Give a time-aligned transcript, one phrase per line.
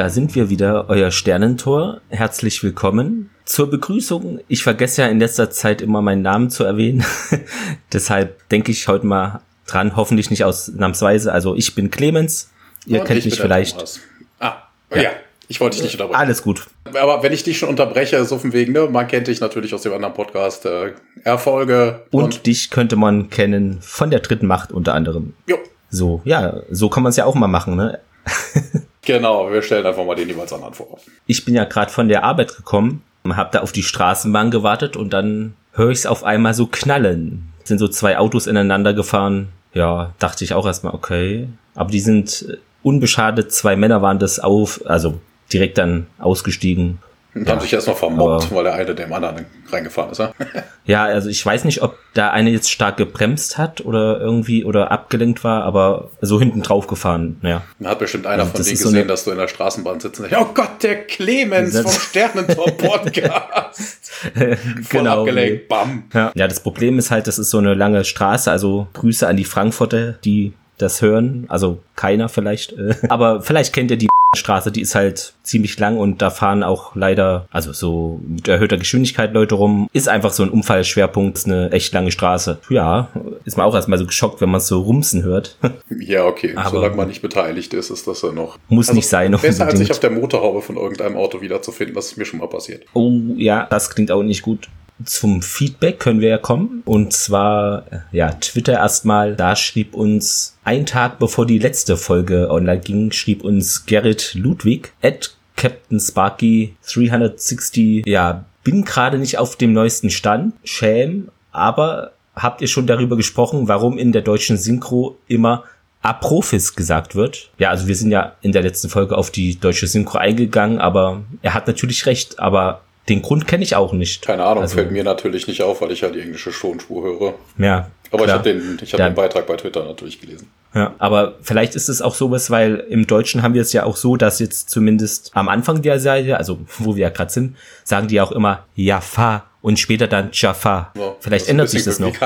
[0.00, 2.00] Ja, da sind wir wieder, euer Sternentor.
[2.08, 3.28] Herzlich willkommen.
[3.44, 7.04] Zur Begrüßung, ich vergesse ja in letzter Zeit immer meinen Namen zu erwähnen.
[7.92, 11.30] Deshalb denke ich heute mal dran, hoffentlich nicht ausnahmsweise.
[11.30, 12.50] Also ich bin Clemens.
[12.86, 13.74] Ihr Und kennt ich mich vielleicht.
[13.74, 14.00] Thomas.
[14.38, 14.54] Ah,
[14.94, 15.10] ja.
[15.48, 16.18] ich wollte dich nicht unterbrechen.
[16.18, 16.66] Alles gut.
[16.98, 18.88] Aber wenn ich dich schon unterbreche, ist auf dem Weg, ne?
[18.90, 20.64] Man kennt dich natürlich aus dem anderen Podcast.
[20.64, 25.34] Äh, Erfolge Und, dich könnte man kennen von der dritten Macht unter anderem.
[25.46, 25.58] jo,
[25.90, 27.98] So, ja, so kann man es ja auch mal machen, ne?
[29.02, 30.98] genau, wir stellen einfach mal den jeweils anderen vor.
[31.26, 35.12] Ich bin ja gerade von der Arbeit gekommen, hab da auf die Straßenbahn gewartet und
[35.12, 37.52] dann höre ich es auf einmal so knallen.
[37.64, 39.48] Sind so zwei Autos ineinander gefahren.
[39.72, 41.48] Ja, dachte ich auch erstmal, okay.
[41.74, 45.20] Aber die sind äh, unbeschadet, zwei Männer waren das auf, also
[45.52, 46.98] direkt dann ausgestiegen.
[47.32, 50.18] Und Ja, haben sich erstmal vermobbt, aber- weil der eine dem anderen reingefahren ist.
[50.18, 50.32] Ja?
[50.84, 54.90] Ja, also ich weiß nicht, ob da eine jetzt stark gebremst hat oder irgendwie oder
[54.90, 57.62] abgelenkt war, aber so hinten drauf gefahren, ja.
[57.78, 59.46] Dann hat bestimmt einer Also von denen ist so gesehen, eine- dass du in der
[59.46, 64.00] Straßenbahn sitzt und sagt, oh Gott, der Clemens Das- vom Sternentor-Podcast.
[64.90, 65.20] Genau.
[65.20, 66.04] abgelenkt, bam.
[66.12, 66.32] Ja.
[66.34, 69.44] ja, das Problem ist halt, das ist so eine lange Straße, also Grüße an die
[69.44, 74.80] Frankfurter, die das hören, also keiner vielleicht, äh, aber vielleicht kennt ihr die Straße, die
[74.80, 79.56] ist halt ziemlich lang und da fahren auch leider, also so mit erhöhter Geschwindigkeit Leute
[79.56, 82.58] rum, ist einfach so ein Unfallschwerpunkt, ist eine echt lange Straße.
[82.68, 83.08] Ja,
[83.44, 85.56] ist man auch erstmal so geschockt, wenn man es so rumsen hört.
[85.98, 86.52] Ja, okay.
[86.56, 88.58] Aber- Solange man nicht beteiligt ist, ist das ja noch.
[88.68, 92.16] Muss nicht sein, Besser als sich auf der Motorhaube von irgendeinem Auto wiederzufinden, das ist
[92.16, 92.84] mir schon mal passiert.
[92.94, 94.68] Oh ja, das klingt auch nicht gut.
[95.04, 96.82] Zum Feedback können wir ja kommen.
[96.84, 99.36] Und zwar, äh, ja, Twitter erstmal.
[99.36, 104.92] Da schrieb uns, ein Tag bevor die letzte Folge online ging, schrieb uns Gerrit Ludwig
[105.02, 108.06] at Captain Sparky 360.
[108.06, 110.54] Ja, bin gerade nicht auf dem neuesten Stand.
[110.64, 111.28] Shame.
[111.52, 115.64] Aber habt ihr schon darüber gesprochen, warum in der deutschen Synchro immer
[116.02, 117.50] Aprophis gesagt wird.
[117.58, 121.22] Ja, also wir sind ja in der letzten Folge auf die deutsche Synchro eingegangen, aber
[121.42, 122.80] er hat natürlich recht, aber
[123.10, 124.22] den Grund kenne ich auch nicht.
[124.22, 127.34] Keine Ahnung, Also- fällt mir natürlich nicht auf, weil ich ja die englische Tonspur höre.
[127.58, 127.90] Ja.
[128.12, 128.38] Aber ich klar.
[128.38, 130.48] habe den, ich hab Dann- den Beitrag bei Twitter natürlich gelesen.
[130.74, 133.96] Ja, aber vielleicht ist es auch sowas, weil im Deutschen haben wir es ja auch
[133.96, 138.06] so, dass jetzt zumindest am Anfang der Serie, also wo wir ja gerade sind, sagen
[138.06, 140.92] die auch immer Jaffa und später dann Jaffa.
[140.96, 142.12] Ja, vielleicht ändert sich das noch.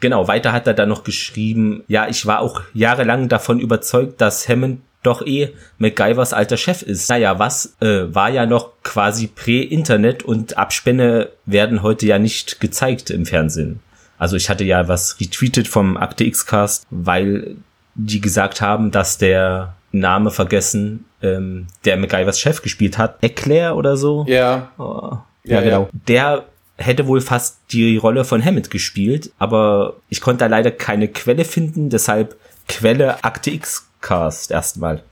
[0.00, 4.48] Genau, weiter hat er dann noch geschrieben, ja, ich war auch jahrelang davon überzeugt, dass
[4.48, 7.08] Hammond doch eh MacGyvers alter Chef ist.
[7.08, 13.10] Naja, was äh, war ja noch quasi Prä-Internet und Abspänne werden heute ja nicht gezeigt
[13.10, 13.80] im Fernsehen.
[14.18, 17.56] Also ich hatte ja was retweetet vom Akte X-Cast, weil
[17.94, 23.22] die gesagt haben, dass der Name vergessen, ähm, der MacGyvers Chef gespielt hat.
[23.22, 24.24] Eclair oder so?
[24.28, 25.88] Ja, Oh, Ja, ja, genau.
[26.08, 26.44] Der
[26.76, 31.44] hätte wohl fast die Rolle von Hammond gespielt, aber ich konnte da leider keine Quelle
[31.44, 32.36] finden, deshalb
[32.68, 35.02] Quelle Akte X Cast erstmal.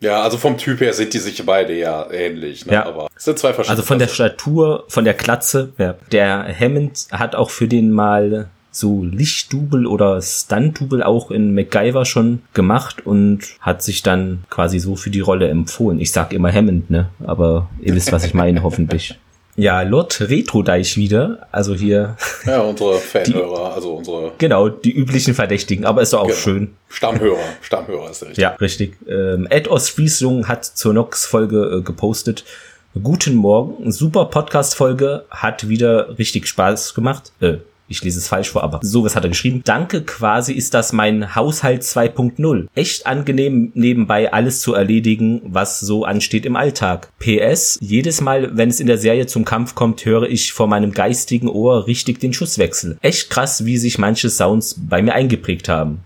[0.00, 2.74] ja, also vom Typ her sind die sich beide ja ähnlich, ne?
[2.74, 2.86] Ja.
[2.86, 3.78] aber es sind zwei verschiedene.
[3.78, 4.08] Also von der.
[4.08, 5.72] Statur, von der Klatze.
[5.78, 5.96] Ja.
[6.12, 12.42] Der Hammond hat auch für den mal so Lichtdubel oder Stuntdubel auch in MacGyver schon
[12.52, 15.98] gemacht und hat sich dann quasi so für die Rolle empfohlen.
[15.98, 17.08] Ich sag immer Hammond, ne?
[17.26, 19.18] Aber ihr wisst, was ich meine, hoffentlich.
[19.56, 21.46] Ja, Lord Retrodeich wieder.
[21.50, 25.84] Also hier, Ja, unsere Fanhörer, also unsere genau, die üblichen Verdächtigen.
[25.86, 26.38] Aber ist doch auch Genau.
[26.38, 26.74] schön.
[26.88, 27.38] Stammhörer.
[27.62, 28.38] Stammhörer ist richtig.
[28.38, 28.96] Ja, richtig.
[29.08, 32.44] Ähm, Ed Ostfriesung hat zur Nox-Folge äh, gepostet.
[33.02, 37.32] Guten Morgen, super Podcast-Folge, hat wieder richtig Spaß gemacht.
[37.40, 37.56] Äh,
[37.88, 39.62] ich lese es falsch vor, aber sowas hat er geschrieben.
[39.64, 42.66] Danke, quasi ist das mein Haushalt 2.0.
[42.74, 47.08] Echt angenehm, nebenbei alles zu erledigen, was so ansteht im Alltag.
[47.18, 50.92] PS, jedes Mal, wenn es in der Serie zum Kampf kommt, höre ich vor meinem
[50.92, 52.98] geistigen Ohr richtig den Schusswechsel.
[53.02, 56.00] Echt krass, wie sich manche Sounds bei mir eingeprägt haben.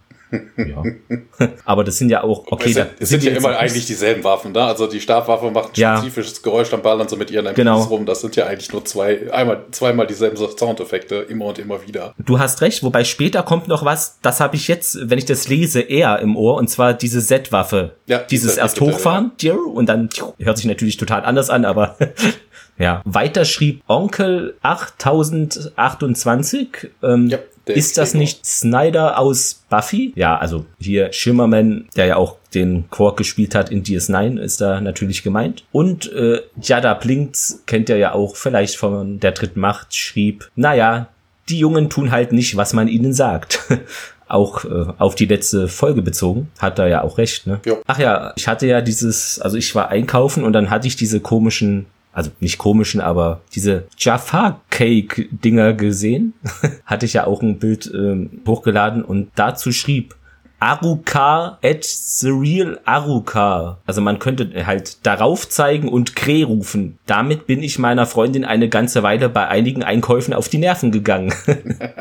[0.57, 0.83] Ja.
[1.65, 4.23] Aber das sind ja auch, okay, es sind, da es sind ja immer eigentlich dieselben
[4.23, 4.63] Waffen, ne?
[4.63, 5.97] Also die Stabwaffe macht ein Ja.
[5.99, 7.81] spezifisches Geräusch, dann ballern sie mit ihren MPs Genau.
[7.83, 8.07] rum.
[8.07, 12.15] Das sind ja eigentlich nur zwei, einmal, zweimal dieselben Soundeffekte, immer und immer wieder.
[12.19, 15.49] Du hast recht, wobei später kommt noch was, das habe ich jetzt, wenn ich das
[15.49, 17.97] lese, eher im Ohr, und zwar diese Z-Waffe.
[18.07, 21.97] Ja, die Dieses erst hochfahren, tschirr, und dann hört sich natürlich total anders an, aber
[22.79, 23.03] ja.
[23.05, 26.69] Weiter schrieb Onkel 8028,
[27.03, 30.13] ähm, Ja, der ist das nicht Snyder aus Buffy?
[30.17, 34.81] Ja, also hier Shimmerman, der ja auch den Quark gespielt hat in DS9, ist da
[34.81, 35.65] natürlich gemeint.
[35.73, 41.09] Und äh, Jada Blinks kennt ihr ja auch vielleicht von der dritten Macht, schrieb, naja,
[41.49, 43.61] die Jungen tun halt nicht, was man ihnen sagt.
[44.31, 47.61] auch äh, auf die letzte Folge bezogen, hat er ja auch recht, ne?
[47.67, 47.83] Jo.
[47.87, 51.21] Ach ja, ich hatte ja dieses, also ich war einkaufen und dann hatte ich diese
[51.21, 56.35] komischen, also nicht komischen, aber diese Jaffa Cake Dinger gesehen.
[56.85, 60.15] hatte ich ja auch ein Bild ähm, hochgeladen und dazu schrieb
[60.61, 63.79] Arukar at the real Arukar.
[63.87, 66.99] Also man könnte halt darauf zeigen und Kreh rufen.
[67.07, 71.33] Damit bin ich meiner Freundin eine ganze Weile bei einigen Einkäufen auf die Nerven gegangen.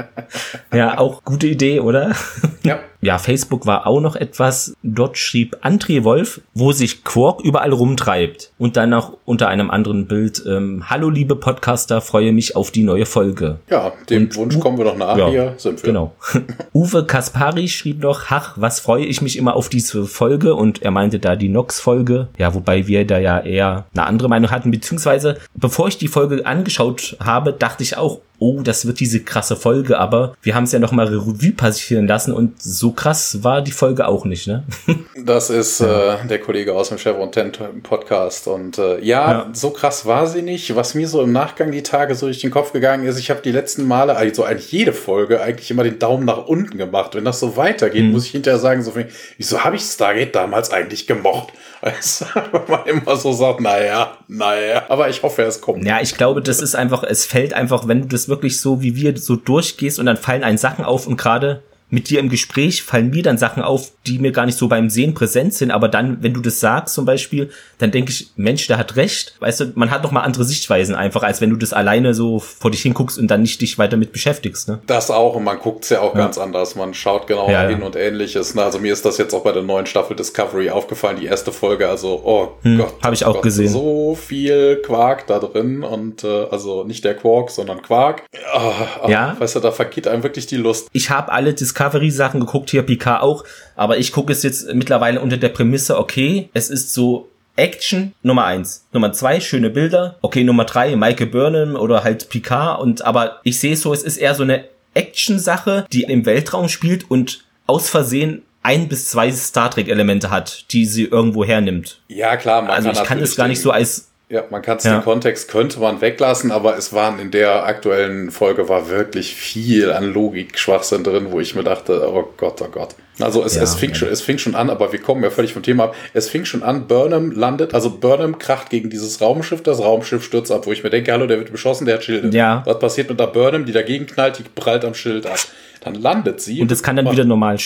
[0.73, 2.15] ja, auch gute Idee, oder?
[2.63, 2.79] Ja.
[3.01, 4.75] Ja, Facebook war auch noch etwas.
[4.83, 8.51] Dort schrieb André Wolf, wo sich Quark überall rumtreibt.
[8.57, 12.83] Und dann noch unter einem anderen Bild, ähm, Hallo liebe Podcaster, freue mich auf die
[12.83, 13.59] neue Folge.
[13.69, 15.17] Ja, dem und Wunsch kommen wir doch nach.
[15.17, 15.87] Ja, Hier sind wir.
[15.87, 16.13] Genau.
[16.73, 20.55] Uwe Kaspari schrieb noch, ach, was freue ich mich immer auf diese Folge.
[20.55, 22.27] Und er meinte da die Nox-Folge.
[22.37, 24.71] Ja, wobei wir da ja eher eine andere Meinung hatten.
[24.71, 29.55] Beziehungsweise, bevor ich die Folge angeschaut habe, dachte ich auch, oh, das wird diese krasse
[29.55, 33.61] Folge, aber wir haben es ja noch mal Revue passieren lassen und so krass war
[33.61, 34.63] die Folge auch nicht, ne?
[35.21, 37.51] Das ist äh, der Kollege aus dem Chevron 10
[37.83, 40.75] Podcast und äh, ja, ja, so krass war sie nicht.
[40.75, 43.41] Was mir so im Nachgang die Tage so durch den Kopf gegangen ist, ich habe
[43.41, 47.15] die letzten Male, also eigentlich jede Folge, eigentlich immer den Daumen nach unten gemacht.
[47.15, 48.11] Wenn das so weitergeht, mhm.
[48.11, 48.93] muss ich hinterher sagen, so,
[49.37, 51.53] wieso habe ich Stargate damals eigentlich gemocht?
[51.81, 52.25] Also,
[52.67, 54.83] man immer so sagt, naja, naja.
[54.89, 55.85] Aber ich hoffe, es kommt.
[55.85, 58.95] Ja, ich glaube, das ist einfach, es fällt einfach, wenn du das wirklich so wie
[58.95, 62.83] wir so durchgehst und dann fallen einen Sachen auf und gerade mit dir im Gespräch
[62.83, 65.87] fallen mir dann Sachen auf, die mir gar nicht so beim Sehen präsent sind, aber
[65.87, 67.49] dann, wenn du das sagst zum Beispiel,
[67.79, 69.35] dann denke ich, Mensch, der hat recht.
[69.39, 72.39] Weißt du, man hat noch mal andere Sichtweisen einfach, als wenn du das alleine so
[72.39, 74.67] vor dich hinguckst und dann nicht dich weiter mit beschäftigst.
[74.67, 74.79] Ne?
[74.87, 76.21] Das auch und man guckt's ja auch ja.
[76.21, 76.75] ganz anders.
[76.75, 77.85] Man schaut genau ja, hin ja.
[77.85, 78.53] und ähnliches.
[78.55, 78.63] Ne?
[78.63, 81.87] Also mir ist das jetzt auch bei der neuen Staffel Discovery aufgefallen, die erste Folge.
[81.89, 82.93] Also, oh hm, Gott.
[83.03, 83.69] Habe ich auch Gott, gesehen.
[83.69, 88.23] So viel Quark da drin und äh, also nicht der Quark, sondern Quark.
[88.55, 89.35] Oh, ja.
[89.39, 90.89] Weißt du, da vergeht einem wirklich die Lust.
[90.91, 93.43] Ich habe alle Discovery-Sachen geguckt hier Picard auch,
[93.75, 98.45] aber ich gucke es jetzt mittlerweile unter der Prämisse, okay, es ist so Action Nummer
[98.45, 98.85] eins.
[98.93, 100.17] Nummer zwei, schöne Bilder.
[100.21, 104.17] Okay, Nummer drei, Michael Burnham oder halt Picard und aber ich sehe so, es ist
[104.17, 109.71] eher so eine Action-Sache, die im Weltraum spielt und aus Versehen ein bis zwei Star
[109.71, 112.01] Trek Elemente hat, die sie irgendwo hernimmt.
[112.07, 112.61] Ja, klar.
[112.61, 114.97] Man also ich kann es gar nicht so als ja, man kann es ja.
[114.97, 119.91] den Kontext könnte man weglassen, aber es waren in der aktuellen Folge war wirklich viel
[119.91, 122.95] an Logik Schwachsinn drin, wo ich mir dachte, oh Gott, oh Gott.
[123.19, 123.95] Also es, ja, es, fing ja.
[123.95, 125.95] schon, es fing schon an, aber wir kommen ja völlig vom Thema ab.
[126.13, 130.51] Es fing schon an, Burnham landet, also Burnham kracht gegen dieses Raumschiff, das Raumschiff stürzt
[130.51, 132.29] ab, wo ich mir denke, hallo, der wird beschossen, der hat Schilde.
[132.37, 132.61] Ja.
[132.65, 135.39] Was passiert mit der Burnham, die dagegen knallt, die prallt am Schild ab.
[135.81, 136.61] Dann landet sie.
[136.61, 137.57] Und es kann dann wieder normal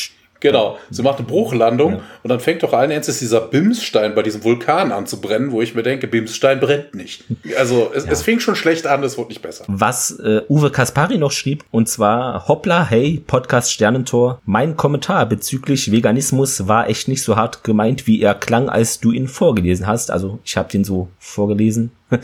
[0.44, 0.78] Genau.
[0.90, 2.02] Sie macht eine Bruchlandung ja.
[2.22, 5.62] und dann fängt doch allen Ernstes dieser Bimsstein bei diesem Vulkan an zu brennen, wo
[5.62, 7.24] ich mir denke, Bimsstein brennt nicht.
[7.58, 8.12] Also es, ja.
[8.12, 9.64] es fing schon schlecht an, es wurde nicht besser.
[9.70, 15.94] Was äh, Uwe Kaspari noch schrieb, und zwar, hoppla, hey, Podcast Sternentor, mein Kommentar bezüglich
[15.94, 20.12] Veganismus war echt nicht so hart gemeint, wie er klang, als du ihn vorgelesen hast.
[20.12, 21.92] Also ich habe den so vorgelesen.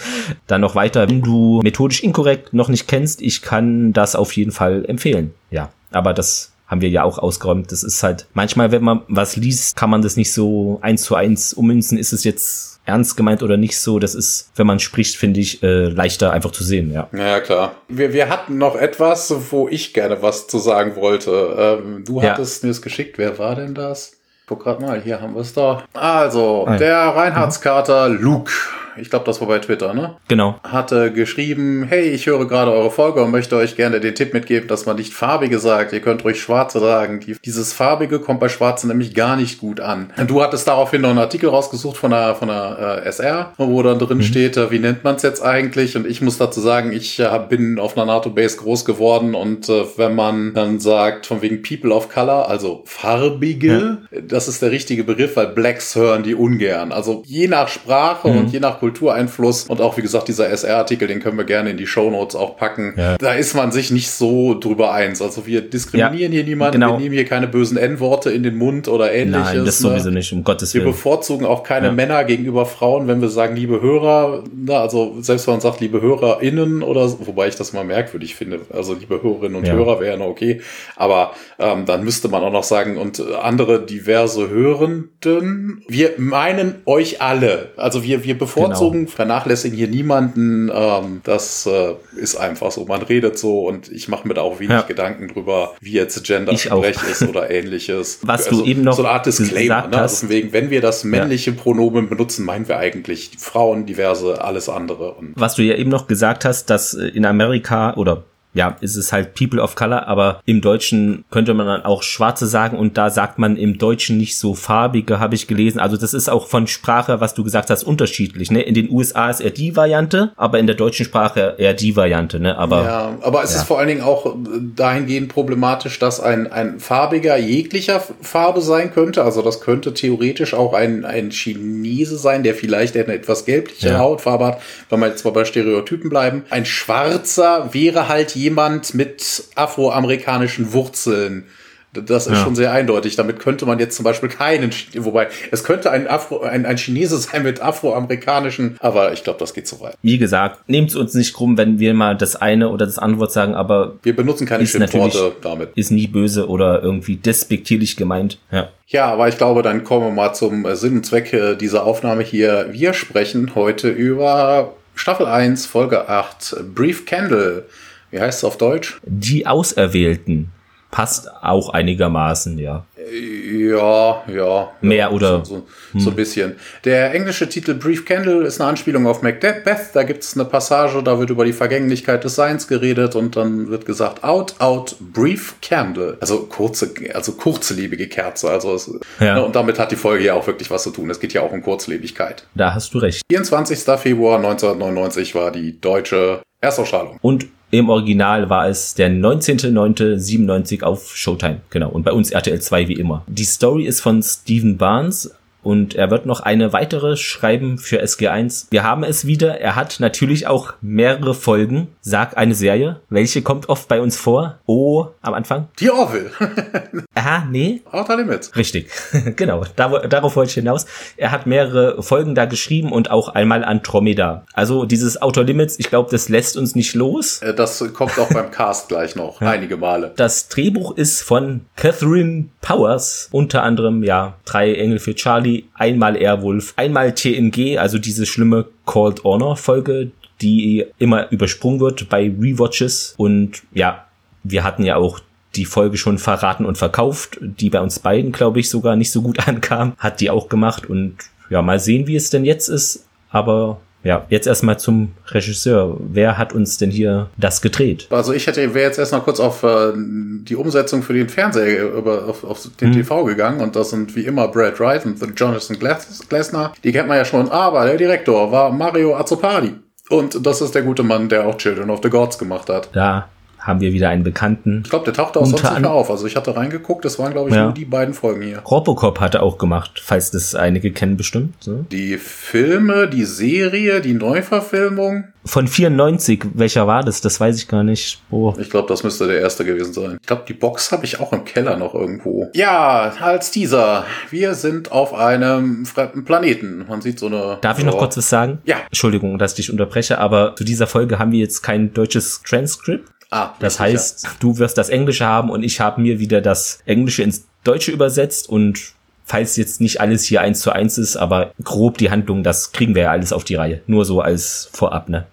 [0.47, 4.51] Dann noch weiter, wenn du methodisch inkorrekt noch nicht kennst, ich kann das auf jeden
[4.51, 5.33] Fall empfehlen.
[5.51, 7.71] Ja, aber das haben wir ja auch ausgeräumt.
[7.71, 11.15] Das ist halt, manchmal, wenn man was liest, kann man das nicht so eins zu
[11.15, 11.97] eins ummünzen.
[11.97, 13.99] Ist es jetzt ernst gemeint oder nicht so?
[13.99, 17.09] Das ist, wenn man spricht, finde ich, äh, leichter einfach zu sehen, ja.
[17.11, 17.73] Ja, klar.
[17.87, 21.81] Wir, wir hatten noch etwas, wo ich gerne was zu sagen wollte.
[21.83, 22.67] Ähm, du hattest ja.
[22.67, 23.17] mir es geschickt.
[23.17, 24.13] Wer war denn das?
[24.47, 25.83] Guck grad mal, hier haben wir es da.
[25.93, 28.51] Also, ah, der Reinhardskater Luke
[28.99, 30.15] ich glaube, das war bei Twitter, ne?
[30.27, 30.59] Genau.
[30.63, 34.67] Hatte geschrieben, hey, ich höre gerade eure Folge und möchte euch gerne den Tipp mitgeben,
[34.67, 35.93] dass man nicht farbige sagt.
[35.93, 37.19] Ihr könnt ruhig schwarze sagen.
[37.43, 40.11] dieses farbige kommt bei schwarzen nämlich gar nicht gut an.
[40.27, 43.99] Du hattest daraufhin noch einen Artikel rausgesucht von der, von der äh, SR, wo dann
[43.99, 44.23] drin mhm.
[44.23, 45.95] steht, äh, wie nennt man es jetzt eigentlich?
[45.95, 49.85] Und ich muss dazu sagen, ich äh, bin auf einer NATO-Base groß geworden und äh,
[49.97, 54.21] wenn man dann sagt, von wegen People of Color, also farbige, ja.
[54.21, 56.91] das ist der richtige Begriff, weil Blacks hören die ungern.
[56.91, 58.37] Also je nach Sprache mhm.
[58.37, 61.77] und je nach Kultureinfluss und auch wie gesagt dieser SR-Artikel, den können wir gerne in
[61.77, 62.93] die Show Notes auch packen.
[62.97, 63.17] Ja.
[63.17, 65.21] Da ist man sich nicht so drüber eins.
[65.21, 66.93] Also wir diskriminieren ja, hier niemanden, genau.
[66.93, 69.53] wir nehmen hier keine bösen N-Worte in den Mund oder ähnliches.
[69.53, 69.89] Nein, das ne?
[69.89, 70.85] sowieso nicht, um Gottes Willen.
[70.85, 71.93] Wir bevorzugen auch keine ja.
[71.93, 76.01] Männer gegenüber Frauen, wenn wir sagen, liebe Hörer, na, also selbst wenn man sagt, liebe
[76.01, 80.17] HörerInnen oder wobei ich das mal merkwürdig finde, also liebe Hörerinnen und Hörer wäre ja
[80.17, 80.61] noch okay,
[80.95, 87.21] aber ähm, dann müsste man auch noch sagen, und andere diverse Hörenden, wir meinen euch
[87.21, 87.69] alle.
[87.77, 89.15] Also wir, wir bevorzugen bevorzugen, genau.
[89.15, 90.71] vernachlässigen hier niemanden.
[90.73, 92.85] Ähm, das äh, ist einfach so.
[92.85, 94.81] Man redet so und ich mache mir da auch wenig ja.
[94.81, 98.19] Gedanken drüber, wie jetzt Gender-Sprech ist oder ähnliches.
[98.23, 99.87] Was also, du eben noch so eine Art Disclaimer.
[99.87, 99.97] Ne?
[99.97, 101.57] Also wegen, wenn wir das männliche ja.
[101.57, 105.13] Pronomen benutzen, meinen wir eigentlich Frauen, diverse, alles andere.
[105.13, 108.23] Und Was du ja eben noch gesagt hast, dass äh, in Amerika oder
[108.53, 112.47] ja, ist es halt People of Color, aber im Deutschen könnte man dann auch Schwarze
[112.47, 115.79] sagen und da sagt man im Deutschen nicht so farbige, habe ich gelesen.
[115.79, 118.49] Also das ist auch von Sprache, was du gesagt hast, unterschiedlich.
[118.49, 118.63] Ne?
[118.63, 122.39] In den USA ist eher die Variante, aber in der deutschen Sprache eher die Variante.
[122.39, 122.57] Ne?
[122.57, 123.59] Aber, ja, aber es ja.
[123.59, 124.35] ist vor allen Dingen auch
[124.75, 129.23] dahingehend problematisch, dass ein, ein farbiger jeglicher Farbe sein könnte.
[129.23, 133.99] Also das könnte theoretisch auch ein, ein Chinese sein, der vielleicht eine etwas gelbliche ja.
[133.99, 136.45] Hautfarbe hat, wenn wir jetzt mal bei Stereotypen bleiben.
[136.49, 141.45] Ein Schwarzer wäre halt jemand mit afroamerikanischen Wurzeln.
[141.91, 142.43] Das ist ja.
[142.43, 143.15] schon sehr eindeutig.
[143.15, 147.17] Damit könnte man jetzt zum Beispiel keinen, wobei es könnte ein, Afro, ein, ein Chinese
[147.17, 149.95] sein mit afroamerikanischen, aber ich glaube, das geht zu weit.
[150.03, 153.21] Wie gesagt, nehmt es uns nicht krumm, wenn wir mal das eine oder das andere
[153.21, 155.71] Wort sagen, aber wir benutzen keine Schimpfworte damit.
[155.75, 158.37] Ist nie böse oder irgendwie despektierlich gemeint.
[158.51, 158.69] Ja.
[158.85, 162.67] Ja, aber ich glaube, dann kommen wir mal zum Sinn und Zweck dieser Aufnahme hier.
[162.71, 167.65] Wir sprechen heute über Staffel 1, Folge 8, Brief Candle.
[168.11, 168.99] Wie heißt es auf Deutsch?
[169.03, 170.51] Die Auserwählten.
[170.91, 172.83] Passt auch einigermaßen, ja.
[173.11, 174.71] Ja, ja.
[174.81, 175.45] Mehr oder?
[175.45, 176.55] So, so, so, ein bisschen.
[176.83, 179.61] Der englische Titel Brief Candle ist eine Anspielung auf Macbeth.
[179.93, 183.69] Da gibt es eine Passage, da wird über die Vergänglichkeit des Seins geredet und dann
[183.69, 186.17] wird gesagt, out, out, brief candle.
[186.21, 188.49] Also kurze, also kurzlebige Kerze.
[188.49, 189.35] Also es, ja.
[189.35, 191.09] ne, und damit hat die Folge ja auch wirklich was zu tun.
[191.11, 192.45] Es geht ja auch um Kurzlebigkeit.
[192.55, 193.21] Da hast du recht.
[193.31, 193.79] 24.
[193.99, 197.17] Februar 1999 war die deutsche Erstausstrahlung.
[197.21, 201.61] Und im Original war es der 19.09.97 auf Showtime.
[201.69, 201.89] Genau.
[201.89, 203.23] Und bei uns RTL 2 wie immer.
[203.27, 208.67] Die Story ist von Stephen Barnes und er wird noch eine weitere schreiben für SG1.
[208.69, 209.59] Wir haben es wieder.
[209.59, 211.89] Er hat natürlich auch mehrere Folgen.
[212.01, 213.01] Sag eine Serie.
[213.09, 214.59] Welche kommt oft bei uns vor?
[214.65, 215.67] Oh, am Anfang?
[215.79, 216.31] Die Orville.
[217.15, 217.81] Aha, nee.
[217.91, 218.55] Outer Limits.
[218.55, 218.89] Richtig.
[219.35, 219.63] genau.
[219.75, 220.85] Dar darauf wollte ich hinaus.
[221.17, 224.45] Er hat mehrere Folgen da geschrieben und auch einmal Andromeda.
[224.53, 227.41] Also dieses Outer Limits, ich glaube, das lässt uns nicht los.
[227.41, 229.39] Äh, das kommt auch beim Cast gleich noch.
[229.49, 229.51] Ja.
[229.51, 230.11] Einige Male.
[230.15, 233.29] Das Drehbuch ist von Catherine Powers.
[233.31, 238.67] Unter anderem, ja, drei Engel für Charlie Charlie, einmal Airwolf, einmal TNG, also diese schlimme
[238.85, 243.15] Called Honor Folge, die immer übersprungen wird bei Rewatches.
[243.17, 244.05] Und ja,
[244.43, 245.19] wir hatten ja auch
[245.55, 249.21] die Folge schon verraten und verkauft, die bei uns beiden, glaube ich, sogar nicht so
[249.21, 249.93] gut ankam.
[249.97, 251.17] Hat die auch gemacht und
[251.49, 253.07] ja, mal sehen, wie es denn jetzt ist.
[253.31, 255.97] Aber ja, jetzt erstmal zum Regisseur.
[255.99, 258.07] Wer hat uns denn hier das gedreht?
[258.09, 262.25] Also ich hätte, wäre jetzt erstmal kurz auf äh, die Umsetzung für den Fernseher über,
[262.27, 263.01] auf, auf den hm.
[263.01, 266.73] TV gegangen und das sind wie immer Brad Wright und Jonathan Glessner.
[266.83, 269.73] Die kennt man ja schon, aber der Direktor war Mario Azzopadi.
[270.09, 272.89] Und das ist der gute Mann, der auch Children of the Gods gemacht hat.
[272.93, 274.81] Da haben wir wieder einen Bekannten.
[274.83, 276.09] Ich glaube, der tauchte auch sonst nicht mehr auf.
[276.09, 277.65] Also ich hatte reingeguckt, das waren, glaube ich, ja.
[277.65, 278.59] nur die beiden Folgen hier.
[278.59, 281.55] Robocop hatte auch gemacht, falls das einige kennen bestimmt.
[281.59, 281.85] So.
[281.91, 285.25] Die Filme, die Serie, die Neuverfilmung.
[285.45, 287.21] Von 94, welcher war das?
[287.21, 288.21] Das weiß ich gar nicht.
[288.29, 288.53] Oh.
[288.59, 290.17] Ich glaube, das müsste der erste gewesen sein.
[290.21, 292.49] Ich glaube, die Box habe ich auch im Keller noch irgendwo.
[292.53, 294.05] Ja, als dieser.
[294.29, 296.85] Wir sind auf einem fremden Planeten.
[296.87, 297.57] Man sieht so eine.
[297.61, 298.59] Darf ich noch kurz was sagen?
[298.65, 298.77] Ja.
[298.85, 303.09] Entschuldigung, dass ich dich unterbreche, aber zu dieser Folge haben wir jetzt kein deutsches Transkript.
[303.31, 304.33] Ah, das heißt, sicher.
[304.39, 308.49] du wirst das Englische haben und ich habe mir wieder das Englische ins Deutsche übersetzt
[308.49, 308.93] und
[309.23, 312.95] falls jetzt nicht alles hier eins zu eins ist, aber grob die Handlung, das kriegen
[312.95, 313.81] wir ja alles auf die Reihe.
[313.85, 315.27] Nur so als Vorab, ne?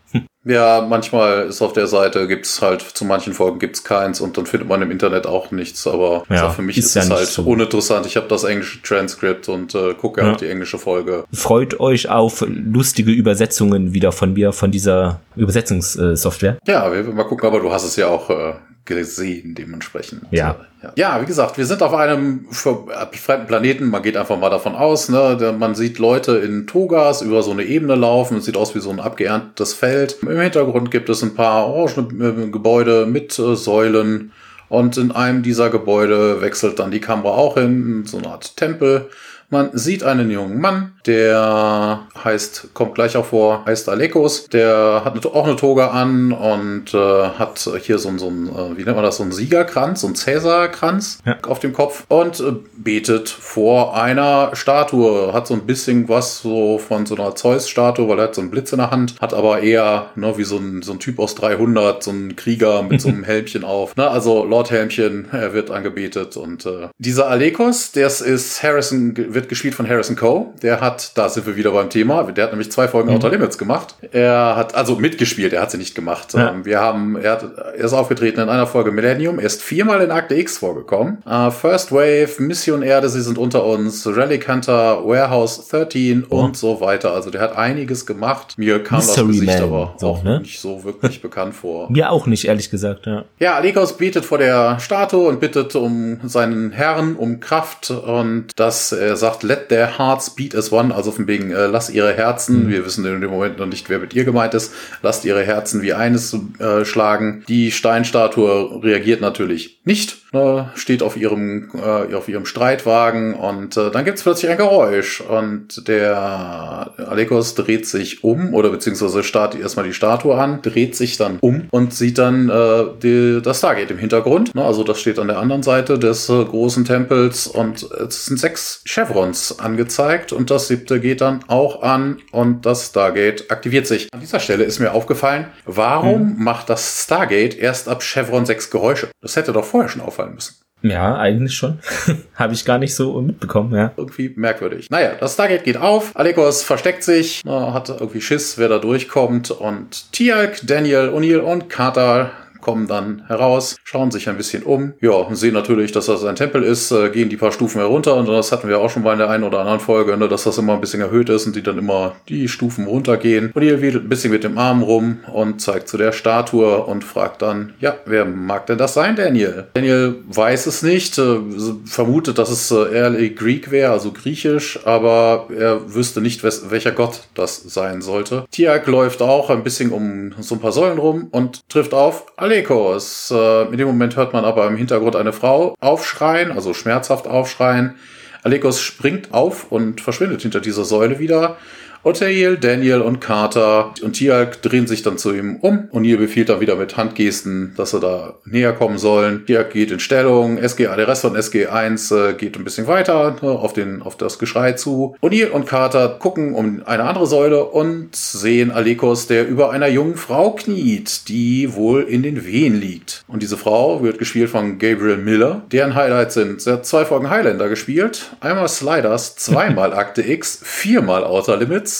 [0.46, 4.46] Ja, manchmal ist auf der Seite, gibt's halt, zu manchen Folgen gibt's keins und dann
[4.46, 7.42] findet man im Internet auch nichts, aber ja, für mich ist, ist es halt so.
[7.42, 8.06] uninteressant.
[8.06, 10.32] Ich habe das englische Transkript und äh, gucke ja.
[10.32, 11.24] auch die englische Folge.
[11.32, 16.58] Freut euch auf lustige Übersetzungen wieder von mir, von dieser Übersetzungssoftware.
[16.66, 18.52] Ja, wir mal gucken, aber du hast es ja auch äh,
[18.86, 20.22] gesehen dementsprechend.
[20.30, 20.56] Ja.
[20.82, 20.92] ja.
[20.96, 23.90] Ja, wie gesagt, wir sind auf einem fremden Planeten.
[23.90, 25.08] Man geht einfach mal davon aus.
[25.08, 25.54] Ne?
[25.58, 28.38] Man sieht Leute in Togas über so eine Ebene laufen.
[28.38, 30.18] Es sieht aus wie so ein abgeerntetes Feld.
[30.22, 34.32] Im Hintergrund gibt es ein paar orangene äh, Gebäude mit äh, Säulen.
[34.68, 39.08] Und in einem dieser Gebäude wechselt dann die Kamera auch hin, so eine Art Tempel.
[39.48, 44.48] Man sieht einen jungen Mann, der heißt, kommt gleich auch vor, heißt Alekos.
[44.48, 48.82] Der hat auch eine Toga an und äh, hat hier so, so ein, äh, wie
[48.82, 51.36] nennt man das, so ein Siegerkranz, so ein Cäsarkranz ja.
[51.46, 55.32] auf dem Kopf und äh, betet vor einer Statue.
[55.32, 58.50] Hat so ein bisschen was so von so einer Zeus-Statue, weil er hat so einen
[58.50, 61.36] Blitz in der Hand, hat aber eher ne, wie so ein, so ein Typ aus
[61.36, 63.94] 300, so ein Krieger mit so einem Helmchen auf.
[63.94, 69.48] Ne, also Lord Helmchen, er wird angebetet und äh, dieser Alekos, das ist Harrison wird
[69.48, 70.46] gespielt von Harrison Coe.
[70.62, 73.16] Der hat, da sind wir wieder beim Thema, der hat nämlich zwei Folgen mhm.
[73.16, 73.94] Outer Limits gemacht.
[74.10, 76.34] Er hat also mitgespielt, er hat sie nicht gemacht.
[76.34, 76.50] Ja.
[76.50, 80.00] Ähm, wir haben, er, hat, er ist aufgetreten in einer Folge Millennium, er ist viermal
[80.02, 81.18] in Akte X vorgekommen.
[81.26, 86.40] Uh, First Wave, Mission Erde, sie sind unter uns, Relic Hunter, Warehouse 13 oh.
[86.40, 87.12] und so weiter.
[87.12, 88.54] Also der hat einiges gemacht.
[88.56, 89.62] Mir kam Mystery das Gesicht Man.
[89.62, 90.40] aber so, auch ne?
[90.40, 91.92] nicht so wirklich bekannt vor.
[91.92, 93.24] Mir auch nicht, ehrlich gesagt, ja.
[93.38, 98.92] Ja, Alekos betet vor der Statue und bittet um seinen Herrn, um Kraft und dass
[98.92, 102.64] er sagt, let their hearts beat as one, also von wegen, äh, lass ihre Herzen,
[102.64, 102.68] mhm.
[102.68, 105.82] wir wissen in dem Moment noch nicht, wer mit ihr gemeint ist, lasst ihre Herzen
[105.82, 107.44] wie eines äh, schlagen.
[107.48, 113.90] Die Steinstatue reagiert natürlich nicht ne, steht auf ihrem, äh, auf ihrem Streitwagen und äh,
[113.90, 119.86] dann gibt's plötzlich ein Geräusch und der Alekos dreht sich um oder beziehungsweise startet erstmal
[119.86, 123.98] die Statue an, dreht sich dann um und sieht dann äh, die, das Stargate im
[123.98, 124.54] Hintergrund.
[124.54, 128.38] Ne, also das steht an der anderen Seite des äh, großen Tempels und es sind
[128.38, 134.08] sechs Chevrons angezeigt und das siebte geht dann auch an und das Stargate aktiviert sich.
[134.12, 136.44] An dieser Stelle ist mir aufgefallen, warum hm.
[136.44, 139.08] macht das Stargate erst ab Chevron 6 Geräusche?
[139.20, 140.56] Das hätte doch vorher schon auffallen müssen.
[140.82, 141.78] Ja, eigentlich schon.
[142.34, 143.92] Habe ich gar nicht so mitbekommen, ja.
[143.96, 144.90] Irgendwie merkwürdig.
[144.90, 150.12] Naja, das Stargate geht auf, Alekos versteckt sich, hat irgendwie Schiss, wer da durchkommt und
[150.12, 152.30] Tialk, Daniel, O'Neill und Carter
[152.66, 156.64] kommen dann heraus, schauen sich ein bisschen um, ja, sehen natürlich, dass das ein Tempel
[156.64, 159.20] ist, äh, gehen die paar Stufen herunter und das hatten wir auch schon mal in
[159.20, 161.62] der einen oder anderen Folge, ne, dass das immer ein bisschen erhöht ist und die
[161.62, 163.52] dann immer die Stufen runtergehen.
[163.54, 167.04] Und ihr wedelt ein bisschen mit dem Arm rum und zeigt zu der Statue und
[167.04, 169.68] fragt dann, ja, wer mag denn das sein, Daniel?
[169.74, 171.38] Daniel weiß es nicht, äh,
[171.84, 177.20] vermutet, dass es äh, early Greek wäre, also griechisch, aber er wüsste nicht, welcher Gott
[177.34, 178.44] das sein sollte.
[178.50, 182.55] Tiak läuft auch ein bisschen um so ein paar Säulen rum und trifft auf alle
[182.56, 183.30] Alekos.
[183.30, 187.96] Äh, in dem Moment hört man aber im Hintergrund eine Frau aufschreien, also schmerzhaft aufschreien.
[188.44, 191.58] Alekos springt auf und verschwindet hinter dieser Säule wieder.
[192.06, 195.88] Otail, Daniel und Carter und Tialk drehen sich dann zu ihm um.
[195.90, 199.44] und ihr befiehlt dann wieder mit Handgesten, dass sie da näher kommen sollen.
[199.44, 200.56] Tialk geht in Stellung.
[200.62, 204.38] SGA, der Rest von SG1 äh, geht ein bisschen weiter ne, auf, den, auf das
[204.38, 205.16] Geschrei zu.
[205.20, 210.14] O'Neill und Carter gucken um eine andere Säule und sehen Alekos, der über einer jungen
[210.14, 213.24] Frau kniet, die wohl in den Wehen liegt.
[213.26, 215.62] Und diese Frau wird gespielt von Gabriel Miller.
[215.72, 221.24] Deren Highlights sind, sie hat zwei Folgen Highlander gespielt, einmal Sliders, zweimal Akte X, viermal
[221.24, 221.95] Outer Limits,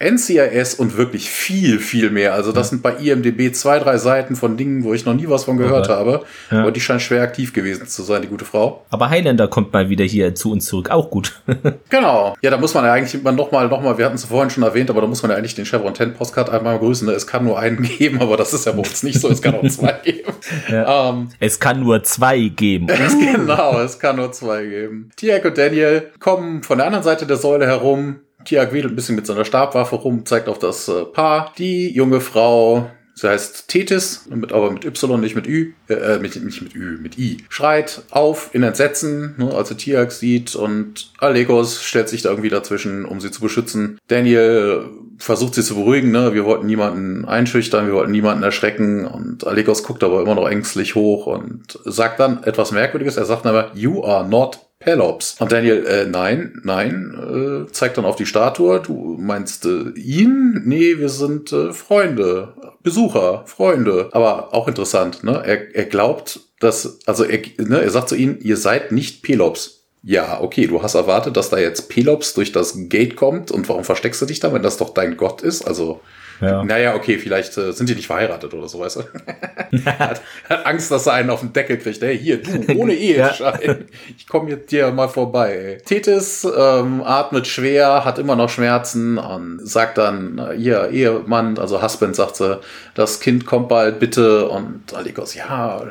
[0.00, 2.32] NCIS und wirklich viel, viel mehr.
[2.32, 5.44] Also das sind bei IMDB zwei, drei Seiten von Dingen, wo ich noch nie was
[5.44, 5.98] von gehört okay.
[5.98, 6.24] habe.
[6.50, 6.62] Ja.
[6.62, 8.86] Aber die scheint schwer aktiv gewesen zu sein, die gute Frau.
[8.88, 11.42] Aber Highlander kommt mal wieder hier zu uns zurück, auch gut.
[11.90, 12.34] genau.
[12.40, 14.88] Ja, da muss man ja eigentlich immer nochmal, nochmal, wir hatten es vorhin schon erwähnt,
[14.88, 17.06] aber da muss man ja eigentlich den Chevron 10 Postcard einmal grüßen.
[17.10, 19.28] Es kann nur einen geben, aber das ist ja bei uns nicht so.
[19.28, 20.32] Es kann auch zwei geben.
[20.70, 21.10] Ja.
[21.10, 22.86] Ähm, es kann nur zwei geben.
[22.86, 25.10] Genau, es kann nur zwei geben.
[25.16, 29.16] Tiak und Daniel kommen von der anderen Seite der Säule herum, Tiag wedelt ein bisschen
[29.16, 31.52] mit seiner Stabwaffe rum, zeigt auf das äh, Paar.
[31.58, 36.18] Die junge Frau, sie heißt Tethys, mit, aber mit Y, nicht mit Ü, äh, äh
[36.18, 40.54] mit, nicht mit Ü, mit I, schreit auf in Entsetzen, ne, als sie Tiag sieht
[40.54, 43.98] und Alegos stellt sich da irgendwie dazwischen, um sie zu beschützen.
[44.08, 44.86] Daniel
[45.18, 46.32] versucht sie zu beruhigen, ne?
[46.34, 50.94] wir wollten niemanden einschüchtern, wir wollten niemanden erschrecken und Alegos guckt aber immer noch ängstlich
[50.94, 55.36] hoch und sagt dann etwas Merkwürdiges, er sagt aber, you are not Pelops.
[55.38, 58.80] Und Daniel, äh, nein, nein, äh, zeigt dann auf die Statue.
[58.80, 60.62] Du meinst äh, ihn?
[60.64, 64.08] Nee, wir sind äh, Freunde, Besucher, Freunde.
[64.12, 65.42] Aber auch interessant, ne?
[65.44, 69.84] Er, er glaubt, dass, also er, ne, er sagt zu ihnen, ihr seid nicht Pelops.
[70.02, 73.84] Ja, okay, du hast erwartet, dass da jetzt Pelops durch das Gate kommt und warum
[73.84, 75.66] versteckst du dich da, wenn das doch dein Gott ist?
[75.66, 76.00] Also,
[76.40, 76.64] ja.
[76.64, 79.02] Naja, okay, vielleicht äh, sind die nicht verheiratet oder so, weißt du?
[79.84, 82.02] hat, hat Angst, dass er einen auf den Deckel kriegt.
[82.02, 83.60] Hey, hier, du, ohne Eheschein.
[83.62, 83.74] ja.
[84.16, 85.78] Ich komme jetzt dir mal vorbei.
[85.84, 92.16] Tethys ähm, atmet schwer, hat immer noch Schmerzen und sagt dann, hier, Ehemann, also Husband,
[92.16, 92.60] sagt sie,
[92.94, 94.48] das Kind kommt bald, bitte.
[94.48, 95.82] Und Alikos, ja,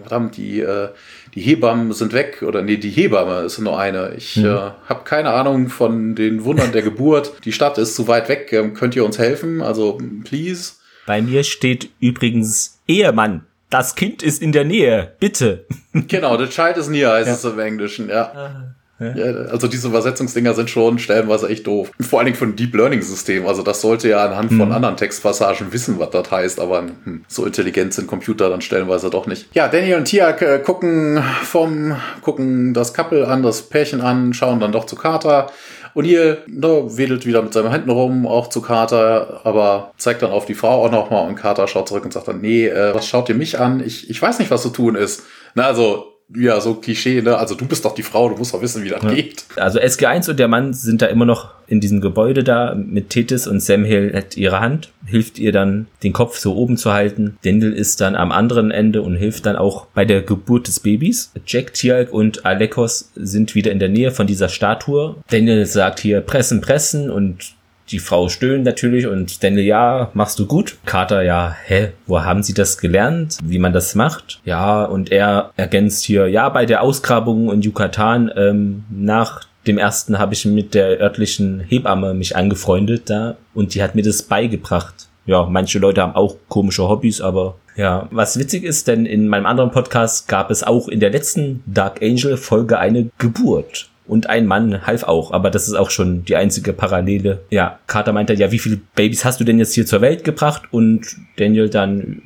[0.00, 0.88] verdammt, die äh,
[1.34, 4.14] die Hebammen sind weg oder nee, die Hebamme ist nur eine.
[4.16, 4.46] Ich mhm.
[4.46, 7.32] äh, habe keine Ahnung von den Wundern der Geburt.
[7.44, 8.52] Die Stadt ist zu weit weg.
[8.52, 9.62] Ähm, könnt ihr uns helfen?
[9.62, 10.72] Also, please.
[11.06, 13.46] Bei mir steht übrigens Ehemann.
[13.70, 15.14] Das Kind ist in der Nähe.
[15.20, 15.66] Bitte.
[15.92, 17.34] Genau, the child is near heißt ja.
[17.34, 18.74] es im Englischen, ja.
[19.00, 21.90] Ja, also diese Übersetzungsdinger sind schon stellenweise echt doof.
[22.00, 23.46] Vor allen Dingen von Deep Learning System.
[23.46, 24.72] Also das sollte ja anhand von mhm.
[24.72, 29.26] anderen Textpassagen wissen, was das heißt, aber hm, so intelligent sind Computer dann stellenweise doch
[29.26, 29.46] nicht.
[29.54, 34.60] Ja, Daniel und Tiak äh, gucken vom, gucken das Couple an, das Pärchen an, schauen
[34.60, 35.50] dann doch zu Carter.
[35.94, 40.30] Und hier ne, wedelt wieder mit seinen Händen rum, auch zu Carter, aber zeigt dann
[40.30, 43.06] auf die Frau auch nochmal und Carter schaut zurück und sagt dann, nee, äh, was
[43.06, 43.82] schaut ihr mich an?
[43.84, 45.24] Ich, ich weiß nicht, was zu tun ist.
[45.54, 47.36] Na, also ja, so Klischee, ne?
[47.36, 49.12] Also du bist doch die Frau, du musst doch wissen, wie das ja.
[49.12, 49.44] geht.
[49.56, 53.46] Also SG1 und der Mann sind da immer noch in diesem Gebäude da mit Tethys
[53.46, 57.36] und Sam hält ihre Hand, hilft ihr dann, den Kopf so oben zu halten.
[57.44, 61.32] Dendel ist dann am anderen Ende und hilft dann auch bei der Geburt des Babys.
[61.46, 65.16] Jack, Tialk und Alekos sind wieder in der Nähe von dieser Statue.
[65.30, 67.54] Dendel sagt hier pressen, pressen und
[67.90, 70.76] die Frau stöhnt natürlich und Daniel, ja, machst du gut.
[70.84, 74.40] Carter, ja, hä, wo haben sie das gelernt, wie man das macht?
[74.44, 80.18] Ja, und er ergänzt hier, ja, bei der Ausgrabung in Yucatan ähm, nach dem ersten
[80.18, 85.08] habe ich mit der örtlichen Hebamme mich angefreundet da und die hat mir das beigebracht.
[85.26, 89.46] Ja, manche Leute haben auch komische Hobbys, aber ja, was witzig ist, denn in meinem
[89.46, 94.46] anderen Podcast gab es auch in der letzten Dark Angel Folge eine Geburt und ein
[94.46, 97.42] Mann half auch, aber das ist auch schon die einzige Parallele.
[97.50, 100.62] Ja, Carter meinte, ja, wie viele Babys hast du denn jetzt hier zur Welt gebracht?
[100.72, 102.22] Und Daniel dann,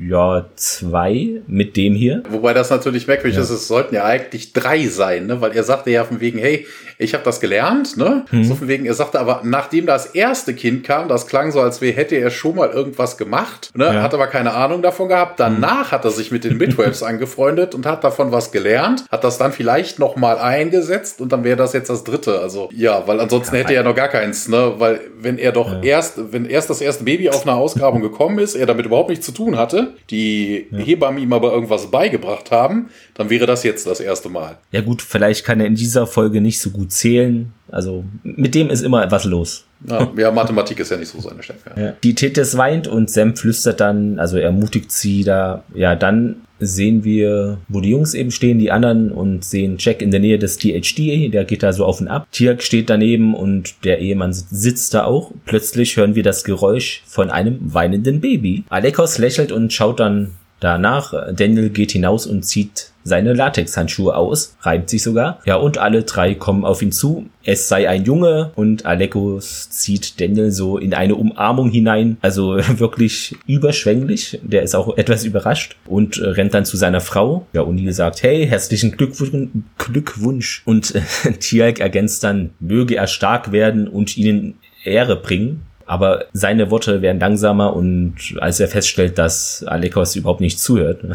[0.00, 2.22] ja, zwei mit dem hier.
[2.30, 3.42] Wobei das natürlich merkwürdig ja.
[3.42, 5.40] ist, es sollten ja eigentlich drei sein, ne?
[5.40, 6.66] weil er sagte ja von wegen, hey,
[6.98, 8.24] ich habe das gelernt, ne?
[8.30, 8.44] Hm.
[8.44, 11.80] So von wegen, er sagte aber, nachdem das erste Kind kam, das klang so, als
[11.80, 13.86] wäre, hätte er schon mal irgendwas gemacht, ne?
[13.86, 14.02] Ja.
[14.02, 15.40] Hat aber keine Ahnung davon gehabt.
[15.40, 15.92] Danach hm.
[15.92, 19.52] hat er sich mit den Midwaves angefreundet und hat davon was gelernt, hat das dann
[19.52, 22.40] vielleicht noch mal eingesetzt und dann wäre das jetzt das dritte.
[22.40, 24.74] Also ja, weil ansonsten ja, hätte er noch gar keins, ne?
[24.78, 25.82] Weil wenn er doch ja.
[25.82, 29.26] erst, wenn erst das erste Baby auf einer Ausgrabung gekommen ist, er damit überhaupt nichts
[29.26, 30.78] zu tun hatte, die ja.
[30.78, 34.58] Hebammen ihm aber irgendwas beigebracht haben, dann wäre das jetzt das erste Mal.
[34.70, 37.52] Ja gut, vielleicht kann er in dieser Folge nicht so gut zählen.
[37.70, 39.64] Also mit dem ist immer etwas los.
[39.88, 41.80] Ja, ja Mathematik ist ja nicht so seine Stärke.
[41.80, 41.92] Ja.
[42.02, 47.58] Die Tethys weint und Sam flüstert dann, also ermutigt sie da, ja, dann sehen wir,
[47.68, 51.32] wo die Jungs eben stehen, die anderen und sehen Jack in der Nähe des THD,
[51.32, 52.26] der geht da so auf und ab.
[52.30, 55.32] Tirk steht daneben und der Ehemann sitzt da auch.
[55.44, 58.64] Plötzlich hören wir das Geräusch von einem weinenden Baby.
[58.68, 60.30] Alekos lächelt und schaut dann
[60.64, 61.12] danach.
[61.32, 65.40] Daniel geht hinaus und zieht seine Latexhandschuhe aus, reibt sich sogar.
[65.44, 67.26] Ja, und alle drei kommen auf ihn zu.
[67.44, 72.16] Es sei ein Junge und Alekos zieht Daniel so in eine Umarmung hinein.
[72.22, 74.40] Also wirklich überschwänglich.
[74.42, 77.46] Der ist auch etwas überrascht und rennt dann zu seiner Frau.
[77.52, 79.50] Ja, und die sagt, hey, herzlichen Glückwunsch.
[79.76, 80.62] Glückwunsch.
[80.64, 85.62] Und äh, Tialk ergänzt dann, möge er stark werden und ihnen Ehre bringen.
[85.86, 91.00] Aber seine Worte werden langsamer und als er feststellt, dass Alekos überhaupt nicht zuhört,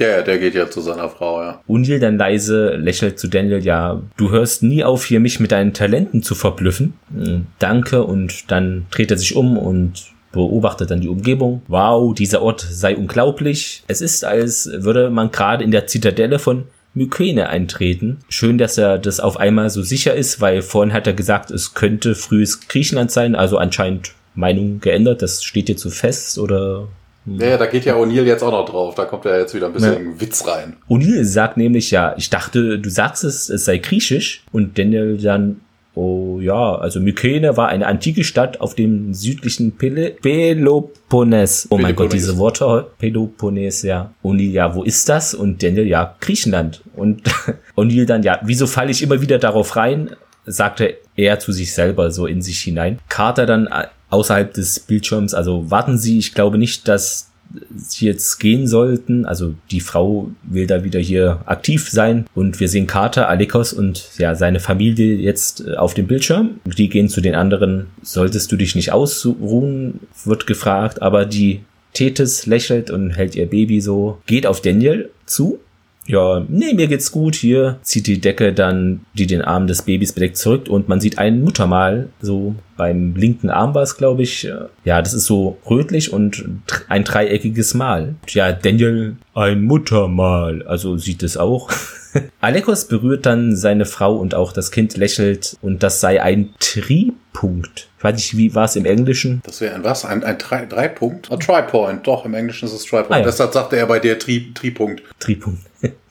[0.00, 1.60] Ja, der geht ja zu seiner Frau, ja.
[1.66, 5.74] Undil dann leise lächelt zu Daniel, ja, du hörst nie auf, hier mich mit deinen
[5.74, 6.94] Talenten zu verblüffen.
[7.14, 11.62] Hm, danke, und dann dreht er sich um und beobachtet dann die Umgebung.
[11.68, 13.84] Wow, dieser Ort sei unglaublich.
[13.86, 18.18] Es ist, als würde man gerade in der Zitadelle von Mykene eintreten.
[18.28, 21.74] Schön, dass er das auf einmal so sicher ist, weil vorhin hat er gesagt, es
[21.74, 25.22] könnte frühes Griechenland sein, also anscheinend Meinung geändert.
[25.22, 26.88] Das steht jetzt so fest oder
[27.24, 28.94] ja, da geht ja O'Neill jetzt auch noch drauf.
[28.96, 30.20] Da kommt ja jetzt wieder ein bisschen ja.
[30.20, 30.76] Witz rein.
[30.88, 34.42] O'Neill sagt nämlich ja, ich dachte, du sagst es, es sei griechisch.
[34.50, 35.60] Und Daniel dann,
[35.94, 41.68] oh ja, also Mykene war eine antike Stadt auf dem südlichen Pele Peloponnes.
[41.70, 42.86] Oh mein Gott, diese Worte.
[42.98, 44.12] Peloponnes, ja.
[44.22, 45.34] O'Neill, ja, wo ist das?
[45.34, 46.82] Und Daniel, ja, Griechenland.
[46.96, 47.22] Und
[47.76, 50.10] O'Neill dann, ja, wieso falle ich immer wieder darauf rein?
[50.44, 52.98] sagte er zu sich selber so in sich hinein.
[53.08, 53.68] Carter dann
[54.10, 55.34] außerhalb des Bildschirms.
[55.34, 57.31] Also warten Sie, ich glaube nicht, dass
[57.76, 59.24] sie jetzt gehen sollten.
[59.26, 64.10] Also die Frau will da wieder hier aktiv sein und wir sehen Carter, Alekos und
[64.18, 66.60] ja seine Familie jetzt äh, auf dem Bildschirm.
[66.64, 67.86] Die gehen zu den anderen.
[68.02, 70.00] Solltest du dich nicht ausruhen?
[70.24, 71.60] Wird gefragt, aber die
[71.92, 75.60] Tethys lächelt und hält ihr Baby so, geht auf Daniel zu
[76.06, 77.34] ja, nee, mir geht's gut.
[77.34, 81.18] Hier zieht die Decke dann, die den Arm des Babys bedeckt, zurück und man sieht
[81.18, 84.50] ein Muttermal, so beim linken Arm war es, glaube ich.
[84.84, 86.44] Ja, das ist so rötlich und
[86.88, 88.16] ein dreieckiges Mal.
[88.28, 91.70] Ja, Daniel, ein Muttermal, also sieht es auch.
[92.40, 97.88] Alekos berührt dann seine Frau und auch das Kind lächelt und das sei ein Tripunkt.
[97.98, 99.40] Ich weiß nicht, wie war es im Englischen?
[99.44, 100.04] Das wäre ein was?
[100.04, 101.30] Ein, ein Drei-Punkt?
[101.30, 103.12] Ein Tri-Point, doch, im Englischen ist es Tri-Point.
[103.12, 103.24] Ah, ja.
[103.24, 105.02] Deshalb sagte er bei dir Tri Tripunkt.
[105.18, 105.60] Tripunkt.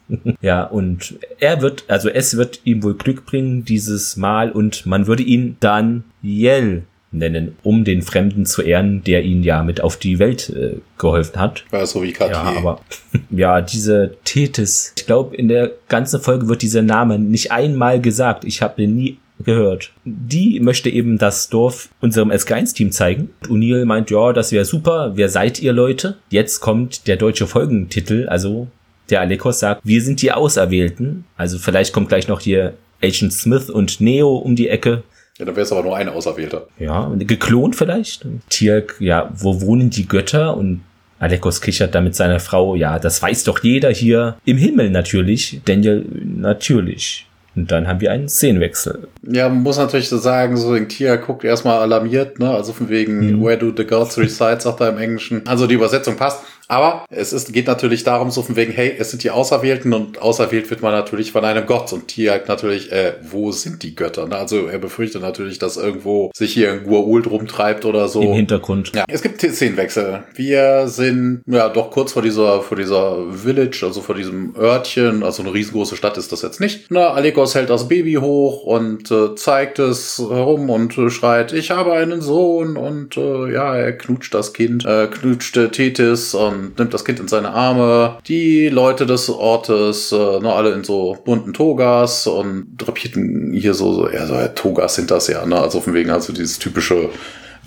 [0.42, 5.08] ja, und er wird, also es wird ihm wohl Glück bringen, dieses Mal, und man
[5.08, 9.98] würde ihn dann Yell nennen, um den Fremden zu ehren, der ihn ja mit auf
[9.98, 11.66] die Welt äh, geholfen hat.
[11.72, 12.38] Ja, so wie Cartier.
[12.38, 12.82] Ja, aber
[13.30, 18.46] ja, diese Tethys, ich glaube, in der ganzen Folge wird dieser Name nicht einmal gesagt.
[18.46, 19.92] Ich habe den nie gehört.
[20.06, 23.30] Die möchte eben das Dorf unserem SK1-Team zeigen.
[23.48, 25.14] O'Neill meint, ja, das wäre super.
[25.16, 26.18] Wer seid ihr Leute?
[26.30, 28.68] Jetzt kommt der deutsche Folgentitel, also
[29.10, 31.26] der Alekos sagt, wir sind die Auserwählten.
[31.36, 35.04] Also vielleicht kommt gleich noch hier Agent Smith und Neo um die Ecke.
[35.42, 36.68] Ja, dann wäre es aber nur ein Auserwählter.
[36.78, 38.28] Ja, geklont vielleicht.
[38.50, 40.56] Tirk, ja, wo wohnen die Götter?
[40.56, 40.82] Und
[41.18, 44.38] Alekos kichert da mit seiner Frau, ja, das weiß doch jeder hier.
[44.46, 45.60] Im Himmel natürlich.
[45.66, 47.26] Daniel, natürlich.
[47.56, 49.08] Und dann haben wir einen Szenenwechsel.
[49.24, 52.52] Ja, man muss natürlich so sagen, so ein Tier guckt erstmal alarmiert, ne?
[52.52, 53.44] Also von wegen mhm.
[53.44, 55.48] Where do the gods reside, sagt er im Englischen.
[55.48, 56.44] Also die Übersetzung passt.
[56.72, 60.22] Aber es ist, geht natürlich darum, so von wegen, hey, es sind die Auserwählten und
[60.22, 61.92] auserwählt wird man natürlich von einem Gott.
[61.92, 64.26] Und hier halt natürlich, äh, wo sind die Götter?
[64.26, 64.38] Ne?
[64.38, 68.22] Also er befürchtet natürlich, dass irgendwo sich hier ein Gua'uld rumtreibt oder so.
[68.22, 68.94] Im Hintergrund.
[68.96, 70.24] Ja, es gibt Szenenwechsel.
[70.34, 75.24] Wir sind ja doch kurz vor dieser, vor dieser Village, also vor diesem Örtchen.
[75.24, 76.86] Also eine riesengroße Stadt ist das jetzt nicht.
[76.90, 81.72] Na, Alekos hält das Baby hoch und äh, zeigt es herum und äh, schreit, ich
[81.72, 86.94] habe einen Sohn und äh, ja, er knutscht das Kind, äh, knutscht Tethys und nimmt
[86.94, 88.18] das Kind in seine Arme.
[88.28, 93.94] Die Leute des Ortes, äh, ne, alle in so bunten Togas und drapierten hier so,
[93.94, 95.60] so, ja, so ja, Togas sind das ja, ne?
[95.60, 97.10] Also von wegen also dieses typische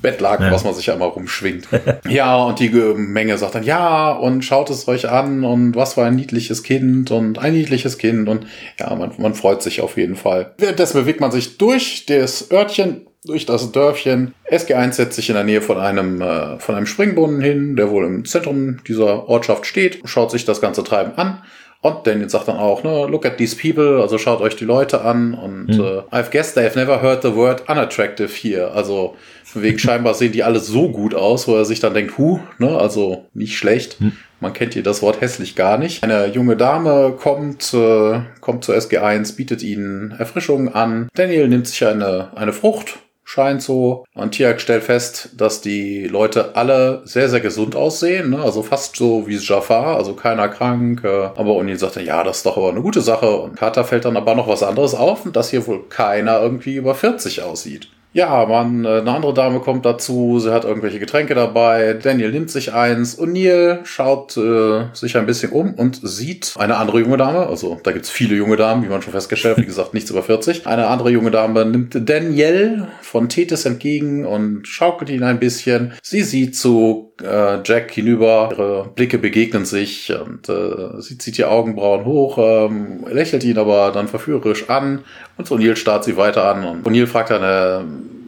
[0.04, 0.52] Bettlaken, ja.
[0.52, 1.66] was man sich ja immer rumschwingt.
[2.08, 6.04] ja, und die Menge sagt dann, ja, und schaut es euch an und was für
[6.04, 8.46] ein niedliches Kind und ein niedliches Kind und
[8.78, 10.52] ja, man, man freut sich auf jeden Fall.
[10.58, 14.34] Währenddessen bewegt man sich durch das Örtchen durch das Dörfchen.
[14.50, 18.04] SG1 setzt sich in der Nähe von einem, äh, von einem Springbrunnen hin, der wohl
[18.04, 21.42] im Zentrum dieser Ortschaft steht, schaut sich das ganze Treiben an.
[21.80, 25.02] Und Daniel sagt dann auch, ne, look at these people, also schaut euch die Leute
[25.02, 25.80] an und hm.
[25.80, 28.70] äh, I've guessed they've never heard the word unattractive here.
[28.72, 29.16] Also
[29.52, 32.78] wegen scheinbar sehen die alle so gut aus, wo er sich dann denkt, hu, ne,
[32.78, 34.00] also nicht schlecht.
[34.00, 34.12] Hm.
[34.40, 36.02] Man kennt hier das Wort hässlich gar nicht.
[36.02, 41.08] Eine junge Dame kommt, äh, kommt zur SG1, bietet ihnen Erfrischungen an.
[41.14, 44.04] Daniel nimmt sich eine, eine Frucht scheint so.
[44.14, 48.30] Und Tiak stellt fest, dass die Leute alle sehr, sehr gesund aussehen.
[48.30, 48.42] Ne?
[48.42, 51.02] Also fast so wie Jafar, also keiner krank.
[51.04, 53.30] Äh, aber O'Neill sagte, ja, das ist doch aber eine gute Sache.
[53.36, 56.94] Und Carter fällt dann aber noch was anderes auf, dass hier wohl keiner irgendwie über
[56.94, 57.88] 40 aussieht.
[58.14, 62.48] Ja, man, äh, eine andere Dame kommt dazu, sie hat irgendwelche Getränke dabei, Daniel nimmt
[62.48, 67.48] sich eins, O'Neill schaut äh, sich ein bisschen um und sieht eine andere junge Dame,
[67.48, 70.22] also da gibt's viele junge Damen, wie man schon festgestellt hat, wie gesagt, nichts über
[70.22, 70.64] 40.
[70.64, 75.94] Eine andere junge Dame nimmt Daniel von Tethys entgegen und schaukelt ihn ein bisschen.
[76.00, 81.44] Sie sieht zu äh, Jack hinüber, ihre Blicke begegnen sich und äh, sie zieht die
[81.44, 85.00] Augenbrauen hoch, ähm, lächelt ihn aber dann verführerisch an
[85.36, 87.80] und O'Neill starrt sie weiter an und O'Neill fragt äh,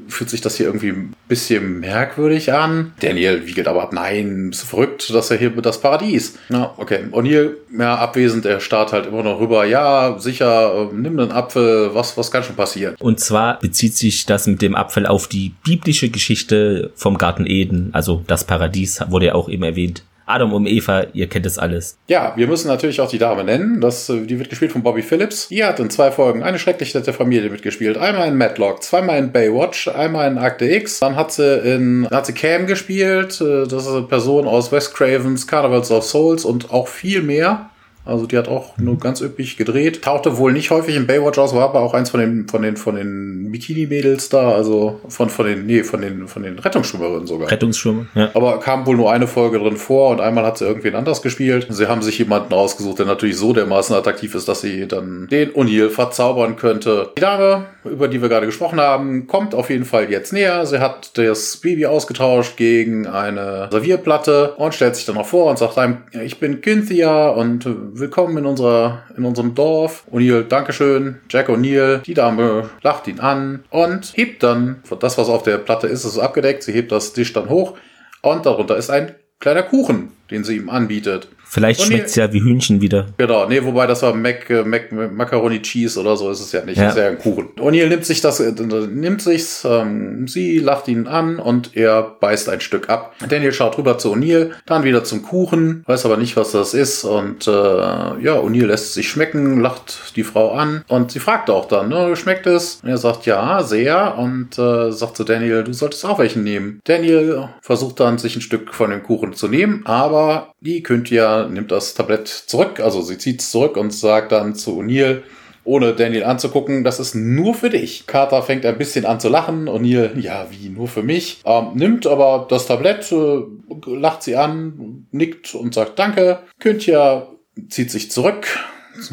[0.08, 2.92] fühlt sich das hier irgendwie ein bisschen merkwürdig an.
[3.00, 6.38] Daniel wiegelt aber ab, nein, ist verrückt, dass er hier das Paradies.
[6.48, 7.04] Na, okay.
[7.12, 11.90] O'Neill, ja, abwesend, er starrt halt immer noch rüber, ja, sicher, äh, nimm einen Apfel,
[11.94, 12.94] was, was kann schon passieren?
[12.98, 17.90] Und zwar bezieht sich das mit dem Apfel auf die biblische Geschichte vom Garten Eden,
[17.92, 20.02] also das Paradies wurde ja auch eben erwähnt.
[20.26, 21.98] Adam und Eva, ihr kennt es alles.
[22.08, 23.80] Ja, wir müssen natürlich auch die Dame nennen.
[23.80, 25.48] Das, äh, die wird gespielt von Bobby Phillips.
[25.48, 27.96] Die hat in zwei Folgen eine schrecklich nette Familie mitgespielt.
[27.96, 30.98] Einmal in Matlock, zweimal in Baywatch, einmal in Akte X.
[30.98, 33.40] Dann hat sie in, hat sie Cam gespielt.
[33.40, 37.70] Äh, das ist eine Person aus West Cravens, Carnivals of Souls und auch viel mehr.
[38.06, 40.02] Also die hat auch nur ganz üppig gedreht.
[40.02, 42.76] Tauchte wohl nicht häufig in Baywatch aus, war aber auch eins von den, von den,
[42.76, 47.50] von den Bikini-Mädels da, also von, von den, nee, von den, von den Rettungsschwimmerinnen sogar.
[47.50, 48.30] Rettungsschwimmer, ja.
[48.34, 51.66] Aber kam wohl nur eine Folge drin vor und einmal hat sie irgendwen anders gespielt.
[51.68, 55.50] Sie haben sich jemanden ausgesucht, der natürlich so dermaßen attraktiv ist, dass sie dann den
[55.52, 57.10] O'Neill verzaubern könnte.
[57.16, 60.64] Die Dame, über die wir gerade gesprochen haben, kommt auf jeden Fall jetzt näher.
[60.66, 65.58] Sie hat das Baby ausgetauscht gegen eine Servierplatte und stellt sich dann noch vor und
[65.58, 67.66] sagt einem, ich bin Cynthia und
[67.98, 70.04] willkommen in unserer, in unserem Dorf.
[70.10, 71.20] O'Neill, Dankeschön.
[71.30, 71.98] Jack O'Neill.
[71.98, 76.18] Die Dame lacht ihn an und hebt dann, das was auf der Platte ist, ist
[76.18, 76.62] abgedeckt.
[76.62, 77.76] Sie hebt das Tisch dann hoch
[78.22, 81.28] und darunter ist ein kleiner Kuchen, den sie ihm anbietet.
[81.56, 83.06] Vielleicht schmeckt es ja wie Hühnchen wieder.
[83.16, 86.62] Genau, nee, wobei das war Mac, äh, Mac, Macaroni Cheese oder so ist es ja
[86.62, 86.76] nicht.
[86.76, 86.90] Ja.
[86.90, 87.48] ist ja ein Kuchen.
[87.58, 92.50] O'Neill nimmt sich das, äh, nimmt sich's, ähm, sie lacht ihn an und er beißt
[92.50, 93.14] ein Stück ab.
[93.26, 97.04] Daniel schaut rüber zu O'Neill, dann wieder zum Kuchen, weiß aber nicht, was das ist
[97.04, 101.48] und äh, ja, O'Neill lässt es sich schmecken, lacht die Frau an und sie fragt
[101.48, 102.80] auch dann, ne, schmeckt es?
[102.82, 106.82] Und er sagt ja, sehr und äh, sagt zu Daniel, du solltest auch welchen nehmen.
[106.84, 111.45] Daniel versucht dann, sich ein Stück von dem Kuchen zu nehmen, aber die könnt ja
[111.48, 115.22] nimmt das Tablett zurück, also sie zieht es zurück und sagt dann zu O'Neill,
[115.64, 118.06] ohne Daniel anzugucken, das ist nur für dich.
[118.06, 119.68] Carter fängt ein bisschen an zu lachen.
[119.68, 121.40] O'Neill, ja, wie, nur für mich?
[121.44, 123.42] Ähm, nimmt aber das Tablett, äh,
[123.86, 126.40] lacht sie an, nickt und sagt Danke.
[126.60, 127.26] Kyntja
[127.68, 128.46] zieht sich zurück,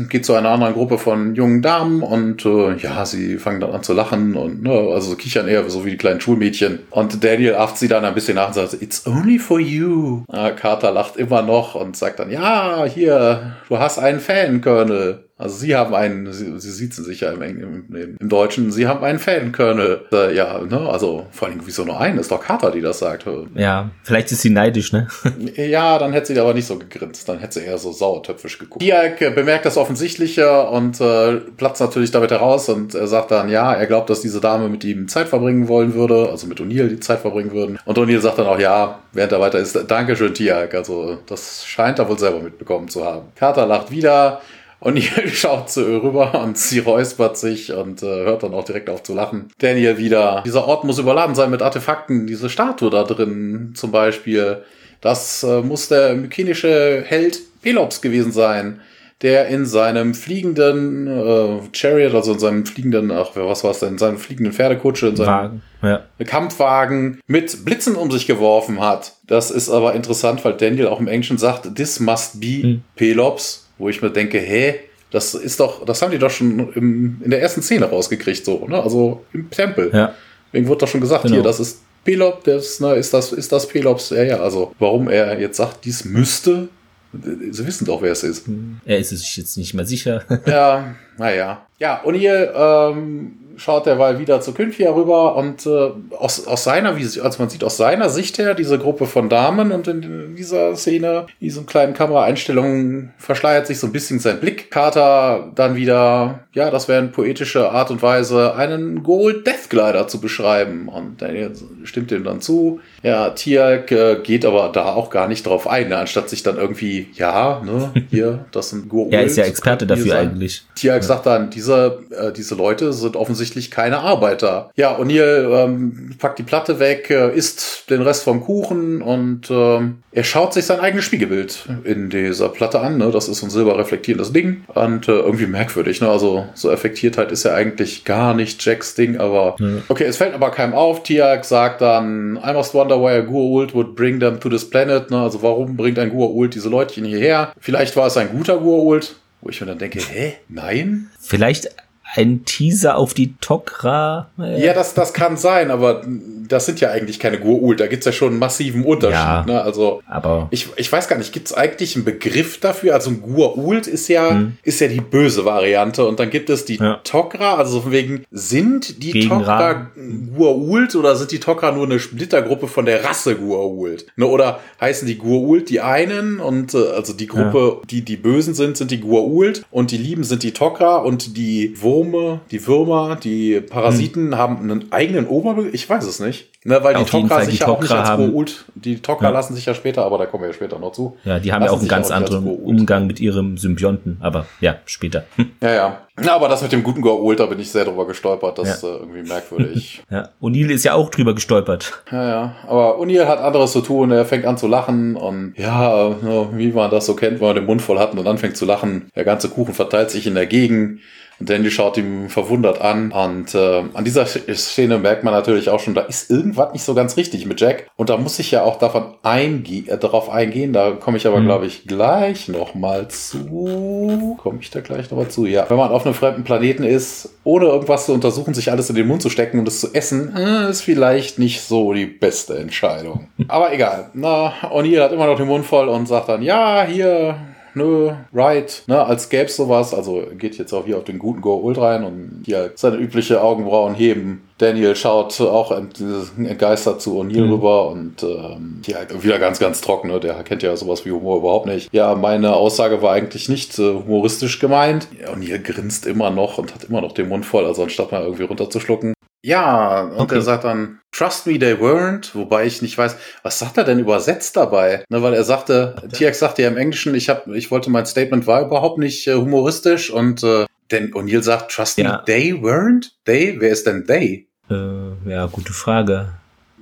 [0.09, 3.83] geht zu einer anderen Gruppe von jungen Damen und äh, ja, sie fangen dann an
[3.83, 6.79] zu lachen und ne, also kichern eher so wie die kleinen Schulmädchen.
[6.89, 10.23] Und Daniel aft sie dann ein bisschen nach und sagt, It's only for you.
[10.31, 15.25] Äh, Carter lacht immer noch und sagt dann, ja, hier, du hast einen Fan, Colonel.
[15.35, 19.03] Also sie haben einen, sie, sie sieht sich ja im, im, im, Deutschen, sie haben
[19.03, 20.05] einen Fan-Colonel.
[20.11, 22.19] Äh, ja, ne, also vor allem, wieso nur einen?
[22.19, 23.25] Ist doch Carter, die das sagt.
[23.55, 25.07] Ja, vielleicht ist sie neidisch, ne?
[25.55, 28.83] ja, dann hätte sie aber nicht so gegrinst, dann hätte sie eher so sauertöpfisch geguckt.
[28.83, 33.49] Diak äh, bemerkt das Offensichtliche und äh, platzt natürlich damit heraus und er sagt dann,
[33.49, 36.89] ja, er glaubt, dass diese Dame mit ihm Zeit verbringen wollen würde, also mit O'Neill
[36.89, 37.79] die Zeit verbringen würden.
[37.85, 40.75] Und O'Neill sagt dann auch, ja, während er weiter ist, Dankeschön, Tiak.
[40.75, 43.29] Also das scheint er wohl selber mitbekommen zu haben.
[43.35, 44.41] Carter lacht wieder
[44.83, 48.65] und Neil schaut zu ihr rüber und sie räuspert sich und äh, hört dann auch
[48.65, 49.49] direkt auf zu lachen.
[49.57, 50.43] Daniel wieder.
[50.45, 52.27] Dieser Ort muss überladen sein mit Artefakten.
[52.27, 54.63] Diese Statue da drin zum Beispiel.
[55.01, 58.81] Das äh, muss der mykenische Held Pelops gewesen sein,
[59.21, 63.89] der in seinem fliegenden äh, Chariot, also in seinem fliegenden, ach, was war es denn,
[63.89, 66.01] in seinem fliegenden Pferdekutsche, in seinem Wagen, ja.
[66.25, 69.13] Kampfwagen mit Blitzen um sich geworfen hat.
[69.25, 72.83] Das ist aber interessant, weil Daniel auch im Englischen sagt, this must be hm.
[72.97, 74.75] Pelops wo ich mir denke, hä,
[75.11, 78.65] das ist doch, das haben die doch schon im, in der ersten Szene rausgekriegt, so,
[78.67, 78.81] ne?
[78.81, 79.91] Also im Tempel.
[79.93, 80.15] Ja.
[80.47, 81.35] Deswegen wurde doch schon gesagt, genau.
[81.35, 84.09] hier, das ist Pelop, das, ne, ist das, ist das Pelops?
[84.09, 86.69] Ja, ja, also warum er jetzt sagt, dies müsste,
[87.13, 88.47] Sie wissen doch, wer es ist.
[88.85, 90.23] Er ist sich jetzt nicht mehr sicher.
[90.47, 91.67] ja, naja.
[91.77, 96.97] Ja, und hier ähm, schaut derweil wieder zu Künfia rüber und äh, aus, aus seiner,
[96.97, 100.75] wie also man sieht aus seiner Sicht her, diese Gruppe von Damen und in dieser
[100.75, 104.71] Szene, in diesen kleinen Kameraeinstellungen verschleiert sich so ein bisschen sein Blick.
[104.71, 110.07] Carter dann wieder, ja, das wäre eine poetische Art und Weise, einen Gold Death Glider
[110.07, 111.51] zu beschreiben und Daniel
[111.85, 112.79] stimmt dem dann zu.
[113.01, 115.97] Ja, Tiag äh, geht aber da auch gar nicht drauf ein, ne?
[115.97, 119.13] anstatt sich dann irgendwie, ja, ne, hier, das sind Gold.
[119.13, 120.63] er ist ja Experte dafür eigentlich.
[120.75, 121.01] Tiag ja.
[121.01, 124.71] sagt dann, diese, äh, diese Leute sind offensichtlich offensichtlich keine Arbeiter.
[124.75, 130.03] Ja, O'Neill ähm, packt die Platte weg, äh, isst den Rest vom Kuchen und ähm,
[130.11, 132.97] er schaut sich sein eigenes Spiegelbild in dieser Platte an.
[132.97, 133.11] Ne?
[133.11, 136.01] Das ist so ein silberreflektierendes Ding und äh, irgendwie merkwürdig.
[136.01, 136.09] Ne?
[136.09, 139.67] Also so Effektiertheit ist ja eigentlich gar nicht Jacks Ding, aber ja.
[139.89, 141.03] okay, es fällt aber keinem auf.
[141.03, 145.11] Tiag sagt dann, I must wonder why a Goa'uld would bring them to this planet.
[145.11, 145.17] Ne?
[145.17, 147.53] Also warum bringt ein Goa'uld diese Leutchen hierher?
[147.59, 151.09] Vielleicht war es ein guter Goa'uld, wo ich mir dann denke, hä, nein?
[151.19, 151.69] Vielleicht
[152.15, 154.27] ein Teaser auf die Tok'ra.
[154.37, 156.03] Ja, das, das kann sein, aber
[156.47, 157.79] das sind ja eigentlich keine Gurult.
[157.79, 159.15] Da gibt's ja schon einen massiven Unterschied.
[159.15, 159.61] Ja, ne?
[159.61, 162.93] Also, aber ich, ich weiß gar nicht, gibt's eigentlich einen Begriff dafür?
[162.93, 164.57] Also ein Gurult ist ja, hm.
[164.63, 166.05] ist ja die böse Variante.
[166.05, 167.01] Und dann gibt es die ja.
[167.03, 169.87] Tok'ra, also von wegen, sind die Gegen Tok'ra
[170.35, 174.05] Gurult oder sind die Tok'ra nur eine Splittergruppe von der Rasse Gurult?
[174.17, 174.27] Ne?
[174.27, 177.81] Oder heißen die Gurult die einen und äh, also die Gruppe, ja.
[177.89, 181.81] die die Bösen sind, sind die Gurult und die Lieben sind die Tok'ra und die
[181.81, 184.37] Wurm Gnome, die Würmer, die Parasiten hm.
[184.37, 185.73] haben einen eigenen Oberbegriff.
[185.73, 186.49] Ich weiß es nicht.
[186.65, 189.29] Ne, weil Auf die Tok'ra sich ja auch nicht als haben, Die Tok'ra ja.
[189.31, 191.17] lassen sich ja später, aber da kommen wir ja später noch zu.
[191.25, 194.77] Ja, die haben ja auch einen ganz auch anderen Umgang mit ihrem Symbionten, aber ja,
[194.85, 195.25] später.
[195.61, 196.01] Ja, ja.
[196.15, 198.59] Na, aber das mit dem guten Goa'uld, da bin ich sehr drüber gestolpert.
[198.59, 198.73] Das ja.
[198.75, 200.03] ist äh, irgendwie merkwürdig.
[200.11, 202.03] ja, O'Neill ist ja auch drüber gestolpert.
[202.11, 202.55] Ja, ja.
[202.67, 204.11] Aber O'Neill hat anderes zu tun.
[204.11, 206.15] Er fängt an zu lachen und ja,
[206.55, 208.65] wie man das so kennt, wenn man den Mund voll hat und dann anfängt zu
[208.65, 209.09] lachen.
[209.15, 210.99] Der ganze Kuchen verteilt sich in der Gegend.
[211.39, 213.11] Und Dandy schaut ihm verwundert an.
[213.11, 216.93] Und äh, an dieser Szene merkt man natürlich auch schon, da ist irgendwas nicht so
[216.93, 217.87] ganz richtig mit Jack.
[217.95, 220.73] Und da muss ich ja auch davon einge äh, darauf eingehen.
[220.73, 221.45] Da komme ich aber, mhm.
[221.45, 224.37] glaube ich, gleich noch mal zu.
[224.41, 225.45] Komme ich da gleich noch mal zu?
[225.45, 225.69] Ja.
[225.69, 229.07] Wenn man auf einem fremden Planeten ist, ohne irgendwas zu untersuchen, sich alles in den
[229.07, 233.27] Mund zu stecken und es zu essen, äh, ist vielleicht nicht so die beste Entscheidung.
[233.47, 234.09] aber egal.
[234.13, 237.35] Na, O'Neill hat immer noch den Mund voll und sagt dann, ja, hier,
[237.75, 239.93] nö, right, ne, als gäbe es sowas.
[239.93, 243.41] Also geht jetzt auch hier auf den guten Go Ult rein und hier seine übliche
[243.41, 244.43] Augenbrauen heben.
[244.57, 247.53] Daniel schaut auch entgeistert zu O'Neill mhm.
[247.53, 250.09] rüber und ähm, ja, wieder ganz, ganz trocken.
[250.09, 250.19] Ne?
[250.19, 251.91] Der kennt ja sowas wie Humor überhaupt nicht.
[251.91, 255.07] Ja, meine Aussage war eigentlich nicht äh, humoristisch gemeint.
[255.33, 258.43] O'Neill grinst immer noch und hat immer noch den Mund voll, also anstatt mal irgendwie
[258.43, 259.13] runterzuschlucken.
[259.45, 260.35] Ja, und okay.
[260.35, 263.99] er sagt dann, Trust me, they weren't, wobei ich nicht weiß, was sagt er denn
[263.99, 265.03] übersetzt dabei?
[265.09, 268.47] Ne, weil er sagte, TX sagte ja im Englischen, ich hab, ich wollte mein Statement
[268.47, 272.03] war überhaupt nicht äh, humoristisch und äh, denn O'Neill sagt, Trust ja.
[272.03, 273.11] me, they weren't?
[273.25, 273.55] They?
[273.59, 274.47] Wer ist denn they?
[274.69, 276.29] Äh, ja, gute Frage.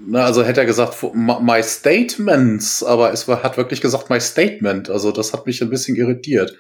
[0.08, 4.90] Na, also hätte er gesagt, my statements, aber es war, hat wirklich gesagt, my statement.
[4.90, 6.56] Also das hat mich ein bisschen irritiert.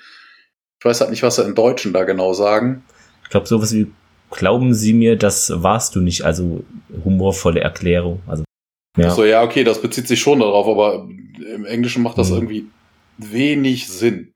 [0.80, 2.84] Ich weiß halt nicht, was er im Deutschen da genau sagen.
[3.24, 3.92] Ich glaube, sowas wie
[4.32, 6.24] glauben Sie mir, das warst du nicht.
[6.24, 6.64] Also
[7.04, 8.22] humorvolle Erklärung.
[8.28, 8.44] Also,
[8.98, 9.12] ja.
[9.12, 11.08] So, ja, okay, das bezieht sich schon darauf, aber
[11.54, 12.36] im Englischen macht das mhm.
[12.36, 12.66] irgendwie
[13.18, 14.34] wenig Sinn.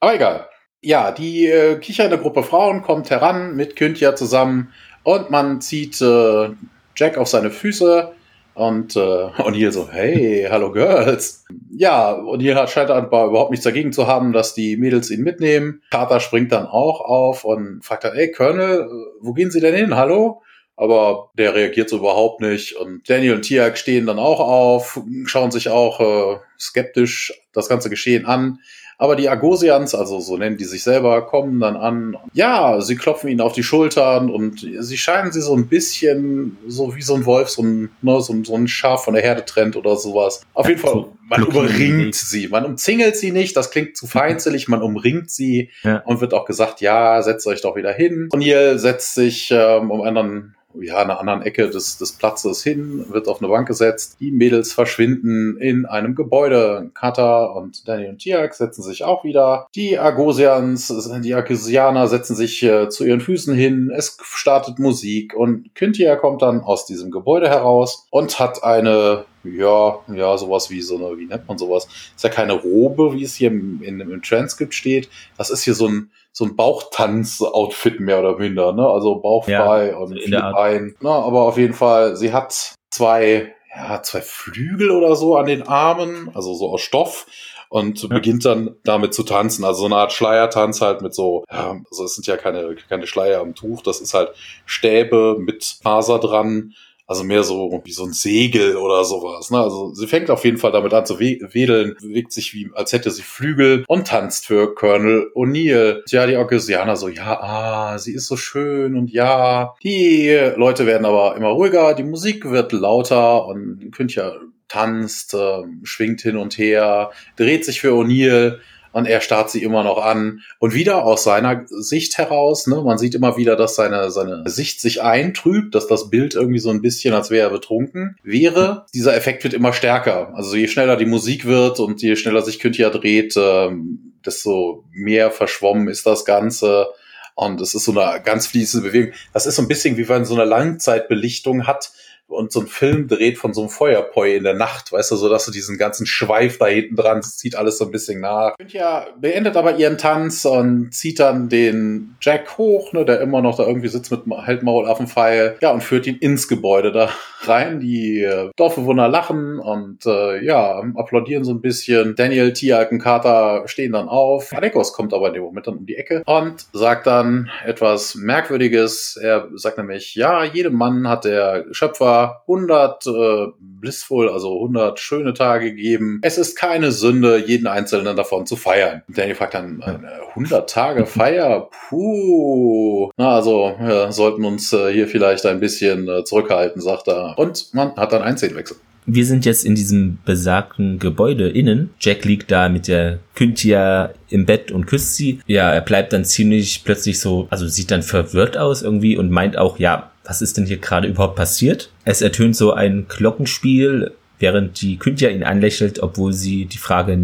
[0.00, 0.46] Aber egal.
[0.82, 4.72] Ja, die äh, kichernde Gruppe Frauen kommt heran mit Kyntja zusammen
[5.02, 6.50] und man zieht äh,
[6.96, 8.12] Jack auf seine Füße
[8.54, 8.98] Und äh,
[9.38, 11.44] O'Neill so, hey, hallo Girls.
[11.70, 15.82] Ja, O'Neill scheint aber überhaupt nichts dagegen zu haben, dass die Mädels ihn mitnehmen.
[15.90, 18.88] Carter springt dann auch auf und fragt dann, ey, Colonel,
[19.20, 19.96] wo gehen Sie denn hin?
[19.96, 20.42] Hallo?
[20.80, 22.74] aber der reagiert so überhaupt nicht.
[22.74, 27.90] Und Daniel und Tiag stehen dann auch auf, schauen sich auch äh, skeptisch das ganze
[27.90, 28.60] Geschehen an.
[29.00, 32.18] Aber die Agosians, also so nennen die sich selber, kommen dann an.
[32.34, 36.94] Ja, sie klopfen ihnen auf die Schultern und sie scheinen sie so ein bisschen so
[36.94, 39.74] wie so ein Wolf, so ein, ne, so, so ein Schaf von der Herde trennt
[39.76, 40.42] oder sowas.
[40.52, 42.48] Auf jeden Fall, man umringt sie.
[42.48, 46.02] Man umzingelt sie nicht, das klingt zu feindselig, man umringt sie ja.
[46.04, 48.28] und wird auch gesagt, ja, setzt euch doch wieder hin.
[48.30, 53.06] Und ihr setzt sich ähm, um einen ja, einer anderen Ecke des, des Platzes hin,
[53.10, 54.16] wird auf eine Bank gesetzt.
[54.20, 56.90] Die Mädels verschwinden in einem Gebäude.
[56.94, 59.66] Kata und Daniel und Tiak setzen sich auch wieder.
[59.74, 60.92] Die Agosians,
[61.22, 63.90] die Agosianer setzen sich äh, zu ihren Füßen hin.
[63.94, 69.98] Es startet Musik und Kyntia kommt dann aus diesem Gebäude heraus und hat eine ja,
[70.12, 71.88] ja, sowas wie so eine, wie nennt man sowas?
[72.14, 75.08] Ist ja keine Robe, wie es hier im, in, im Transkript steht.
[75.38, 78.86] Das ist hier so ein, so ein Bauchtanz-Outfit mehr oder minder, ne?
[78.86, 80.94] Also bauchfrei ja, und viel ein.
[81.00, 85.66] Na, aber auf jeden Fall, sie hat zwei, ja, zwei Flügel oder so an den
[85.66, 87.26] Armen, also so aus Stoff
[87.68, 89.64] und beginnt dann damit zu tanzen.
[89.64, 93.06] Also so eine Art Schleiertanz halt mit so, ja, also es sind ja keine, keine
[93.06, 94.30] Schleier am Tuch, das ist halt
[94.66, 96.74] Stäbe mit Faser dran
[97.10, 99.50] also mehr so wie so ein Segel oder sowas.
[99.50, 99.58] Ne?
[99.58, 103.10] Also sie fängt auf jeden Fall damit an zu wedeln, bewegt sich wie, als hätte
[103.10, 106.04] sie Flügel und tanzt für Colonel O'Neill.
[106.04, 109.74] Tja, die Orgesianer so, ja, ah, sie ist so schön und ja.
[109.82, 114.36] Die Leute werden aber immer ruhiger, die Musik wird lauter und Küncher
[114.68, 118.60] tanzt, äh, schwingt hin und her, dreht sich für O'Neill
[118.92, 120.40] und er starrt sie immer noch an.
[120.58, 124.80] Und wieder aus seiner Sicht heraus, ne, man sieht immer wieder, dass seine, seine Sicht
[124.80, 128.86] sich eintrübt, dass das Bild irgendwie so ein bisschen, als wäre er betrunken wäre.
[128.94, 130.34] Dieser Effekt wird immer stärker.
[130.34, 135.30] Also je schneller die Musik wird und je schneller sich Küntia dreht, ähm, desto mehr
[135.30, 136.88] verschwommen ist das Ganze.
[137.34, 139.12] Und es ist so eine ganz fließende Bewegung.
[139.32, 141.92] Das ist so ein bisschen wie wenn so eine Langzeitbelichtung hat,
[142.30, 145.28] und so ein Film dreht von so einem Feuerpoi in der Nacht, weißt du, so
[145.28, 148.54] dass du diesen ganzen Schweif da hinten dran, zieht alles so ein bisschen nach.
[148.68, 153.56] Ja, beendet aber ihren Tanz und zieht dann den Jack hoch, ne, der immer noch
[153.56, 156.92] da irgendwie sitzt mit halt Maul auf dem Pfeil, ja, und führt ihn ins Gebäude
[156.92, 157.10] da
[157.48, 157.80] rein.
[157.80, 162.14] Die äh, Dorfbewohner lachen und äh, ja, applaudieren so ein bisschen.
[162.16, 164.52] Daniel, Tiag und Carter stehen dann auf.
[164.52, 169.18] Alekos kommt aber in dem Moment dann um die Ecke und sagt dann etwas Merkwürdiges.
[169.20, 175.34] Er sagt nämlich, ja, jedem Mann hat der Schöpfer 100 äh, blissful, also 100 schöne
[175.34, 176.20] Tage gegeben.
[176.22, 179.02] Es ist keine Sünde, jeden einzelnen davon zu feiern.
[179.08, 181.68] Und Daniel fragt dann, äh, 100 Tage Feier?
[181.88, 183.10] Puh.
[183.16, 187.29] Na, also, wir sollten uns äh, hier vielleicht ein bisschen äh, zurückhalten, sagt er.
[187.36, 188.76] Und man hat dann einen Szenenwechsel.
[189.06, 191.90] Wir sind jetzt in diesem besagten Gebäude innen.
[191.98, 195.40] Jack liegt da mit der Kynthia im Bett und küsst sie.
[195.46, 199.56] Ja, er bleibt dann ziemlich plötzlich so, also sieht dann verwirrt aus irgendwie und meint
[199.56, 201.90] auch, ja, was ist denn hier gerade überhaupt passiert?
[202.04, 207.18] Es ertönt so ein Glockenspiel, während die Kynthia ihn anlächelt, obwohl sie die Frage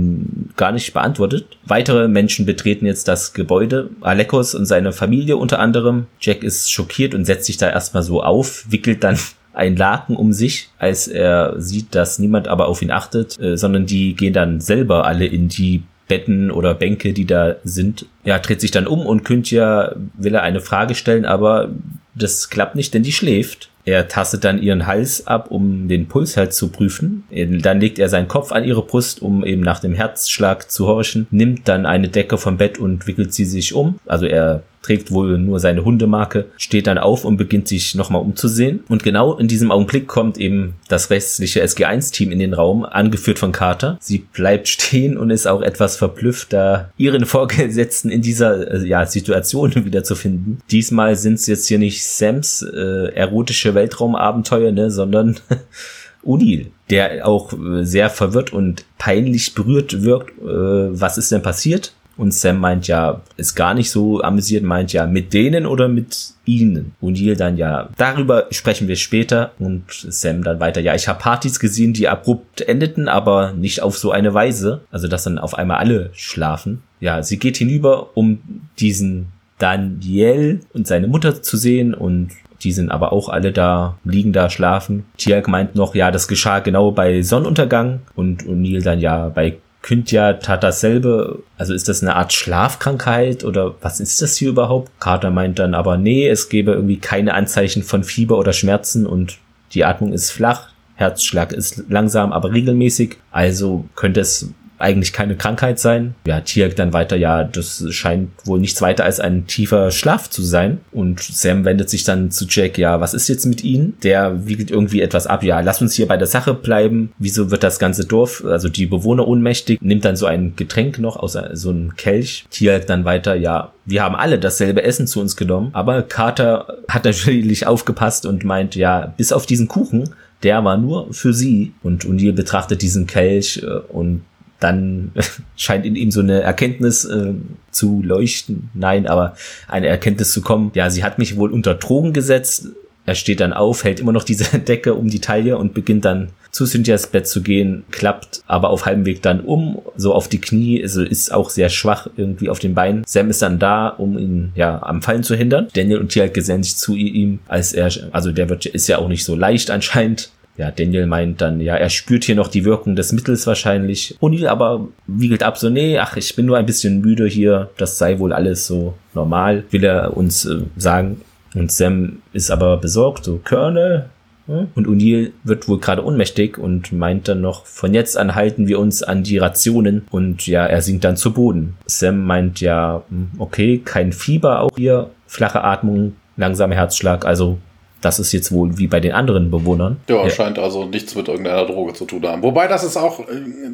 [0.57, 1.59] gar nicht beantwortet.
[1.64, 6.07] Weitere Menschen betreten jetzt das Gebäude, Alekos und seine Familie unter anderem.
[6.20, 9.18] Jack ist schockiert und setzt sich da erstmal so auf, wickelt dann
[9.57, 13.86] ein Laken um sich, als er sieht, dass niemand aber auf ihn achtet, äh, sondern
[13.86, 18.07] die gehen dann selber alle in die Betten oder Bänke, die da sind.
[18.24, 21.70] Ja, dreht sich dann um und Kynthia will er eine Frage stellen, aber
[22.14, 23.70] das klappt nicht, denn die schläft.
[23.84, 27.24] Er tastet dann ihren Hals ab, um den Puls halt zu prüfen.
[27.30, 31.28] Dann legt er seinen Kopf an ihre Brust, um eben nach dem Herzschlag zu horchen,
[31.30, 34.00] nimmt dann eine Decke vom Bett und wickelt sie sich um.
[34.07, 38.84] Also er trägt wohl nur seine Hundemarke, steht dann auf und beginnt sich nochmal umzusehen.
[38.89, 43.51] Und genau in diesem Augenblick kommt eben das restliche SG1-Team in den Raum, angeführt von
[43.51, 43.99] Carter.
[44.01, 49.07] Sie bleibt stehen und ist auch etwas verblüfft, da ihren Vorgesetzten in dieser äh, ja,
[49.07, 50.61] Situation wiederzufinden.
[50.70, 55.37] Diesmal sind es jetzt hier nicht Sams äh, erotische Weltraumabenteuer, ne, sondern
[56.24, 60.30] O'Neill, der auch äh, sehr verwirrt und peinlich berührt wirkt.
[60.41, 61.93] Äh, was ist denn passiert?
[62.16, 66.34] Und Sam meint ja, ist gar nicht so amüsiert, meint ja, mit denen oder mit
[66.44, 66.94] ihnen.
[67.00, 69.52] Und Neil dann ja, darüber sprechen wir später.
[69.58, 73.98] Und Sam dann weiter, ja, ich habe Partys gesehen, die abrupt endeten, aber nicht auf
[73.98, 74.82] so eine Weise.
[74.90, 76.82] Also, dass dann auf einmal alle schlafen.
[77.00, 78.40] Ja, sie geht hinüber, um
[78.78, 79.26] diesen
[79.58, 82.30] Daniel und seine Mutter zu sehen und
[82.62, 85.04] die sind aber auch alle da, liegen da, schlafen.
[85.18, 90.34] Tiag meint noch, ja, das geschah genau bei Sonnenuntergang und O'Neill dann ja bei Kyntja
[90.34, 91.45] tat dasselbe.
[91.59, 94.91] Also ist das eine Art Schlafkrankheit oder was ist das hier überhaupt?
[94.99, 99.39] Carter meint dann aber, nee, es gebe irgendwie keine Anzeichen von Fieber oder Schmerzen und
[99.74, 100.70] die Atmung ist flach.
[100.97, 103.18] Herzschlag ist langsam, aber regelmäßig.
[103.30, 106.14] Also könnte es eigentlich keine Krankheit sein.
[106.27, 110.43] Ja, Tiak dann weiter, ja, das scheint wohl nichts weiter als ein tiefer Schlaf zu
[110.43, 110.81] sein.
[110.93, 113.97] Und Sam wendet sich dann zu Jack, ja, was ist jetzt mit ihnen?
[114.03, 117.12] Der wiegelt irgendwie etwas ab, ja, lass uns hier bei der Sache bleiben.
[117.18, 119.81] Wieso wird das ganze Dorf, also die Bewohner ohnmächtig?
[119.81, 122.47] Nimmt dann so ein Getränk noch aus so einem Kelch.
[122.51, 125.70] Tiak dann weiter, ja, wir haben alle dasselbe Essen zu uns genommen.
[125.72, 130.11] Aber Carter hat natürlich aufgepasst und meint, ja, bis auf diesen Kuchen,
[130.43, 131.72] der war nur für sie.
[131.83, 134.22] Und O'Neill betrachtet diesen Kelch äh, und
[134.61, 135.12] dann
[135.57, 137.34] scheint in ihm so eine Erkenntnis äh,
[137.70, 138.70] zu leuchten.
[138.74, 139.36] Nein, aber
[139.68, 140.70] eine Erkenntnis zu kommen.
[140.74, 142.68] Ja, sie hat mich wohl unter Drogen gesetzt.
[143.07, 146.30] Er steht dann auf, hält immer noch diese Decke um die Taille und beginnt dann
[146.50, 150.40] zu Cynthias Bett zu gehen, klappt aber auf halbem Weg dann um, so auf die
[150.40, 153.04] Knie, also ist auch sehr schwach irgendwie auf den Beinen.
[153.07, 155.68] Sam ist dann da, um ihn ja am Fallen zu hindern.
[155.74, 159.09] Daniel und Tialk gesellen sich zu ihm, als er, also der wird, ist ja auch
[159.09, 162.96] nicht so leicht anscheinend, ja, Daniel meint dann, ja, er spürt hier noch die Wirkung
[162.96, 164.16] des Mittels wahrscheinlich.
[164.20, 167.98] O'Neill aber wiegelt ab so, nee, ach, ich bin nur ein bisschen müde hier, das
[167.98, 171.20] sei wohl alles so normal, will er uns äh, sagen.
[171.54, 174.07] Und Sam ist aber besorgt, so, Colonel?
[174.46, 174.68] Hm?
[174.74, 178.78] Und O'Neill wird wohl gerade ohnmächtig und meint dann noch, von jetzt an halten wir
[178.78, 181.76] uns an die Rationen und ja, er sinkt dann zu Boden.
[181.86, 187.59] Sam meint ja, hm, okay, kein Fieber auch hier, flache Atmung, langsamer Herzschlag, also
[188.01, 189.97] das ist jetzt wohl wie bei den anderen Bewohnern.
[190.09, 190.30] Ja, ja.
[190.30, 192.42] scheint also nichts mit irgendeiner Droge zu tun haben.
[192.42, 193.24] Wobei das ist auch, äh,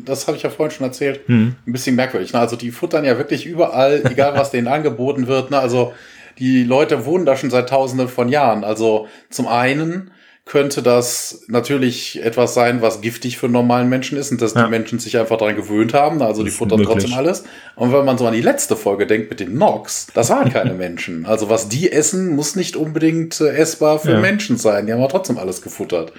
[0.04, 1.54] das habe ich ja vorhin schon erzählt, hm.
[1.66, 2.32] ein bisschen merkwürdig.
[2.32, 2.38] Ne?
[2.38, 5.50] Also die futtern ja wirklich überall, egal was denen angeboten wird.
[5.50, 5.58] Ne?
[5.58, 5.92] Also
[6.38, 8.64] die Leute wohnen da schon seit tausenden von Jahren.
[8.64, 10.10] Also zum einen
[10.44, 14.64] könnte das natürlich etwas sein, was giftig für normalen Menschen ist und dass ja.
[14.64, 16.20] die Menschen sich einfach daran gewöhnt haben.
[16.20, 16.98] Also die futtern möglich.
[16.98, 17.44] trotzdem alles.
[17.76, 20.74] Und wenn man so an die letzte Folge denkt mit den Nox, das waren keine
[20.74, 21.26] Menschen.
[21.26, 24.20] Also was die essen, muss nicht unbedingt äh, essbar für ja.
[24.20, 24.86] Menschen sein.
[24.86, 26.12] Die haben aber trotzdem alles gefuttert.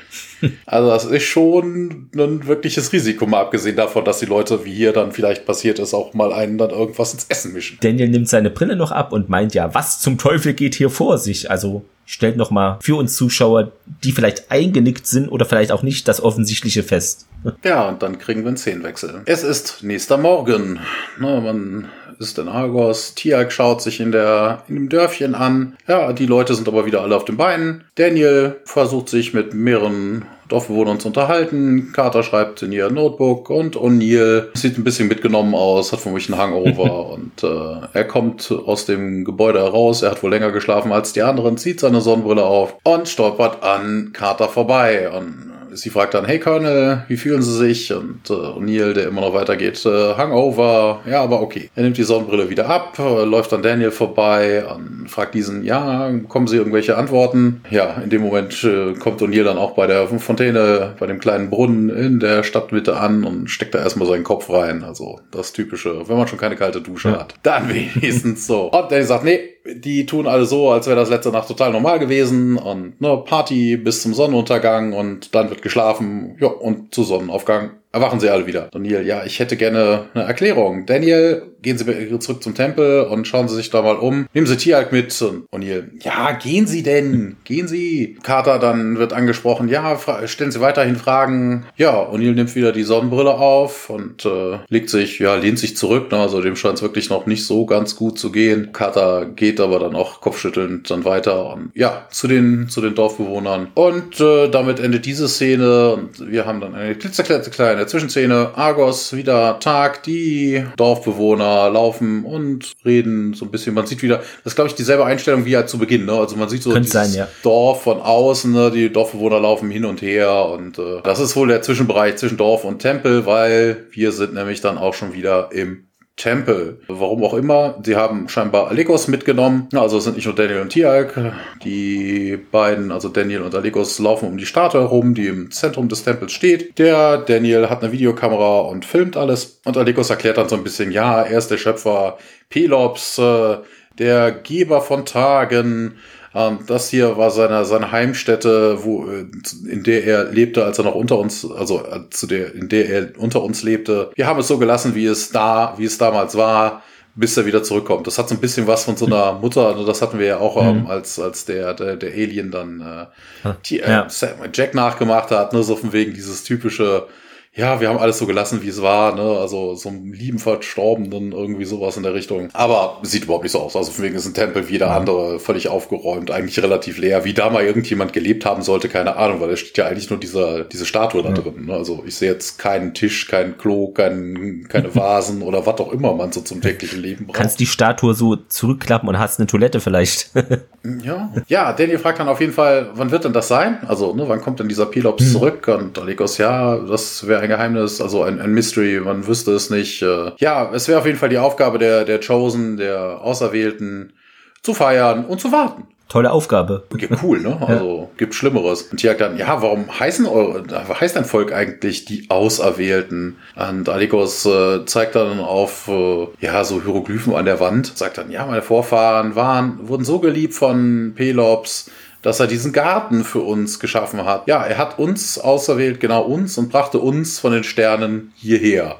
[0.65, 4.91] Also das ist schon ein wirkliches Risiko, mal abgesehen davon, dass die Leute, wie hier
[4.91, 7.77] dann vielleicht passiert ist, auch mal einen dann irgendwas ins Essen mischen.
[7.81, 11.17] Daniel nimmt seine Brille noch ab und meint ja, was zum Teufel geht hier vor
[11.17, 11.49] sich?
[11.49, 13.71] Also stellt noch mal für uns Zuschauer,
[14.03, 17.27] die vielleicht eingenickt sind oder vielleicht auch nicht, das Offensichtliche fest.
[17.63, 19.21] Ja, und dann kriegen wir einen Szenenwechsel.
[19.25, 20.79] Es ist nächster Morgen.
[21.19, 21.89] Na, man
[22.19, 23.15] ist in Argos.
[23.15, 25.75] Tiag schaut sich in, der, in dem Dörfchen an.
[25.87, 27.83] Ja, die Leute sind aber wieder alle auf den Beinen.
[27.95, 31.91] Daniel versucht sich mit mehreren Dorfbewohnern zu unterhalten.
[31.93, 36.41] Carter schreibt in ihr Notebook und O'Neill sieht ein bisschen mitgenommen aus, hat vermutlich einen
[36.41, 40.01] Hangover und äh, er kommt aus dem Gebäude heraus.
[40.01, 44.11] Er hat wohl länger geschlafen als die anderen, zieht seine Sonnenbrille auf und stolpert an
[44.13, 45.09] Carter vorbei.
[45.09, 47.93] Und sie fragt dann, hey Colonel, wie fühlen Sie sich?
[47.93, 51.69] Und äh, O'Neill, der immer noch weitergeht, äh, Hangover, ja, aber okay.
[51.75, 56.11] Er nimmt die Sonnenbrille wieder ab, äh, läuft an Daniel vorbei und fragt diesen, ja,
[56.27, 57.61] kommen Sie irgendwelche Antworten?
[57.69, 61.49] Ja, in dem Moment äh, kommt O'Neill dann auch bei der Fontäne, bei dem kleinen
[61.49, 64.83] Brunnen in der Stadtmitte an und steckt da erstmal seinen Kopf rein.
[64.83, 67.19] Also das Typische, wenn man schon keine kalte Dusche ja.
[67.19, 67.35] hat.
[67.43, 68.71] Dann wenigstens so.
[68.71, 71.99] Und Daniel sagt, nee, die tun alle so, als wäre das letzte Nacht total normal
[71.99, 77.71] gewesen und ne, Party bis zum Sonnenuntergang und dann wird geschlafen, ja, und zu Sonnenaufgang
[77.93, 78.67] erwachen sie alle wieder.
[78.71, 80.85] Daniel, ja, ich hätte gerne eine Erklärung.
[80.85, 84.27] Daniel, gehen Sie zurück zum Tempel und schauen Sie sich da mal um.
[84.33, 85.13] Nehmen Sie Tialk mit.
[85.21, 87.37] Und O'Neill, ja, gehen Sie denn?
[87.45, 88.17] Gehen Sie.
[88.21, 91.65] Carter dann wird angesprochen, ja, stellen Sie weiterhin Fragen.
[91.77, 96.11] Ja, O'Neill nimmt wieder die Sonnenbrille auf und äh, legt sich, ja, lehnt sich zurück.
[96.11, 96.17] Ne?
[96.17, 98.71] Also dem scheint es wirklich noch nicht so ganz gut zu gehen.
[98.73, 103.67] Carter geht aber dann auch kopfschüttelnd dann weiter und ja, zu den, zu den Dorfbewohnern.
[103.75, 109.13] Und äh, damit endet diese Szene und wir haben dann eine klitzekleine der Zwischenszene Argos
[109.13, 113.73] wieder Tag, die Dorfbewohner laufen und reden so ein bisschen.
[113.73, 116.05] Man sieht wieder, das ist glaube ich dieselbe Einstellung wie halt zu Beginn.
[116.05, 116.13] Ne?
[116.13, 117.27] Also man sieht so Könnte dieses sein, ja.
[117.41, 118.71] Dorf von außen, ne?
[118.71, 122.63] die Dorfbewohner laufen hin und her und äh, das ist wohl der Zwischenbereich zwischen Dorf
[122.63, 126.79] und Tempel, weil wir sind nämlich dann auch schon wieder im Tempel.
[126.87, 127.79] Warum auch immer.
[127.83, 129.67] Sie haben scheinbar Alekos mitgenommen.
[129.73, 131.33] Also es sind nicht nur Daniel und Tialk.
[131.63, 136.03] Die beiden, also Daniel und Alekos, laufen um die Statue herum, die im Zentrum des
[136.03, 136.77] Tempels steht.
[136.77, 139.59] Der Daniel hat eine Videokamera und filmt alles.
[139.65, 142.17] Und Alekos erklärt dann so ein bisschen, ja, er ist der Schöpfer
[142.49, 143.57] Pelops, äh,
[143.97, 145.95] der Geber von Tagen,
[146.35, 149.25] ähm, das hier war seine, seine Heimstätte, wo, äh,
[149.69, 152.89] in der er lebte, als er noch unter uns, also äh, zu der, in der
[152.89, 154.11] er unter uns lebte.
[154.15, 156.83] Wir haben es so gelassen, wie es da, wie es damals war
[157.15, 158.07] bis er wieder zurückkommt.
[158.07, 160.37] Das hat so ein bisschen was von so einer Mutter, also das hatten wir ja
[160.39, 160.87] auch, ähm, mhm.
[160.87, 164.07] als, als der, der, der Alien dann äh, die, äh, ja.
[164.51, 167.07] Jack nachgemacht hat, ne, so von wegen dieses typische,
[167.55, 169.21] ja, wir haben alles so gelassen, wie es war, ne?
[169.21, 172.49] Also so einem lieben Verstorbenen, irgendwie sowas in der Richtung.
[172.53, 173.75] Aber sieht überhaupt nicht so aus.
[173.75, 177.25] Also von wegen ist ein Tempel wie der andere völlig aufgeräumt, eigentlich relativ leer.
[177.25, 180.19] Wie da mal irgendjemand gelebt haben sollte, keine Ahnung, weil da steht ja eigentlich nur
[180.19, 181.67] dieser, diese Statue da drin.
[181.67, 181.73] Ne?
[181.75, 186.15] Also ich sehe jetzt keinen Tisch, kein Klo, kein, keine Vasen oder was auch immer
[186.15, 187.37] man so zum täglichen Leben braucht.
[187.37, 190.31] Kannst die Statue so zurückklappen und hast eine Toilette vielleicht.
[191.03, 191.31] ja.
[191.47, 193.77] Ja, Daniel fragt dann auf jeden Fall, wann wird denn das sein?
[193.87, 195.31] Also, ne, wann kommt denn dieser Pelops hm.
[195.31, 195.67] zurück?
[195.67, 200.01] Und Alikos, ja, das wäre ein Geheimnis, also ein, ein Mystery, man wüsste es nicht.
[200.01, 204.13] Äh, ja, es wäre auf jeden Fall die Aufgabe der, der Chosen, der Auserwählten,
[204.61, 205.87] zu feiern und zu warten.
[206.07, 206.83] Tolle Aufgabe.
[206.93, 207.57] Okay, cool, ne?
[207.67, 208.07] Also ja.
[208.17, 208.83] gibt Schlimmeres.
[208.83, 213.37] Und Tiag dann, ja, warum heißen eure, heißt dein Volk eigentlich die Auserwählten?
[213.55, 218.29] Und Alikos äh, zeigt dann auf, äh, ja, so Hieroglyphen an der Wand, sagt dann,
[218.31, 221.89] ja, meine Vorfahren waren, wurden so geliebt von Pelops,
[222.23, 224.47] dass er diesen Garten für uns geschaffen hat.
[224.47, 228.95] Ja, er hat uns auserwählt, genau uns, und brachte uns von den Sternen hierher.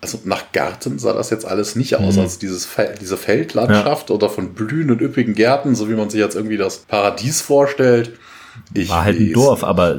[0.00, 2.22] Also nach Garten sah das jetzt alles nicht aus, mhm.
[2.22, 4.16] als dieses Fel diese Feldlandschaft ja.
[4.16, 8.12] oder von blühenden, üppigen Gärten, so wie man sich jetzt irgendwie das Paradies vorstellt.
[8.74, 9.98] Ich War halt ein Dorf, aber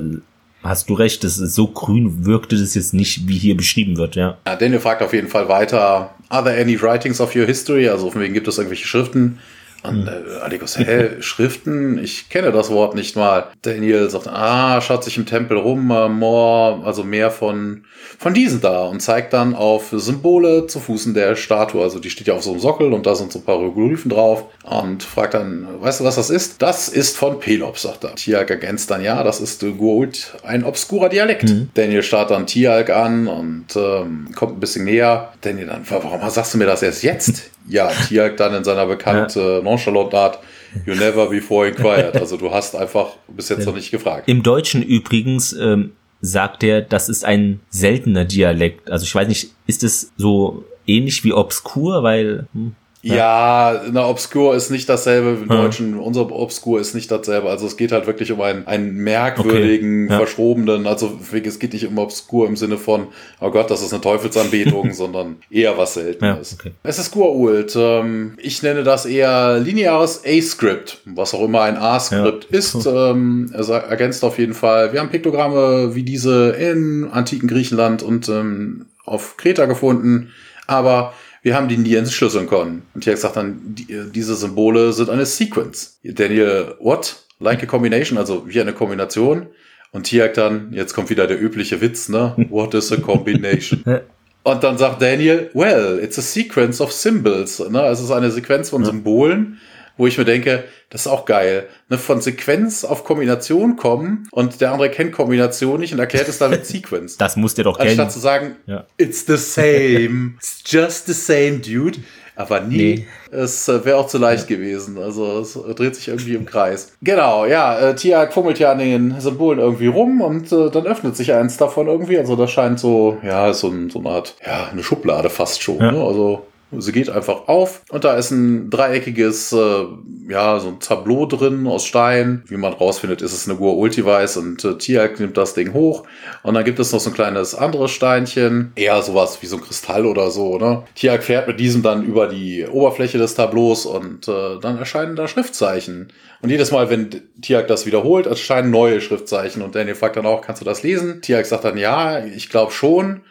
[0.61, 4.15] hast du recht, das ist so grün wirkte das jetzt nicht, wie hier beschrieben wird,
[4.15, 4.37] ja.
[4.45, 7.87] ja Daniel fragt auf jeden Fall weiter, are there any writings of your history?
[7.89, 9.39] Also von wegen gibt es irgendwelche Schriften,
[9.87, 11.97] und äh, Alikos, hä, Schriften?
[11.97, 13.47] Ich kenne das Wort nicht mal.
[13.61, 17.83] Daniel sagt, ah, schaut sich im Tempel rum, äh, more, also mehr von,
[18.17, 21.81] von diesen da und zeigt dann auf Symbole zu Fußen der Statue.
[21.81, 24.09] Also die steht ja auf so einem Sockel und da sind so ein paar Hieroglyphen
[24.09, 26.61] drauf und fragt dann, weißt du, was das ist?
[26.61, 28.15] Das ist von Pelops, sagt er.
[28.15, 31.49] Tialk ergänzt dann, ja, das ist Gold, ein obskurer Dialekt.
[31.49, 31.69] Mhm.
[31.73, 35.33] Daniel starrt dann Tialk an und ähm, kommt ein bisschen näher.
[35.41, 37.54] Daniel dann, warum sagst du mir das erst jetzt?
[37.67, 39.61] Ja, Tiag dann in seiner bekannten ja.
[39.61, 40.39] nonchalant Art,
[40.85, 42.15] you never before inquired.
[42.19, 43.65] Also du hast einfach bis jetzt ja.
[43.65, 44.27] noch nicht gefragt.
[44.27, 45.91] Im Deutschen übrigens ähm,
[46.21, 48.89] sagt er, das ist ein seltener Dialekt.
[48.89, 52.75] Also ich weiß nicht, ist es so ähnlich wie obskur, weil hm,
[53.13, 55.99] ja, na, Obscure ist nicht dasselbe im Deutschen.
[55.99, 57.49] Unser Obscure ist nicht dasselbe.
[57.49, 60.13] Also es geht halt wirklich um einen, einen merkwürdigen, okay.
[60.13, 60.17] ja.
[60.17, 63.07] verschrobenen, also es geht nicht um Obscure im Sinne von,
[63.39, 66.51] oh Gott, das ist eine Teufelsanbetung, sondern eher was Seltenes.
[66.51, 66.71] Ja, okay.
[66.81, 67.75] Es ist Guault.
[67.75, 72.57] Ähm, ich nenne das eher lineares A-Script, was auch immer ein A-Script ja.
[72.57, 72.75] ist.
[72.95, 78.29] Ähm, er ergänzt auf jeden Fall, wir haben Piktogramme wie diese in antiken Griechenland und
[78.29, 80.31] ähm, auf Kreta gefunden,
[80.67, 81.13] aber
[81.45, 82.81] wir haben die nie entschlüsseln können.
[82.95, 85.99] Und Tiak sagt dann, die, diese Symbole sind eine Sequence.
[86.03, 87.17] Daniel, what?
[87.39, 89.45] Like a combination, also wie eine Kombination.
[89.91, 92.33] Und Tiak dann, jetzt kommt wieder der übliche Witz, ne?
[92.49, 93.83] What is a combination?
[94.43, 97.59] Und dann sagt Daniel, well, it's a sequence of symbols.
[97.69, 97.83] Ne?
[97.85, 99.59] Es ist eine Sequenz von Symbolen
[99.97, 101.67] wo ich mir denke, das ist auch geil.
[101.89, 106.37] Ne, von Sequenz auf Kombination kommen und der andere kennt Kombination nicht und erklärt es
[106.37, 107.17] dann mit Sequence.
[107.17, 107.89] Das muss der doch kennen.
[107.89, 108.85] Anstatt zu sagen, ja.
[108.97, 111.99] it's the same, it's just the same, dude.
[112.37, 112.77] Aber nie.
[112.77, 113.07] Nee.
[113.31, 114.57] Es äh, wäre auch zu leicht ja.
[114.57, 114.97] gewesen.
[114.97, 116.93] Also es dreht sich irgendwie im Kreis.
[117.01, 121.15] Genau, ja, äh, Tiag fummelt ja an den Symbolen irgendwie rum und äh, dann öffnet
[121.15, 122.17] sich eins davon irgendwie.
[122.17, 125.79] Also das scheint so, ja, so, ein, so eine Art, ja, eine Schublade fast schon.
[125.79, 125.91] Ja.
[125.93, 126.03] Ne?
[126.03, 126.45] Also
[126.81, 129.85] Sie geht einfach auf und da ist ein dreieckiges, äh,
[130.27, 132.43] ja, so ein Tableau drin aus Stein.
[132.47, 136.03] Wie man rausfindet, ist es eine Gur Ultivice und äh, Tiak nimmt das Ding hoch.
[136.43, 138.71] Und dann gibt es noch so ein kleines anderes Steinchen.
[138.75, 140.83] Eher sowas wie so ein Kristall oder so, ne?
[140.95, 145.27] Tiak fährt mit diesem dann über die Oberfläche des Tableaus und äh, dann erscheinen da
[145.27, 146.11] Schriftzeichen.
[146.41, 147.09] Und jedes Mal, wenn
[147.41, 149.61] Tiak das wiederholt, erscheinen neue Schriftzeichen.
[149.61, 151.21] Und Daniel fragt dann auch, kannst du das lesen?
[151.21, 153.21] Tiak sagt dann, ja, ich glaube schon.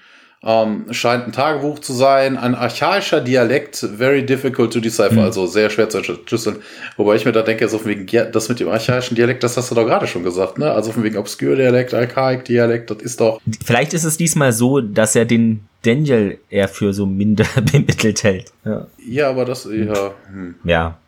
[0.46, 5.20] Ähm, scheint ein Tagebuch zu sein, ein archaischer Dialekt, very difficult to decipher, mhm.
[5.20, 6.56] also sehr schwer zu entschlüsseln.
[6.98, 9.56] Wobei ich mir da denke, so von wegen, ja, das mit dem archaischen Dialekt, das
[9.56, 10.70] hast du doch gerade schon gesagt, ne?
[10.70, 13.40] Also von wegen obscure Dialekt, archaik Dialekt, das ist doch.
[13.64, 18.52] Vielleicht ist es diesmal so, dass er den Daniel eher für so minder bemittelt hält.
[18.66, 20.12] Ja, ja aber das, ja.
[20.30, 20.56] Hm.
[20.64, 20.98] Ja.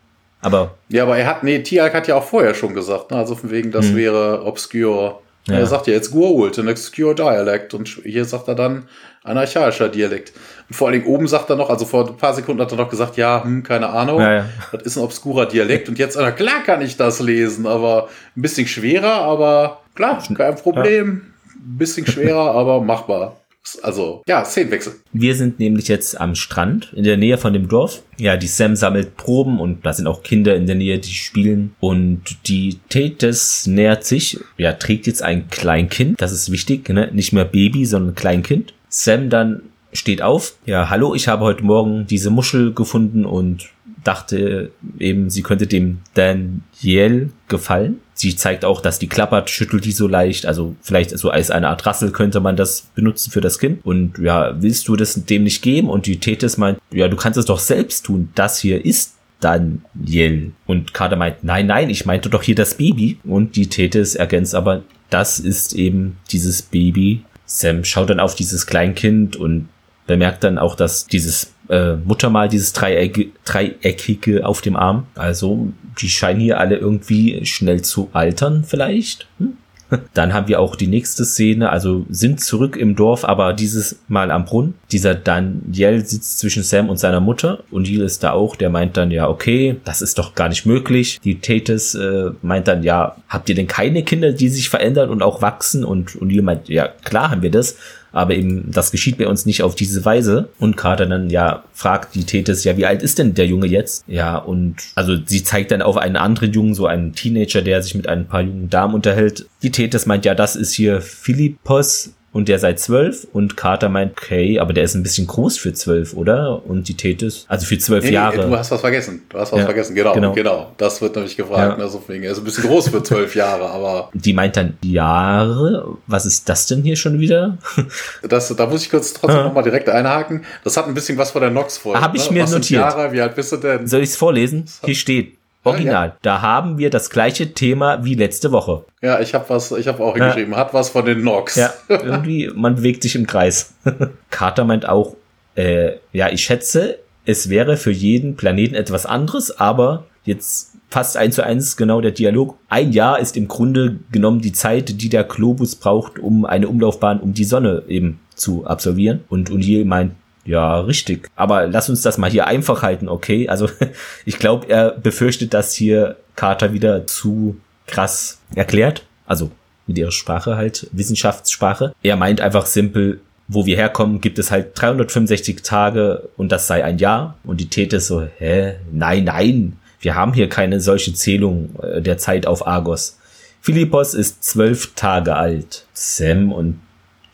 [0.41, 0.75] Aber.
[0.89, 3.17] Ja, aber er hat, nee, Tialk hat ja auch vorher schon gesagt, ne?
[3.17, 3.95] Also von wegen, das hm.
[3.95, 5.19] wäre obscure.
[5.47, 5.59] Ja.
[5.59, 7.73] Er sagt ja jetzt Guault, an obscure dialect.
[7.73, 8.87] Und hier sagt er dann
[9.27, 10.33] ein archaischer Dialekt.
[10.69, 12.77] Und vor allen Dingen oben sagt er noch, also vor ein paar Sekunden hat er
[12.77, 14.45] noch gesagt, ja, hm, keine Ahnung, ja, ja.
[14.71, 15.89] das ist ein obskurer Dialekt.
[15.89, 20.55] Und jetzt, na klar kann ich das lesen, aber ein bisschen schwerer, aber klar, kein
[20.55, 21.33] Problem.
[21.55, 23.37] Ein bisschen schwerer, aber machbar.
[23.83, 24.93] Also, ja, Szenenwechsel.
[25.11, 28.01] Wir sind nämlich jetzt am Strand in der Nähe von dem Dorf.
[28.17, 31.75] Ja, die Sam sammelt Proben und da sind auch Kinder in der Nähe, die spielen.
[31.79, 36.21] Und die Tates nähert sich, ja, trägt jetzt ein Kleinkind.
[36.21, 37.09] Das ist wichtig, ne?
[37.11, 38.73] Nicht mehr Baby, sondern Kleinkind.
[38.89, 39.61] Sam dann
[39.93, 40.55] steht auf.
[40.65, 43.69] Ja, hallo, ich habe heute Morgen diese Muschel gefunden und
[44.03, 47.99] dachte eben, sie könnte dem Daniel gefallen.
[48.13, 50.45] Sie zeigt auch, dass die klappert, schüttelt die so leicht.
[50.45, 53.85] Also vielleicht so als eine Art Rassel könnte man das benutzen für das Kind.
[53.85, 55.89] Und ja, willst du das dem nicht geben?
[55.89, 58.29] Und die Tethys meint, ja, du kannst es doch selbst tun.
[58.33, 60.51] Das hier ist Daniel.
[60.65, 63.19] Und Kader meint, nein, nein, ich meinte doch hier das Baby.
[63.23, 67.23] Und die Tethys ergänzt aber, das ist eben dieses Baby.
[67.47, 69.69] Sam schaut dann auf dieses Kleinkind und
[70.05, 76.09] bemerkt dann auch, dass dieses äh, Muttermal, dieses Dreieck, Dreieckige auf dem Arm, also die
[76.09, 79.27] scheinen hier alle irgendwie schnell zu altern vielleicht.
[79.39, 79.57] Hm?
[80.13, 84.31] Dann haben wir auch die nächste Szene, also sind zurück im Dorf, aber dieses Mal
[84.31, 84.73] am Brunnen.
[84.91, 88.97] Dieser Daniel sitzt zwischen Sam und seiner Mutter und Neil ist da auch, der meint
[88.97, 91.19] dann, ja, okay, das ist doch gar nicht möglich.
[91.23, 95.21] Die Tatis äh, meint dann, ja, habt ihr denn keine Kinder, die sich verändern und
[95.21, 95.83] auch wachsen?
[95.83, 97.77] Und, und Neil meint, ja, klar haben wir das
[98.11, 100.49] aber eben das geschieht bei uns nicht auf diese Weise.
[100.59, 104.03] Und Carter dann ja fragt die Tethys, ja, wie alt ist denn der Junge jetzt?
[104.07, 107.95] Ja, und also sie zeigt dann auf einen anderen Jungen, so einen Teenager, der sich
[107.95, 109.47] mit ein paar jungen Damen unterhält.
[109.61, 114.11] Die Tethys meint, ja, das ist hier Philippos, und der seit zwölf und Carter meint,
[114.11, 116.61] okay, aber der ist ein bisschen groß für zwölf, oder?
[116.67, 118.47] Und die Tethys, also für zwölf nee, Jahre.
[118.47, 119.23] Du hast was vergessen.
[119.27, 120.33] Du hast was ja, vergessen, genau, genau.
[120.33, 120.71] Genau.
[120.77, 121.79] Das wird nämlich gefragt.
[121.79, 121.83] Ja.
[121.83, 124.11] Also er ist ein bisschen groß für zwölf Jahre, aber.
[124.13, 125.97] Die meint dann Jahre.
[126.05, 127.57] Was ist das denn hier schon wieder?
[128.29, 130.45] das, da muss ich kurz trotzdem nochmal direkt einhaken.
[130.63, 131.99] Das hat ein bisschen was von der Nox-Folge.
[131.99, 132.37] Habe ich ne?
[132.37, 132.81] mir was notiert.
[132.81, 133.11] Jahre?
[133.13, 133.87] Wie alt bist du denn?
[133.87, 134.65] Soll ich es vorlesen?
[134.85, 136.07] Hier steht Original.
[136.07, 136.17] Ja.
[136.21, 138.85] Da haben wir das gleiche Thema wie letzte Woche.
[139.01, 140.59] Ja, ich habe was, ich habe auch hingeschrieben, ja.
[140.59, 141.55] hat was von den Nox.
[141.55, 143.73] Ja, irgendwie, man bewegt sich im Kreis.
[144.29, 145.15] Carter meint auch,
[145.55, 151.35] äh, ja, ich schätze, es wäre für jeden Planeten etwas anderes, aber jetzt fast eins
[151.35, 152.57] zu eins genau der Dialog.
[152.69, 157.19] Ein Jahr ist im Grunde genommen die Zeit, die der Globus braucht, um eine Umlaufbahn
[157.19, 159.23] um die Sonne eben zu absolvieren.
[159.29, 160.13] Und O'Neill meint,
[160.47, 161.29] ja, richtig.
[161.35, 163.49] Aber lass uns das mal hier einfach halten, okay?
[163.49, 163.69] Also
[164.25, 169.05] ich glaube, er befürchtet, dass hier Carter wieder zu krass erklärt.
[169.25, 169.51] Also
[169.87, 171.93] mit ihrer Sprache halt, Wissenschaftssprache.
[172.01, 173.19] Er meint einfach simpel,
[173.49, 177.37] wo wir herkommen, gibt es halt 365 Tage und das sei ein Jahr.
[177.43, 178.75] Und die ist so, hä?
[178.89, 179.79] Nein, nein.
[179.99, 183.19] Wir haben hier keine solche Zählung äh, der Zeit auf Argos.
[183.59, 185.85] Philippos ist zwölf Tage alt.
[185.93, 186.79] Sam und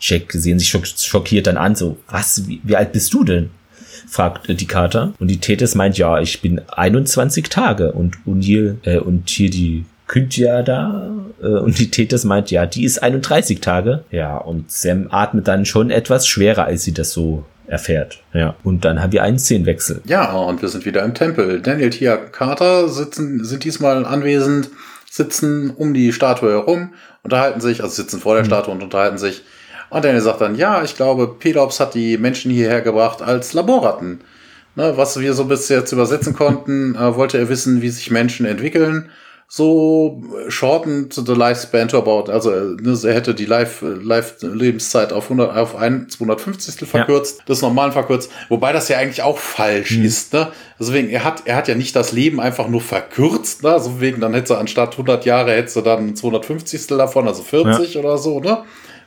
[0.03, 3.49] Jack sehen sich schockiert dann an, so, was, wie, wie alt bist du denn?
[4.09, 5.13] fragt die Kater.
[5.19, 7.93] Und die Tethys meint, ja, ich bin 21 Tage.
[7.93, 11.09] Und O'Neill, äh, und hier die Kynthia da,
[11.41, 14.03] äh, und die Tethys meint, ja, die ist 31 Tage.
[14.11, 18.19] Ja, und Sam atmet dann schon etwas schwerer, als sie das so erfährt.
[18.33, 18.55] Ja.
[18.63, 20.01] Und dann haben wir einen Szenenwechsel.
[20.05, 21.61] Ja, und wir sind wieder im Tempel.
[21.61, 24.69] Daniel, Tia, Carter sitzen, sind diesmal anwesend,
[25.09, 26.93] sitzen um die Statue herum,
[27.23, 28.47] unterhalten sich, also sitzen vor der mhm.
[28.47, 29.43] Statue und unterhalten sich
[29.93, 34.21] und Daniel sagt dann, ja, ich glaube, Pelops hat die Menschen hierher gebracht als Laborratten.
[34.75, 38.47] Ne, was wir so bis jetzt übersetzen konnten, äh, wollte er wissen, wie sich Menschen
[38.47, 39.11] entwickeln.
[39.47, 45.25] So shortened the lifespan to about, also ne, er hätte die Life, Life Lebenszeit auf
[45.25, 46.89] 100, auf ein 250.
[46.89, 47.43] verkürzt, ja.
[47.45, 50.05] das normalen verkürzt, wobei das ja eigentlich auch falsch mhm.
[50.05, 50.51] ist, ne?
[50.79, 53.73] Deswegen, er hat, er hat ja nicht das Leben einfach nur verkürzt, ne?
[53.73, 56.87] Also wegen, dann hätte er anstatt 100 Jahre, hätte er dann 250.
[56.87, 57.99] davon, also 40 ja.
[57.99, 58.63] oder so, ne?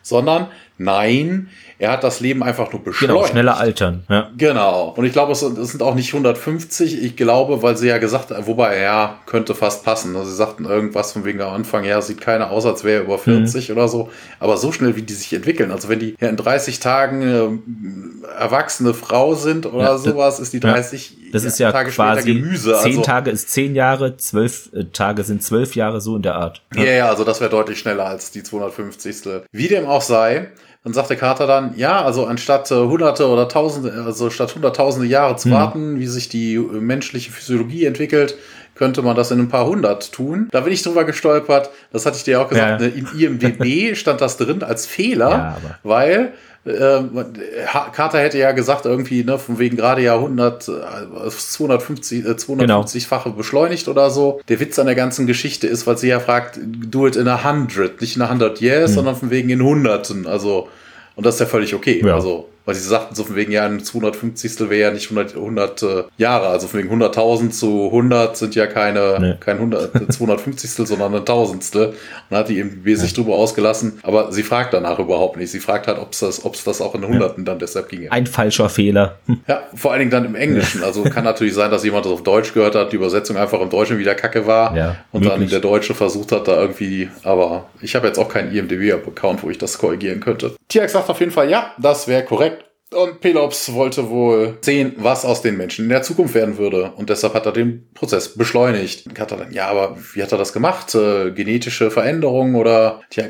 [0.07, 0.49] Sondern
[0.79, 1.49] Nein,
[1.79, 3.19] er hat das Leben einfach nur beschleunigt.
[3.19, 4.05] Genau, schneller altern.
[4.09, 4.31] Ja.
[4.39, 4.95] Genau.
[4.97, 7.03] Und ich glaube, es sind auch nicht 150.
[7.03, 10.17] Ich glaube, weil sie ja gesagt, wobei, ja, könnte fast passen.
[10.17, 13.05] Also sie sagten irgendwas von wegen am Anfang, ja, sieht keiner aus, als wäre er
[13.05, 13.77] über 40 mhm.
[13.77, 14.11] oder so.
[14.41, 15.71] Aber so schnell, wie die sich entwickeln.
[15.71, 20.55] Also wenn die ja in 30 Tagen äh, erwachsene Frau sind oder ja, sowas, ist
[20.55, 22.79] die 30 ja, das ist ja Tage quasi Gemüse.
[22.81, 26.37] 10 also, Tage ist 10 Jahre, 12 äh, Tage sind 12 Jahre, so in der
[26.37, 26.63] Art.
[26.75, 29.43] Ja, ja, also das wäre deutlich schneller als die 250.
[29.53, 30.49] Wie dem auch sei,
[30.87, 35.35] dann sagte Carter dann, ja, also anstatt äh, hunderte oder tausende, also statt hunderttausende Jahre
[35.35, 35.53] zu mhm.
[35.53, 38.37] warten, wie sich die äh, menschliche Physiologie entwickelt,
[38.77, 40.47] könnte man das in ein paar hundert tun.
[40.53, 42.87] Da bin ich drüber gestolpert, das hatte ich dir auch gesagt, ja.
[42.87, 46.35] ne, in IMDB stand das drin als Fehler, ja, weil
[46.67, 53.37] Carter hätte ja gesagt, irgendwie, ne, von wegen gerade ja 100, 250, äh, 250-fache genau.
[53.37, 54.41] beschleunigt oder so.
[54.49, 57.45] Der Witz an der ganzen Geschichte ist, weil sie ja fragt, do it in a
[57.49, 58.95] hundred, nicht in a hundred years, hm.
[58.97, 60.27] sondern von wegen in Hunderten.
[60.27, 60.69] Also,
[61.15, 62.03] und das ist ja völlig okay.
[62.05, 62.15] Ja.
[62.15, 64.69] Also, weil sie sagten so von wegen, ja, ein 250.
[64.69, 65.87] wäre ja nicht 100, 100 äh,
[66.19, 69.35] Jahre, also von wegen 100.000 zu 100 sind ja keine, nee.
[69.41, 70.71] kein 100, 250.
[70.87, 71.89] sondern ein Tausendstel.
[71.89, 71.95] Und
[72.31, 72.97] dann hat die eben ja.
[72.97, 75.51] sich drüber ausgelassen, aber sie fragt danach überhaupt nicht.
[75.51, 77.53] Sie fragt halt, ob es das, ob's das auch in Hunderten ja.
[77.53, 78.11] dann deshalb ginge.
[78.11, 79.17] Ein falscher Fehler.
[79.27, 79.41] Hm.
[79.47, 80.83] Ja, vor allen Dingen dann im Englischen.
[80.83, 83.71] Also kann natürlich sein, dass jemand das auf Deutsch gehört hat, die Übersetzung einfach im
[83.71, 85.41] Deutschen wieder kacke war ja, und möglich.
[85.41, 89.51] dann der Deutsche versucht hat, da irgendwie, aber ich habe jetzt auch keinen IMDb-Account, wo
[89.51, 90.57] ich das korrigieren könnte.
[90.69, 92.56] Tiax sagt auf jeden Fall, ja, das wäre korrekt.
[92.95, 96.93] Und Pelops wollte wohl sehen, was aus den Menschen in der Zukunft werden würde.
[96.97, 99.07] Und deshalb hat er den Prozess beschleunigt.
[99.19, 100.95] Hat er dann, ja, aber wie hat er das gemacht?
[100.95, 103.25] Äh, genetische Veränderungen oder, tja,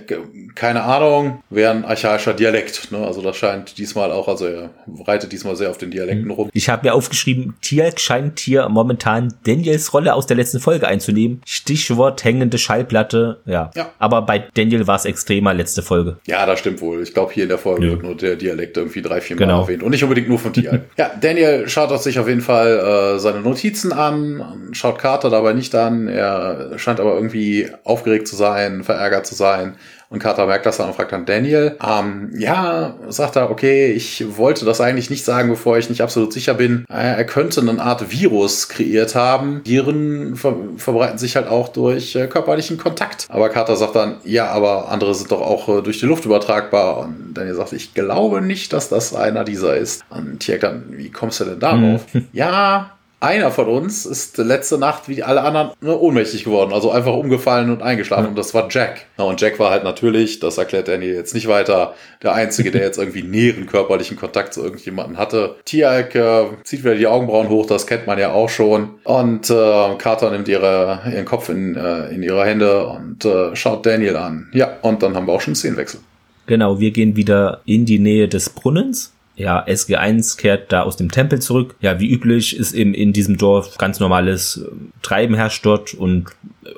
[0.54, 2.92] keine Ahnung, wäre ein archaischer Dialekt.
[2.92, 2.98] Ne?
[2.98, 4.70] Also das scheint diesmal auch, also er
[5.06, 6.50] reitet diesmal sehr auf den Dialekten rum.
[6.52, 11.40] Ich habe mir aufgeschrieben, Tialk scheint hier momentan Daniels Rolle aus der letzten Folge einzunehmen.
[11.46, 13.40] Stichwort hängende Schallplatte.
[13.46, 13.70] Ja.
[13.74, 13.90] ja.
[13.98, 16.18] Aber bei Daniel war es extremer letzte Folge.
[16.26, 17.02] Ja, das stimmt wohl.
[17.02, 17.92] Ich glaube, hier in der Folge ja.
[17.92, 19.62] wird nur der Dialekt irgendwie drei, vier Mal genau.
[19.62, 19.82] erwähnt.
[19.82, 20.82] Und nicht unbedingt nur von Tialk.
[20.96, 25.74] ja, Daniel schaut sich auf jeden Fall äh, seine Notizen an, schaut Carter dabei nicht
[25.74, 26.08] an.
[26.08, 29.76] Er scheint aber irgendwie aufgeregt zu sein, verärgert zu sein.
[30.08, 31.76] Und Carter merkt das dann und fragt dann Daniel.
[31.84, 36.32] Ähm, ja, sagt er, okay, ich wollte das eigentlich nicht sagen, bevor ich nicht absolut
[36.32, 36.84] sicher bin.
[36.88, 39.62] Er könnte eine Art Virus kreiert haben.
[39.64, 43.26] Viren ver verbreiten sich halt auch durch äh, körperlichen Kontakt.
[43.28, 46.98] Aber Carter sagt dann, ja, aber andere sind doch auch äh, durch die Luft übertragbar.
[46.98, 50.04] Und Daniel sagt, ich glaube nicht, dass das einer dieser ist.
[50.10, 52.04] Und Tierk dann, wie kommst du denn darauf?
[52.12, 52.28] Hm.
[52.32, 57.14] ja, einer von uns ist letzte Nacht wie alle anderen ne, ohnmächtig geworden, also einfach
[57.14, 58.24] umgefallen und eingeschlafen.
[58.24, 58.28] Ja.
[58.28, 59.06] Und das war Jack.
[59.18, 62.82] Ja, und Jack war halt natürlich, das erklärt Danny jetzt nicht weiter, der Einzige, der
[62.82, 65.56] jetzt irgendwie näheren körperlichen Kontakt zu irgendjemandem hatte.
[65.64, 68.90] Tialk äh, zieht wieder die Augenbrauen hoch, das kennt man ja auch schon.
[69.04, 73.86] Und äh, Carter nimmt ihre, ihren Kopf in, äh, in ihre Hände und äh, schaut
[73.86, 74.48] Daniel an.
[74.52, 76.00] Ja, und dann haben wir auch schon einen Szenenwechsel.
[76.46, 81.10] Genau, wir gehen wieder in die Nähe des Brunnens ja, SG1 kehrt da aus dem
[81.10, 81.76] Tempel zurück.
[81.80, 84.70] Ja, wie üblich ist eben in diesem Dorf ganz normales äh,
[85.02, 86.26] Treiben herrscht dort und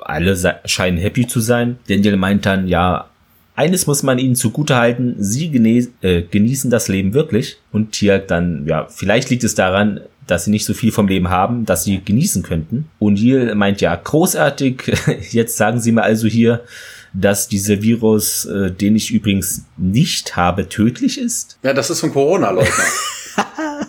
[0.01, 1.79] alle scheinen happy zu sein.
[1.87, 3.09] Daniel meint dann, ja,
[3.55, 5.47] eines muss man ihnen zugutehalten, sie
[6.01, 7.57] äh, genießen das Leben wirklich.
[7.71, 11.29] Und Tiag dann, ja, vielleicht liegt es daran, dass sie nicht so viel vom Leben
[11.29, 12.89] haben, dass sie genießen könnten.
[12.99, 14.91] Und Jill meint, ja, großartig,
[15.31, 16.61] jetzt sagen sie mir also hier,
[17.13, 21.57] dass dieser Virus, äh, den ich übrigens nicht habe, tödlich ist.
[21.63, 22.83] Ja, das ist von Corona-Leugner.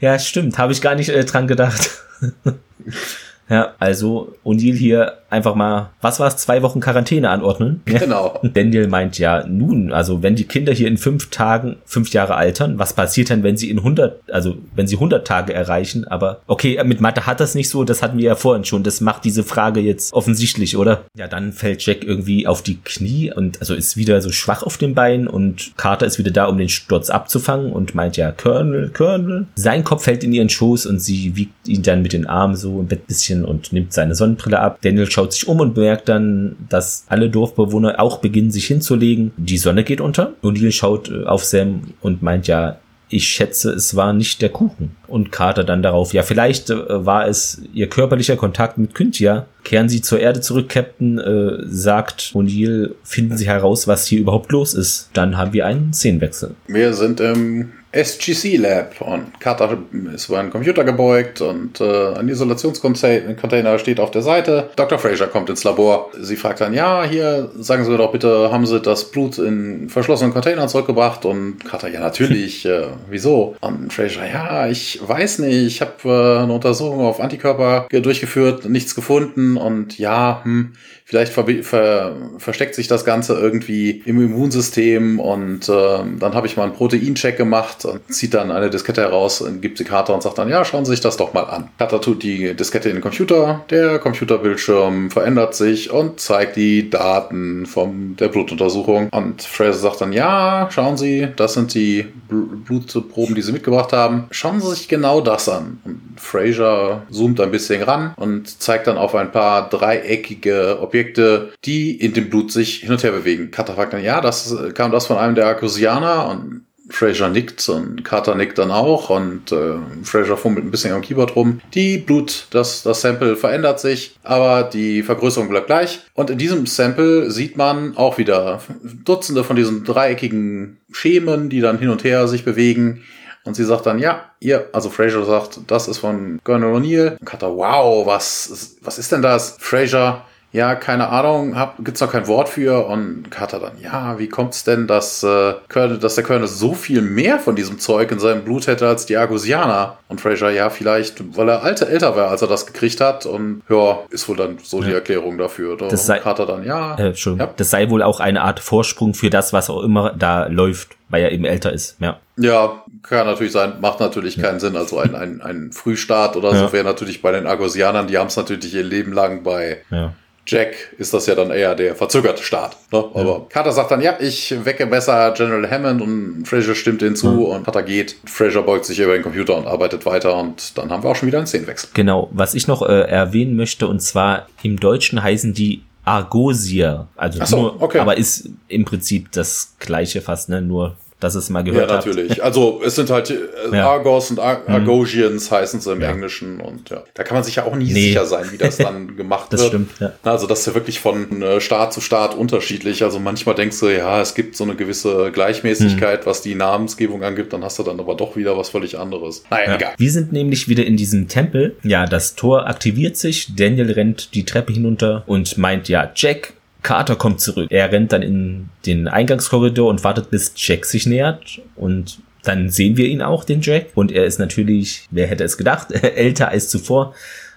[0.00, 1.90] ja, stimmt, habe ich gar nicht äh, dran gedacht.
[3.48, 7.82] ja, also O'Neill hier einfach mal, was war es, zwei Wochen Quarantäne anordnen.
[7.98, 8.38] Genau.
[8.42, 12.78] Daniel meint ja, nun, also wenn die Kinder hier in fünf Tagen fünf Jahre altern,
[12.78, 16.06] was passiert dann, wenn sie in 100, also wenn sie 100 Tage erreichen?
[16.06, 18.84] Aber okay, mit Mathe hat das nicht so, das hatten wir ja vorhin schon.
[18.84, 21.06] Das macht diese Frage jetzt offensichtlich, oder?
[21.16, 24.76] Ja, dann fällt Jack irgendwie auf die Knie und also ist wieder so schwach auf
[24.76, 28.90] den Beinen und Carter ist wieder da, um den Sturz abzufangen und meint ja, Colonel,
[28.90, 29.46] Colonel.
[29.56, 32.80] Sein Kopf fällt in ihren Schoß und sie wiegt ihn dann mit den Armen so
[32.80, 34.78] ein bisschen und nimmt seine Sonnenbrille ab.
[34.82, 39.32] Daniel schaut sich um und merkt dann, dass alle Dorfbewohner auch beginnen, sich hinzulegen.
[39.36, 40.34] Die Sonne geht unter.
[40.44, 44.94] O'Neill schaut äh, auf Sam und meint ja, ich schätze, es war nicht der Kuchen.
[45.08, 49.46] Und Carter dann darauf, ja, vielleicht äh, war es ihr körperlicher Kontakt mit Cynthia.
[49.64, 54.52] Kehren Sie zur Erde zurück, Captain, äh, sagt O'Neill, finden Sie heraus, was hier überhaupt
[54.52, 55.10] los ist.
[55.14, 56.54] Dann haben wir einen Szenenwechsel.
[56.68, 59.78] Wir sind im SGC Lab und Carter
[60.14, 64.70] ist über einen Computer gebeugt und äh, ein Isolationscontainer steht auf der Seite.
[64.76, 64.98] Dr.
[64.98, 66.10] Fraser kommt ins Labor.
[66.20, 69.88] Sie fragt dann, ja, hier, sagen Sie mir doch bitte, haben Sie das Blut in
[69.88, 71.24] verschlossenen Containern zurückgebracht?
[71.24, 73.56] Und Carter, ja, natürlich, äh, wieso?
[73.60, 78.94] Und Fraser, ja, ich weiß nicht, ich habe äh, eine Untersuchung auf Antikörper durchgeführt, nichts
[78.94, 80.74] gefunden und ja, hm,
[81.08, 85.72] vielleicht ver ver versteckt sich das Ganze irgendwie im Immunsystem und äh,
[86.18, 89.78] dann habe ich mal einen Proteincheck gemacht und zieht dann eine Diskette heraus und gibt
[89.78, 91.70] sie Carter und sagt dann, ja, schauen Sie sich das doch mal an.
[91.78, 97.64] Carter tut die Diskette in den Computer, der Computerbildschirm verändert sich und zeigt die Daten
[97.64, 103.34] von der Blutuntersuchung und Fraser sagt dann, ja, schauen Sie, das sind die Bl Blutproben,
[103.34, 104.26] die Sie mitgebracht haben.
[104.30, 105.80] Schauen Sie sich genau das an.
[105.84, 111.52] Und Fraser zoomt ein bisschen ran und zeigt dann auf ein paar dreieckige Objekte Objekte,
[111.64, 113.50] die in dem Blut sich hin und her bewegen.
[113.50, 118.02] Carter fragt dann, ja, das kam das von einem der Arkusianer und Fraser nickt und
[118.02, 121.60] Carter nickt dann auch und äh, Fraser fummelt ein bisschen am Keyboard rum.
[121.74, 126.00] Die Blut, das, das Sample verändert sich, aber die Vergrößerung bleibt gleich.
[126.14, 128.62] Und in diesem Sample sieht man auch wieder
[129.04, 133.02] Dutzende von diesen dreieckigen Schemen, die dann hin und her sich bewegen.
[133.44, 137.16] Und sie sagt dann, ja, ihr, also Fraser sagt, das ist von Colonel O'Neill.
[137.24, 139.56] Carter, wow, was, was ist denn das?
[139.58, 142.86] Fraser, ja, keine Ahnung, hab, gibt's noch kein Wort für.
[142.86, 147.02] Und Carter dann, ja, wie kommt's denn, dass, äh, Colonel, dass der Colonel so viel
[147.02, 149.98] mehr von diesem Zeug in seinem Blut hätte als die Argusianer?
[150.08, 153.26] Und Fraser, ja, vielleicht, weil er alter älter war, als er das gekriegt hat.
[153.26, 155.74] Und ja, ist wohl dann so die Erklärung dafür.
[155.74, 155.88] Oder?
[155.88, 157.50] Das sei, Carter dann, ja, äh, ja.
[157.54, 161.24] Das sei wohl auch eine Art Vorsprung für das, was auch immer da läuft, weil
[161.24, 162.18] er eben älter ist, ja.
[162.40, 164.44] Ja, kann natürlich sein, macht natürlich ja.
[164.44, 164.76] keinen Sinn.
[164.76, 166.58] Also ein, ein, ein Frühstart oder ja.
[166.58, 170.14] so wäre natürlich bei den Argosianern, die haben es natürlich ihr Leben lang bei ja
[170.48, 172.76] Jack ist das ja dann eher der verzögerte Start.
[172.90, 172.98] Ne?
[172.98, 173.46] Aber ja.
[173.50, 177.44] Carter sagt dann, ja, ich wecke besser General Hammond und Fraser stimmt hinzu mhm.
[177.44, 178.16] und Carter geht.
[178.24, 181.26] Fraser beugt sich über den Computer und arbeitet weiter und dann haben wir auch schon
[181.26, 181.90] wieder einen Szenenwechsel.
[181.92, 187.06] Genau, was ich noch äh, erwähnen möchte und zwar im Deutschen heißen die Argosier.
[187.16, 187.98] Also so, nur, okay.
[187.98, 190.62] aber ist im Prinzip das gleiche fast, ne?
[190.62, 192.30] Nur dass es mal gehört Ja, natürlich.
[192.32, 192.42] Habt.
[192.42, 193.36] Also es sind halt äh,
[193.72, 193.90] ja.
[193.90, 194.74] Argos und Ar mhm.
[194.74, 196.10] Argosians heißen sie im ja.
[196.10, 198.08] Englischen und ja, da kann man sich ja auch nie nee.
[198.08, 199.70] sicher sein, wie das dann gemacht das wird.
[199.70, 200.12] Stimmt, ja.
[200.22, 203.02] Also das ist ja wirklich von äh, Staat zu Staat unterschiedlich.
[203.02, 206.30] Also manchmal denkst du, ja, es gibt so eine gewisse Gleichmäßigkeit, mhm.
[206.30, 209.42] was die Namensgebung angibt, dann hast du dann aber doch wieder was völlig anderes.
[209.50, 209.76] Naja, ja.
[209.76, 209.94] egal.
[209.96, 211.76] Wir sind nämlich wieder in diesem Tempel.
[211.82, 213.54] Ja, das Tor aktiviert sich.
[213.56, 217.68] Daniel rennt die Treppe hinunter und meint, ja, Jack, Carter kommt zurück.
[217.70, 221.60] Er rennt dann in den Eingangskorridor und wartet, bis Jack sich nähert.
[221.76, 223.88] Und dann sehen wir ihn auch, den Jack.
[223.94, 227.14] Und er ist natürlich, wer hätte es gedacht, älter als zuvor.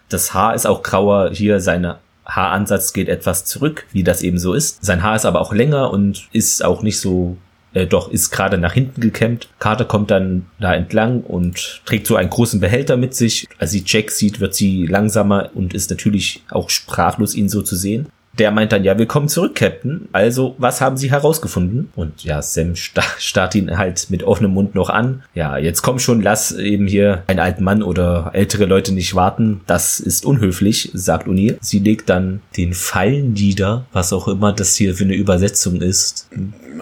[0.09, 1.32] Das Haar ist auch grauer.
[1.34, 4.84] Hier seine Haaransatz geht etwas zurück, wie das eben so ist.
[4.84, 7.38] Sein Haar ist aber auch länger und ist auch nicht so
[7.74, 9.47] äh, doch ist gerade nach hinten gekämmt.
[9.59, 13.47] Carter kommt dann da entlang und trägt so einen großen Behälter mit sich.
[13.59, 17.76] Als sie Jack sieht, wird sie langsamer und ist natürlich auch sprachlos, ihn so zu
[17.76, 18.07] sehen
[18.38, 20.08] der meint dann, ja, willkommen zurück, Captain.
[20.12, 21.90] Also, was haben Sie herausgefunden?
[21.96, 25.24] Und ja, Sam sta starrt ihn halt mit offenem Mund noch an.
[25.34, 29.62] Ja, jetzt komm schon, lass eben hier einen alten Mann oder ältere Leute nicht warten.
[29.68, 31.58] Das ist unhöflich, sagt O'Neill.
[31.62, 36.30] Sie legt dann den Fall nieder, was auch immer das hier für eine Übersetzung ist.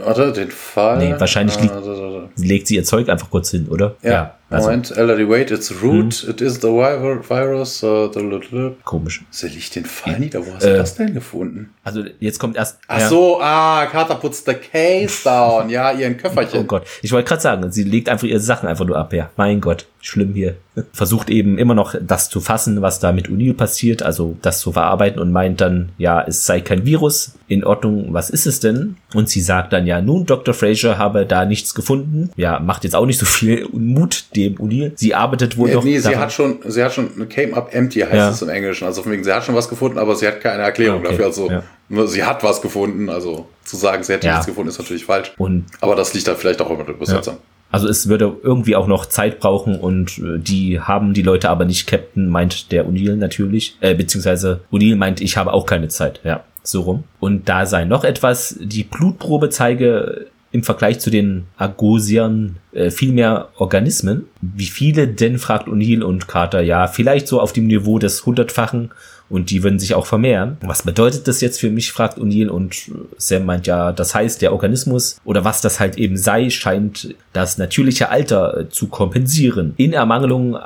[0.04, 0.98] Warte, den Fall?
[0.98, 3.96] Nee, wahrscheinlich ah, legt sie ihr Zeug einfach kurz hin, oder?
[4.02, 4.12] Ja.
[4.12, 4.68] ja also.
[4.68, 6.30] Moment, Ellery, wait, it's root, hm.
[6.32, 7.84] it is the virus.
[7.84, 9.24] Uh, the, Komisch.
[9.30, 10.46] Sie liegt den Fall nieder.
[10.46, 11.74] Wo hast äh, du das denn gefunden?
[11.84, 12.80] Also jetzt kommt erst.
[12.88, 13.08] Ach ja.
[13.08, 15.70] so, ah, Carter putzt the case down.
[15.70, 16.62] ja, ihren Köfferchen.
[16.62, 19.14] Oh Gott, ich wollte gerade sagen, sie legt einfach ihre Sachen einfach nur ab.
[19.14, 20.56] Ja, mein Gott, schlimm hier.
[20.94, 24.72] Versucht eben immer noch das zu fassen, was da mit O'Neill passiert, also das zu
[24.72, 27.34] verarbeiten und meint dann, ja, es sei kein Virus.
[27.48, 28.96] In Ordnung, was ist es denn?
[29.14, 30.54] Und sie sagt dann, ja, nun, Dr.
[30.54, 32.30] Fraser habe da nichts gefunden.
[32.38, 34.92] Ja, macht jetzt auch nicht so viel Mut dem O'Neill.
[34.96, 35.84] Sie arbeitet wohl ja, doch.
[35.84, 36.20] Nee, sie daran.
[36.20, 38.30] hat schon, sie hat schon, came up empty heißt ja.
[38.30, 38.86] es im Englischen.
[38.86, 41.10] Also von wegen, sie hat schon was gefunden, aber sie hat keine Erklärung okay.
[41.10, 41.26] dafür.
[41.26, 42.08] Also ja.
[42.08, 43.10] sie hat was gefunden.
[43.10, 45.34] Also zu sagen, sie hätte nichts gefunden, ist natürlich falsch.
[45.38, 47.38] Und aber das liegt da vielleicht auch immer der Übersetzung.
[47.72, 51.66] Also es würde irgendwie auch noch Zeit brauchen und äh, die haben die Leute aber
[51.66, 51.88] nicht.
[51.88, 56.20] Captain meint der O'Neill natürlich, äh, beziehungsweise O'Neill meint, ich habe auch keine Zeit.
[56.24, 57.04] Ja, so rum.
[57.20, 63.12] Und da sei noch etwas, die Blutprobe zeige im Vergleich zu den Agosiern äh, viel
[63.12, 64.26] mehr Organismen.
[64.42, 68.92] Wie viele denn, fragt O'Neill und Carter, ja, vielleicht so auf dem Niveau des hundertfachen
[69.30, 70.58] und die würden sich auch vermehren.
[70.62, 72.76] Was bedeutet das jetzt für mich, fragt O'Neill und
[73.18, 77.58] Sam meint ja, das heißt, der Organismus oder was das halt eben sei, scheint das
[77.58, 79.74] natürliche Alter äh, zu kompensieren.
[79.78, 80.60] In Ermangelung äh,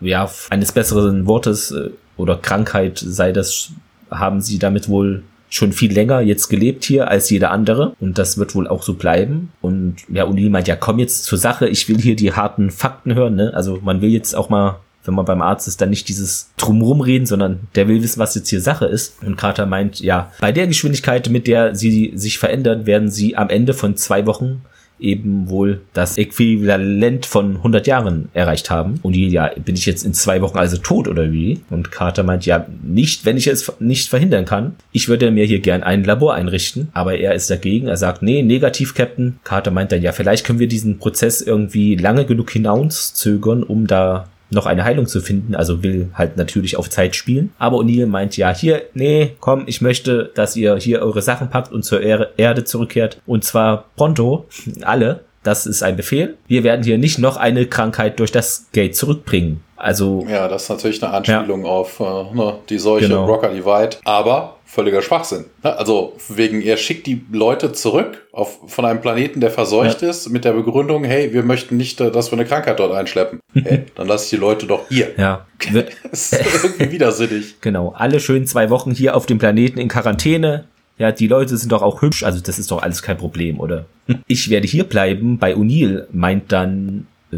[0.00, 3.70] ja, eines besseren Wortes äh, oder Krankheit sei das,
[4.10, 8.36] haben sie damit wohl schon viel länger jetzt gelebt hier als jeder andere und das
[8.38, 9.50] wird wohl auch so bleiben.
[9.60, 13.14] Und ja, Uli meint, ja, komm jetzt zur Sache, ich will hier die harten Fakten
[13.14, 13.52] hören, ne?
[13.54, 17.00] Also man will jetzt auch mal wenn man beim Arzt ist, dann nicht dieses Drumrum
[17.00, 19.22] reden, sondern der will wissen, was jetzt hier Sache ist.
[19.22, 23.48] Und Carter meint, ja, bei der Geschwindigkeit, mit der sie sich verändern, werden sie am
[23.48, 24.62] Ende von zwei Wochen
[25.00, 28.98] eben wohl das Äquivalent von 100 Jahren erreicht haben.
[29.02, 31.60] Und die, ja, bin ich jetzt in zwei Wochen also tot oder wie?
[31.70, 34.76] Und Carter meint, ja, nicht, wenn ich es nicht verhindern kann.
[34.92, 37.88] Ich würde mir hier gern ein Labor einrichten, aber er ist dagegen.
[37.88, 39.38] Er sagt, nee, negativ, Captain.
[39.44, 44.28] Carter meint dann, ja, vielleicht können wir diesen Prozess irgendwie lange genug hinauszögern, um da
[44.50, 47.52] noch eine Heilung zu finden, also will halt natürlich auf Zeit spielen.
[47.58, 51.72] Aber O'Neill meint ja, hier, nee, komm, ich möchte, dass ihr hier eure Sachen packt
[51.72, 53.20] und zur Erde zurückkehrt.
[53.26, 54.46] Und zwar pronto,
[54.82, 55.20] alle.
[55.44, 56.36] Das ist ein Befehl.
[56.46, 59.62] Wir werden hier nicht noch eine Krankheit durch das Gate zurückbringen.
[59.78, 60.26] Also.
[60.28, 61.70] Ja, das ist natürlich eine Anspielung ja.
[61.70, 63.26] auf äh, ne, die Seuche genau.
[63.26, 63.96] Rocker Divide.
[64.04, 65.46] Aber völliger Schwachsinn.
[65.62, 65.76] Ne?
[65.76, 70.10] Also wegen, er schickt die Leute zurück auf, von einem Planeten, der verseucht ja.
[70.10, 73.40] ist, mit der Begründung, hey, wir möchten nicht, äh, dass wir eine Krankheit dort einschleppen.
[73.54, 75.08] hey, dann lasse ich die Leute doch hier.
[75.16, 75.46] Ja.
[76.10, 77.60] das ist irgendwie widersinnig.
[77.60, 77.94] Genau.
[77.96, 80.64] Alle schön zwei Wochen hier auf dem Planeten in Quarantäne.
[80.98, 83.86] Ja, die Leute sind doch auch hübsch, also das ist doch alles kein Problem, oder?
[84.26, 85.38] Ich werde hier bleiben.
[85.38, 87.36] Bei O'Neill meint dann äh,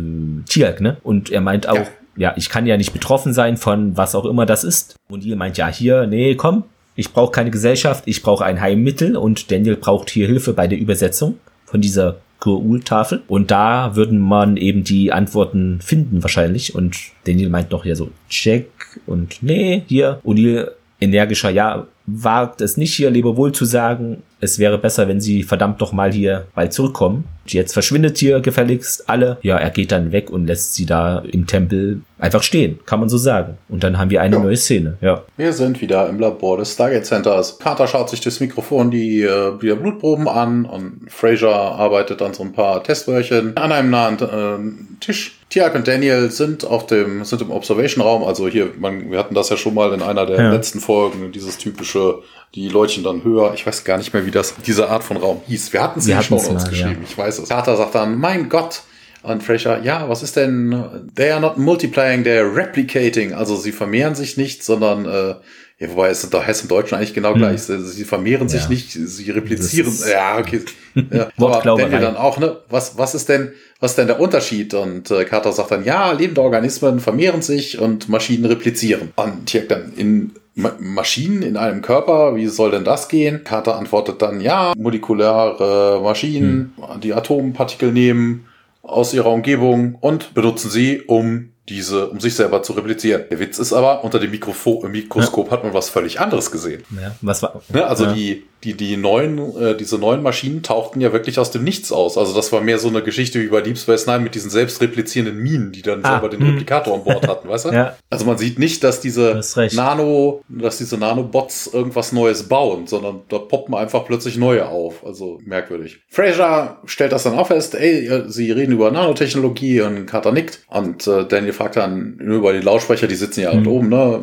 [0.49, 0.97] Tiak, ne?
[1.03, 1.87] Und er meint auch, ja.
[2.21, 4.95] Ja, ich kann ja nicht betroffen sein von was auch immer das ist.
[5.11, 6.65] O'Neill meint ja hier, nee, komm,
[6.95, 10.79] ich brauche keine Gesellschaft, ich brauche ein Heimmittel und Daniel braucht hier Hilfe bei der
[10.79, 13.23] Übersetzung von dieser Kurul-Tafel.
[13.27, 16.75] Und da würden man eben die Antworten finden wahrscheinlich.
[16.75, 18.69] Und Daniel meint noch ja so, check
[19.07, 20.21] und nee, hier.
[20.23, 24.23] O'Neill energischer, ja, wagt es nicht hier Lebewohl zu sagen.
[24.41, 27.25] Es wäre besser, wenn sie verdammt doch mal hier bald zurückkommen.
[27.47, 29.39] Jetzt verschwindet hier gefälligst alle.
[29.43, 33.09] Ja, er geht dann weg und lässt sie da im Tempel einfach stehen, kann man
[33.09, 33.59] so sagen.
[33.69, 34.43] Und dann haben wir eine ja.
[34.43, 35.23] neue Szene, ja.
[35.37, 37.59] Wir sind wieder im Labor des Stargate Centers.
[37.59, 42.43] Carter schaut sich das Mikrofon die, äh, die Blutproben an und Fraser arbeitet an so
[42.43, 45.37] ein paar Testwörchen an einem nahen äh, Tisch.
[45.51, 48.23] Tiag und Daniel sind auf dem, sind im Observation-Raum.
[48.23, 50.53] Also hier, man, wir hatten das ja schon mal in einer der ja.
[50.53, 52.21] letzten Folgen, dieses typische,
[52.55, 53.53] die Leuchten dann höher.
[53.55, 55.73] Ich weiß gar nicht mehr, wie das, diese Art von Raum hieß.
[55.73, 57.03] Wir hatten es in den Show Notes geschrieben.
[57.03, 57.09] Ja.
[57.09, 57.49] Ich weiß es.
[57.49, 58.83] Carter sagt dann, mein Gott,
[59.23, 61.11] und Fraser, ja, was ist denn?
[61.15, 63.35] They are not multiplying, they are replicating.
[63.35, 65.35] Also sie vermehren sich nicht, sondern äh,
[65.79, 67.39] ja, wobei es doch heißt im Deutschen eigentlich genau hm.
[67.39, 67.67] gleich.
[67.67, 67.85] Hm.
[67.87, 68.59] Sie vermehren ja.
[68.59, 69.93] sich nicht, sie replizieren.
[70.11, 70.63] Ja, okay.
[71.13, 72.59] Ja, aber Daniel dann auch, ne?
[72.69, 74.75] Was, was ist denn, was ist denn der Unterschied?
[74.75, 79.13] Und äh, Carter sagt dann, ja, lebende Organismen vermehren sich und Maschinen replizieren.
[79.15, 83.45] Und hier dann in Ma Maschinen in einem Körper, wie soll denn das gehen?
[83.45, 87.01] Carter antwortet dann, ja, molekulare Maschinen, hm.
[87.01, 88.47] die Atompartikel nehmen
[88.83, 93.25] aus ihrer Umgebung und benutzen sie, um diese, um sich selber zu replizieren.
[93.31, 95.53] Der Witz ist aber, unter dem Mikrofo Mikroskop ja.
[95.53, 96.83] hat man was völlig anderes gesehen.
[97.01, 97.63] Ja, was war?
[97.73, 98.13] Ne, also ja.
[98.13, 102.19] die, die, die neuen, äh, diese neuen Maschinen tauchten ja wirklich aus dem Nichts aus.
[102.19, 105.43] Also das war mehr so eine Geschichte wie bei Deep Space Nine mit diesen selbstreplizierenden
[105.43, 106.51] Minen, die dann ah, selber den mh.
[106.51, 107.71] Replikator an Bord hatten, weißt du?
[107.81, 107.97] Ja.
[108.11, 109.41] Also man sieht nicht, dass diese
[109.73, 115.07] Nano, dass diese Nanobots irgendwas Neues bauen, sondern da poppen einfach plötzlich neue auf.
[115.07, 116.01] Also merkwürdig.
[116.09, 121.07] Fraser stellt das dann auch fest, ey, sie reden über Nanotechnologie und Carter nickt und
[121.07, 123.67] äh, Daniel fragt dann über die Lautsprecher, die sitzen ja mhm.
[123.69, 124.21] oben, ne?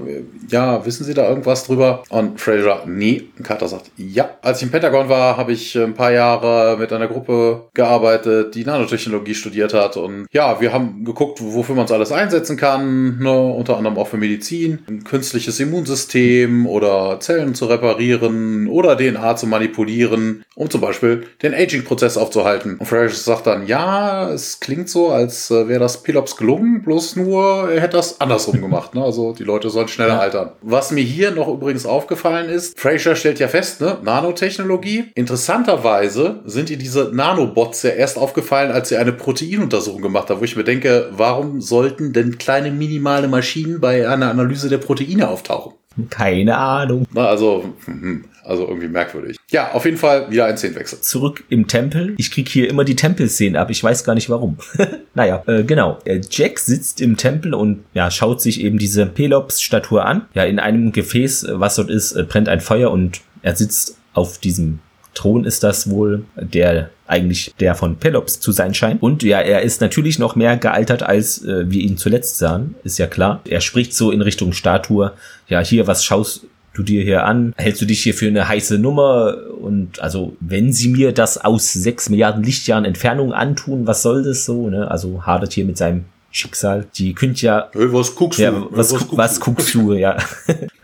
[0.50, 2.04] Ja, wissen Sie da irgendwas drüber?
[2.10, 3.24] Und Fraser, nee.
[3.38, 6.92] Und Carter sagt, ja, als ich im Pentagon war, habe ich ein paar Jahre mit
[6.94, 9.98] einer Gruppe gearbeitet, die Nanotechnologie studiert hat.
[9.98, 13.32] Und ja, wir haben geguckt, wofür man es alles einsetzen kann, ne?
[13.32, 19.48] unter anderem auch für Medizin, ein künstliches Immunsystem oder Zellen zu reparieren oder DNA zu
[19.48, 22.78] manipulieren, um zum Beispiel den Aging-Prozess aufzuhalten.
[22.78, 27.16] Und Fraser sagt dann, ja, es klingt so, als äh, wäre das Pelops gelungen, bloß
[27.16, 28.96] nur er hätte das andersrum gemacht.
[28.96, 29.04] Ne?
[29.04, 30.20] Also die Leute sollen schneller ja.
[30.20, 30.52] altern.
[30.62, 35.05] Was mir hier noch übrigens aufgefallen ist, Fraser stellt ja fest, ne, Nanotechnologie.
[35.13, 40.43] Interessanterweise sind ihr diese Nanobots ja erst aufgefallen, als sie eine Proteinuntersuchung gemacht haben, wo
[40.43, 45.74] ich mir denke, warum sollten denn kleine minimale Maschinen bei einer Analyse der Proteine auftauchen?
[46.09, 47.05] Keine Ahnung.
[47.13, 49.38] Na, also, hm, also irgendwie merkwürdig.
[49.51, 51.01] Ja, auf jeden Fall wieder ein Szenenwechsel.
[51.01, 52.15] Zurück im Tempel.
[52.18, 53.70] Ich krieg hier immer die Tempelszenen ab.
[53.70, 54.57] Ich weiß gar nicht warum.
[55.13, 55.99] naja, äh, genau.
[56.30, 60.26] Jack sitzt im Tempel und ja, schaut sich eben diese Pelops-Statue an.
[60.34, 64.39] Ja, in einem Gefäß, was dort ist, äh, brennt ein Feuer und er sitzt auf
[64.39, 64.80] diesem
[65.13, 69.01] Thron ist das wohl, der eigentlich der von Pelops zu sein scheint.
[69.01, 72.97] Und ja, er ist natürlich noch mehr gealtert, als äh, wir ihn zuletzt sahen, ist
[72.97, 73.41] ja klar.
[73.47, 75.13] Er spricht so in Richtung Statue,
[75.47, 77.53] ja, hier, was schaust du dir hier an?
[77.57, 79.36] Hältst du dich hier für eine heiße Nummer?
[79.59, 84.45] Und also, wenn sie mir das aus sechs Milliarden Lichtjahren Entfernung antun, was soll das
[84.45, 84.70] so?
[84.70, 84.89] Ne?
[84.89, 86.88] Also hadert hier mit seinem Schicksal.
[86.96, 87.70] Die könnt ja.
[87.74, 88.44] Hey, was guckst du?
[88.44, 89.94] Ja, was, was, guckst, was guckst du?
[89.94, 90.18] Ja.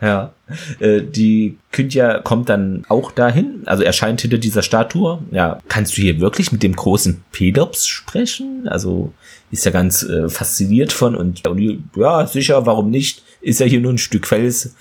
[0.00, 0.32] ja.
[0.80, 5.20] Äh, die Kyntja kommt dann auch dahin, also erscheint hinter dieser Statue.
[5.30, 8.68] Ja, kannst du hier wirklich mit dem großen Pedops sprechen?
[8.68, 9.12] Also
[9.50, 13.22] ist ja ganz äh, fasziniert von und, und ja, sicher, warum nicht?
[13.40, 14.74] Ist ja hier nur ein Stück Fels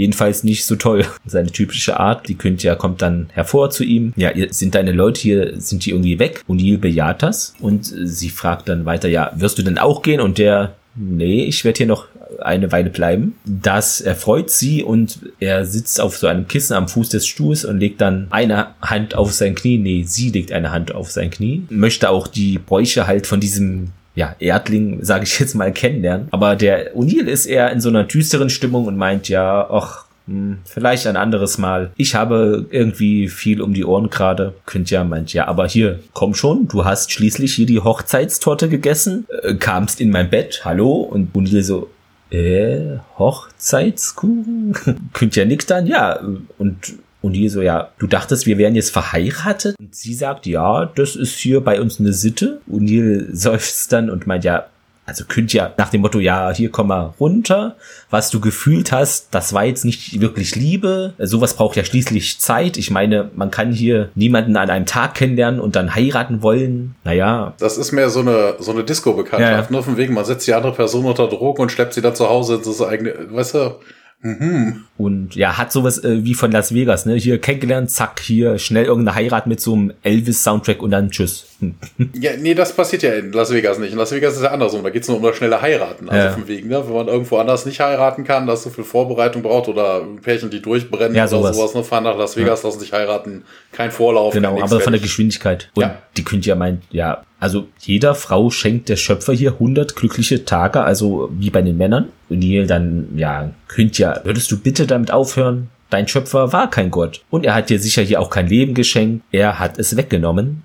[0.00, 1.04] jedenfalls nicht so toll.
[1.26, 4.12] Seine typische Art, die Kyntja kommt dann hervor zu ihm.
[4.16, 6.42] Ja, sind deine Leute hier, sind die irgendwie weg?
[6.46, 10.20] Und Neil bejaht das und sie fragt dann weiter, ja, wirst du denn auch gehen?
[10.20, 12.06] Und der, nee, ich werde hier noch
[12.38, 13.34] eine Weile bleiben.
[13.44, 17.78] Das erfreut sie und er sitzt auf so einem Kissen am Fuß des Stuhls und
[17.78, 19.78] legt dann eine Hand auf sein Knie.
[19.78, 21.64] Nee, sie legt eine Hand auf sein Knie.
[21.68, 26.28] Möchte auch die Bräuche halt von diesem ja, Erdling, sage ich jetzt mal, kennenlernen.
[26.30, 30.58] Aber der O'Neill ist eher in so einer düsteren Stimmung und meint, ja, ach, hm,
[30.64, 31.90] vielleicht ein anderes Mal.
[31.96, 34.54] Ich habe irgendwie viel um die Ohren gerade.
[34.66, 39.26] Könnt ja meint, ja, aber hier, komm schon, du hast schließlich hier die Hochzeitstorte gegessen,
[39.42, 41.00] äh, kamst in mein Bett, hallo?
[41.00, 41.90] Und O'Neill so,
[42.30, 44.74] äh, Hochzeitskuchen?
[45.12, 46.20] Könnt ja nix dann, ja.
[46.58, 49.76] Und und die so, ja, du dachtest, wir wären jetzt verheiratet?
[49.78, 52.60] Und sie sagt, ja, das ist hier bei uns eine Sitte.
[52.66, 54.66] Und Neil seufzt dann und meint, ja,
[55.10, 57.74] also könnt ja nach dem Motto, ja, hier komm mal runter.
[58.10, 61.14] Was du gefühlt hast, das war jetzt nicht wirklich Liebe.
[61.18, 62.76] Sowas braucht ja schließlich Zeit.
[62.76, 66.94] Ich meine, man kann hier niemanden an einem Tag kennenlernen und dann heiraten wollen.
[67.02, 67.54] Naja.
[67.58, 69.70] Das ist mehr so eine, so eine Disco-Bekanntschaft.
[69.70, 69.72] Ja.
[69.72, 72.28] Nur von wegen, man setzt die andere Person unter Drogen und schleppt sie dann zu
[72.28, 73.74] Hause in das eigene, weißt du,
[74.22, 74.84] Mhm.
[74.98, 77.14] Und ja, hat sowas äh, wie von Las Vegas, ne?
[77.14, 81.46] Hier kennengelernt, zack, hier schnell irgendeine Heirat mit so einem Elvis-Soundtrack und dann tschüss.
[82.14, 83.92] Ja, nee, das passiert ja in Las Vegas nicht.
[83.92, 84.82] In Las Vegas ist ja andersrum.
[84.82, 86.08] Da geht es nur um das schnelle Heiraten.
[86.08, 86.32] Also ja.
[86.32, 86.86] von wegen, ne?
[86.86, 90.60] Wenn man irgendwo anders nicht heiraten kann, dass so viel Vorbereitung braucht oder Pärchen, die
[90.60, 91.56] durchbrennen ja, sowas.
[91.56, 91.84] oder sowas, ne?
[91.84, 92.68] Fahren nach Las Vegas, ja.
[92.68, 93.44] lassen sich heiraten.
[93.72, 94.32] Kein Vorlauf.
[94.34, 95.70] Genau, aber von der Geschwindigkeit.
[95.74, 95.98] Und ja.
[96.16, 100.82] die könnt ja meint, ja, also jeder Frau schenkt der Schöpfer hier 100 glückliche Tage,
[100.82, 102.10] also wie bei den Männern.
[102.28, 105.68] Und Neil dann, ja, könnt ja, würdest du bitte damit aufhören?
[105.88, 107.22] Dein Schöpfer war kein Gott.
[107.30, 109.24] Und er hat dir sicher hier auch kein Leben geschenkt.
[109.32, 110.62] Er hat es weggenommen.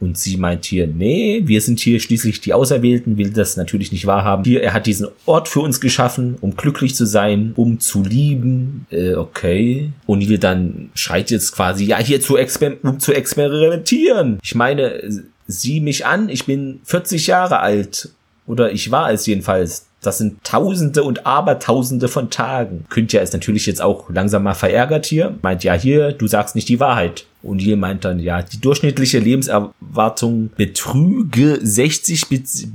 [0.00, 4.06] Und sie meint hier, nee, wir sind hier schließlich die Auserwählten, will das natürlich nicht
[4.06, 4.44] wahrhaben.
[4.44, 8.86] Hier, er hat diesen Ort für uns geschaffen, um glücklich zu sein, um zu lieben.
[8.90, 9.92] Äh, okay.
[10.06, 14.40] Hier dann schreit jetzt quasi, ja, hier zu, exper um zu experimentieren.
[14.42, 15.00] Ich meine,
[15.46, 18.10] sieh mich an, ich bin 40 Jahre alt.
[18.46, 19.86] Oder ich war es jedenfalls.
[20.02, 22.84] Das sind Tausende und Abertausende von Tagen.
[22.90, 25.38] Kündja ist natürlich jetzt auch langsam mal verärgert hier.
[25.40, 27.24] Meint ja hier, du sagst nicht die Wahrheit.
[27.42, 32.66] Und hier meint dann, ja, die durchschnittliche Lebenserwartung betrüge 60 bis,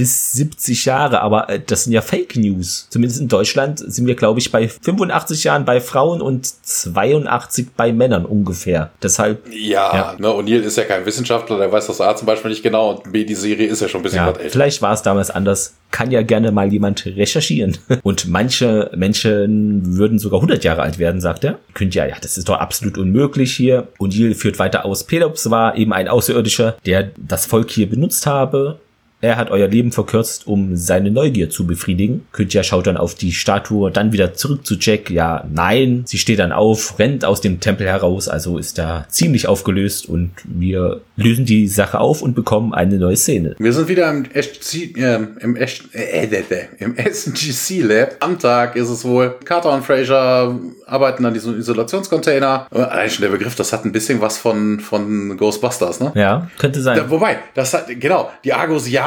[0.00, 2.86] bis 70 Jahre, aber äh, das sind ja Fake News.
[2.88, 7.92] Zumindest in Deutschland sind wir, glaube ich, bei 85 Jahren bei Frauen und 82 bei
[7.92, 8.92] Männern ungefähr.
[9.02, 9.46] Deshalb.
[9.52, 10.16] Ja, ja.
[10.18, 13.12] ne, O'Neill ist ja kein Wissenschaftler, der weiß das A zum Beispiel nicht genau und
[13.12, 14.50] B, die Serie ist ja schon ein bisschen ja, was älter.
[14.52, 15.74] Vielleicht war es damals anders.
[15.90, 17.76] Kann ja gerne mal jemand recherchieren.
[18.04, 21.58] Und manche Menschen würden sogar 100 Jahre alt werden, sagt er.
[21.74, 23.88] Könnt ja, ja, das ist doch absolut unmöglich hier.
[23.98, 28.78] O'Neill führt weiter aus, Pelops war eben ein Außerirdischer, der das Volk hier benutzt habe
[29.20, 32.26] er hat euer Leben verkürzt, um seine Neugier zu befriedigen.
[32.32, 35.10] Kytja schaut dann auf die Statue, dann wieder zurück zu Jack.
[35.10, 36.04] Ja, nein.
[36.06, 40.30] Sie steht dann auf, rennt aus dem Tempel heraus, also ist da ziemlich aufgelöst und
[40.44, 43.56] wir lösen die Sache auf und bekommen eine neue Szene.
[43.58, 48.16] Wir sind wieder im, SGC, äh, im, äh, äh, im SGC Lab.
[48.20, 49.36] Am Tag ist es wohl.
[49.44, 52.66] Carter und Fraser arbeiten an diesem Isolationscontainer.
[52.70, 56.12] Allein schon der Begriff, das hat ein bisschen was von, von Ghostbusters, ne?
[56.14, 56.96] Ja, könnte sein.
[56.96, 58.52] Da, wobei, das hat, genau, die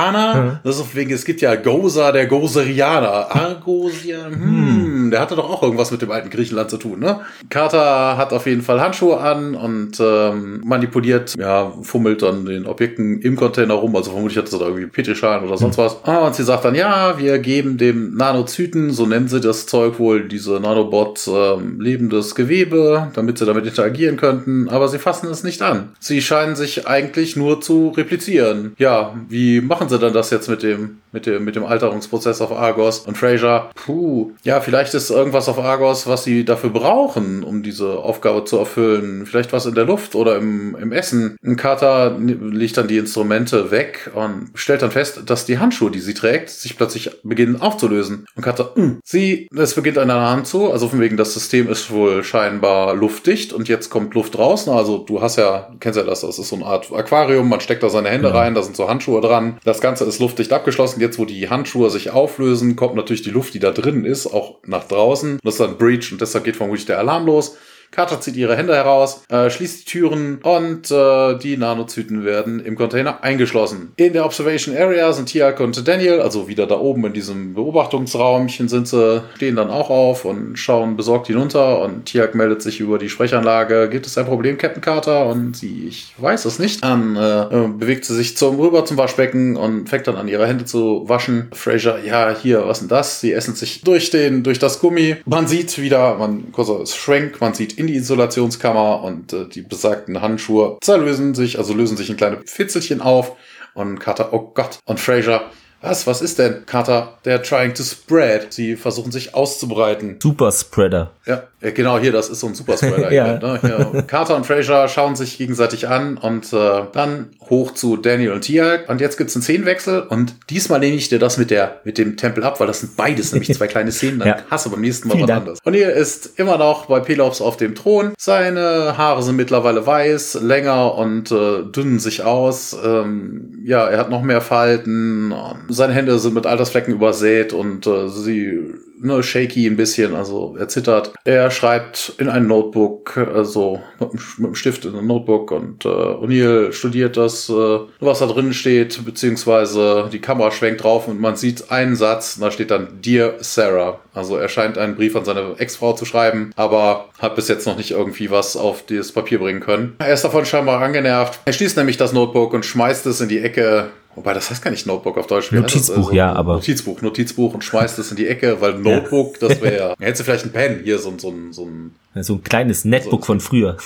[0.03, 0.33] Argosianer Goserianer.
[0.35, 0.59] Hm.
[0.63, 3.33] Das ist wegen, es gibt ja Gozer, der Goserianer.
[3.33, 7.21] Argosia, hm, hm, der hatte doch auch irgendwas mit dem alten Griechenland zu tun, ne?
[7.49, 13.21] Carter hat auf jeden Fall Handschuhe an und ähm, manipuliert, ja, fummelt dann den Objekten
[13.21, 13.95] im Container rum.
[13.95, 15.85] Also vermutlich hat er da irgendwie Petrischalen oder sonst hm.
[15.85, 16.03] was.
[16.03, 19.99] Ah, und sie sagt dann, ja, wir geben dem Nanozyten, so nennen sie das Zeug
[19.99, 24.67] wohl, diese Nanobots, ähm, lebendes Gewebe, damit sie damit interagieren könnten.
[24.67, 25.89] Aber sie fassen es nicht an.
[25.99, 28.73] Sie scheinen sich eigentlich nur zu replizieren.
[28.77, 32.41] Ja, wie machen sie sie dann das jetzt mit dem, mit dem, mit dem Alterungsprozess
[32.41, 33.69] auf Argos und Fraser?
[33.75, 38.57] Puh, ja, vielleicht ist irgendwas auf Argos, was sie dafür brauchen, um diese Aufgabe zu
[38.57, 39.25] erfüllen.
[39.25, 41.37] Vielleicht was in der Luft oder im, im Essen.
[41.43, 45.99] Ein Kater legt dann die Instrumente weg und stellt dann fest, dass die Handschuhe, die
[45.99, 48.25] sie trägt, sich plötzlich beginnen aufzulösen.
[48.35, 51.33] Und Kater, mh, hm, sie, es beginnt an einer Hand zu, also von wegen, das
[51.33, 54.67] System ist wohl scheinbar luftdicht und jetzt kommt Luft raus.
[54.67, 57.61] Also du hast ja, du kennst ja das, das ist so eine Art Aquarium, man
[57.61, 58.35] steckt da seine Hände ja.
[58.35, 59.57] rein, da sind so Handschuhe dran.
[59.63, 61.01] Das Ganze ist luftdicht abgeschlossen.
[61.01, 64.59] Jetzt, wo die Handschuhe sich auflösen, kommt natürlich die Luft, die da drin ist, auch
[64.65, 65.39] nach draußen.
[65.43, 67.57] Das ist dann Breach und deshalb geht vermutlich der Alarm los.
[67.93, 72.75] Carter zieht ihre Hände heraus, äh, schließt die Türen und äh, die Nanozyten werden im
[72.75, 73.93] Container eingeschlossen.
[73.97, 78.67] In der Observation Area sind Tiak und Daniel, also wieder da oben in diesem Beobachtungsraumchen
[78.67, 82.97] sind sie, stehen dann auch auf und schauen besorgt hinunter und Tiak meldet sich über
[82.97, 83.89] die Sprechanlage.
[83.89, 85.27] Gibt es ein Problem, Captain Carter?
[85.27, 86.83] Und sie, ich weiß es nicht.
[86.83, 90.47] Dann äh, äh, bewegt sie sich zum rüber zum Waschbecken und fängt dann an ihre
[90.47, 91.49] Hände zu waschen.
[91.53, 93.21] Fraser, ja, hier, was denn das?
[93.21, 95.17] Sie essen sich durch den, durch das Gummi.
[95.25, 96.45] Man sieht wieder, man,
[96.81, 101.73] es schwenkt, man sieht in die Isolationskammer und äh, die besagten Handschuhe zerlösen sich, also
[101.73, 103.35] lösen sich in kleine Fitzelchen auf.
[103.73, 104.79] Und Carter, oh Gott.
[104.85, 105.49] Und Fraser,
[105.83, 106.65] was, was ist denn?
[106.65, 108.53] Carter, they're trying to spread.
[108.53, 110.17] Sie versuchen sich auszubreiten.
[110.21, 111.11] Super Spreader.
[111.25, 113.11] Ja, genau hier, das ist so ein Superspreader.
[113.11, 113.37] ja.
[113.37, 113.59] ne?
[113.61, 114.01] ja.
[114.03, 118.79] Carter und Fraser schauen sich gegenseitig an und äh, dann hoch zu Daniel und Tia.
[118.87, 122.17] Und jetzt gibt's einen Szenenwechsel und diesmal nehme ich dir das mit der mit dem
[122.17, 124.19] Tempel ab, weil das sind beides nämlich zwei kleine Szenen.
[124.19, 124.37] Dann ja.
[124.49, 125.39] hast du beim nächsten Mal Vielen was Dank.
[125.41, 125.59] anderes.
[125.63, 128.13] Und hier ist immer noch bei Pelops auf dem Thron.
[128.17, 132.75] Seine Haare sind mittlerweile weiß, länger und äh, dünnen sich aus.
[132.83, 135.33] Ähm, ja, er hat noch mehr Falten.
[135.69, 140.67] Seine Hände sind mit Altersflecken übersät und äh, sie ne, shaky ein bisschen, also er
[140.67, 141.13] zittert.
[141.25, 145.89] Er schreibt in ein Notebook, also mit, mit einem Stift in ein Notebook und äh,
[145.89, 151.35] O'Neill studiert das, äh, was da drin steht, beziehungsweise die Kamera schwenkt drauf und man
[151.35, 153.99] sieht einen Satz, da steht dann Dear Sarah.
[154.13, 157.77] Also er scheint einen Brief an seine Ex-Frau zu schreiben, aber hat bis jetzt noch
[157.77, 159.95] nicht irgendwie was auf das Papier bringen können.
[159.99, 161.39] Er ist davon scheinbar angenervt.
[161.45, 164.71] Er schließt nämlich das Notebook und schmeißt es in die Ecke Wobei, das heißt gar
[164.71, 165.51] nicht Notebook auf Deutsch.
[165.51, 166.55] Notizbuch, also, ja, aber.
[166.55, 169.47] Notizbuch, Notizbuch und schmeißt es in die Ecke, weil Notebook, ja.
[169.47, 169.95] das wäre ja.
[169.99, 171.91] Hättest du vielleicht ein Pen, hier so, so, so ein
[172.21, 173.77] so ein kleines Netbook so, von früher.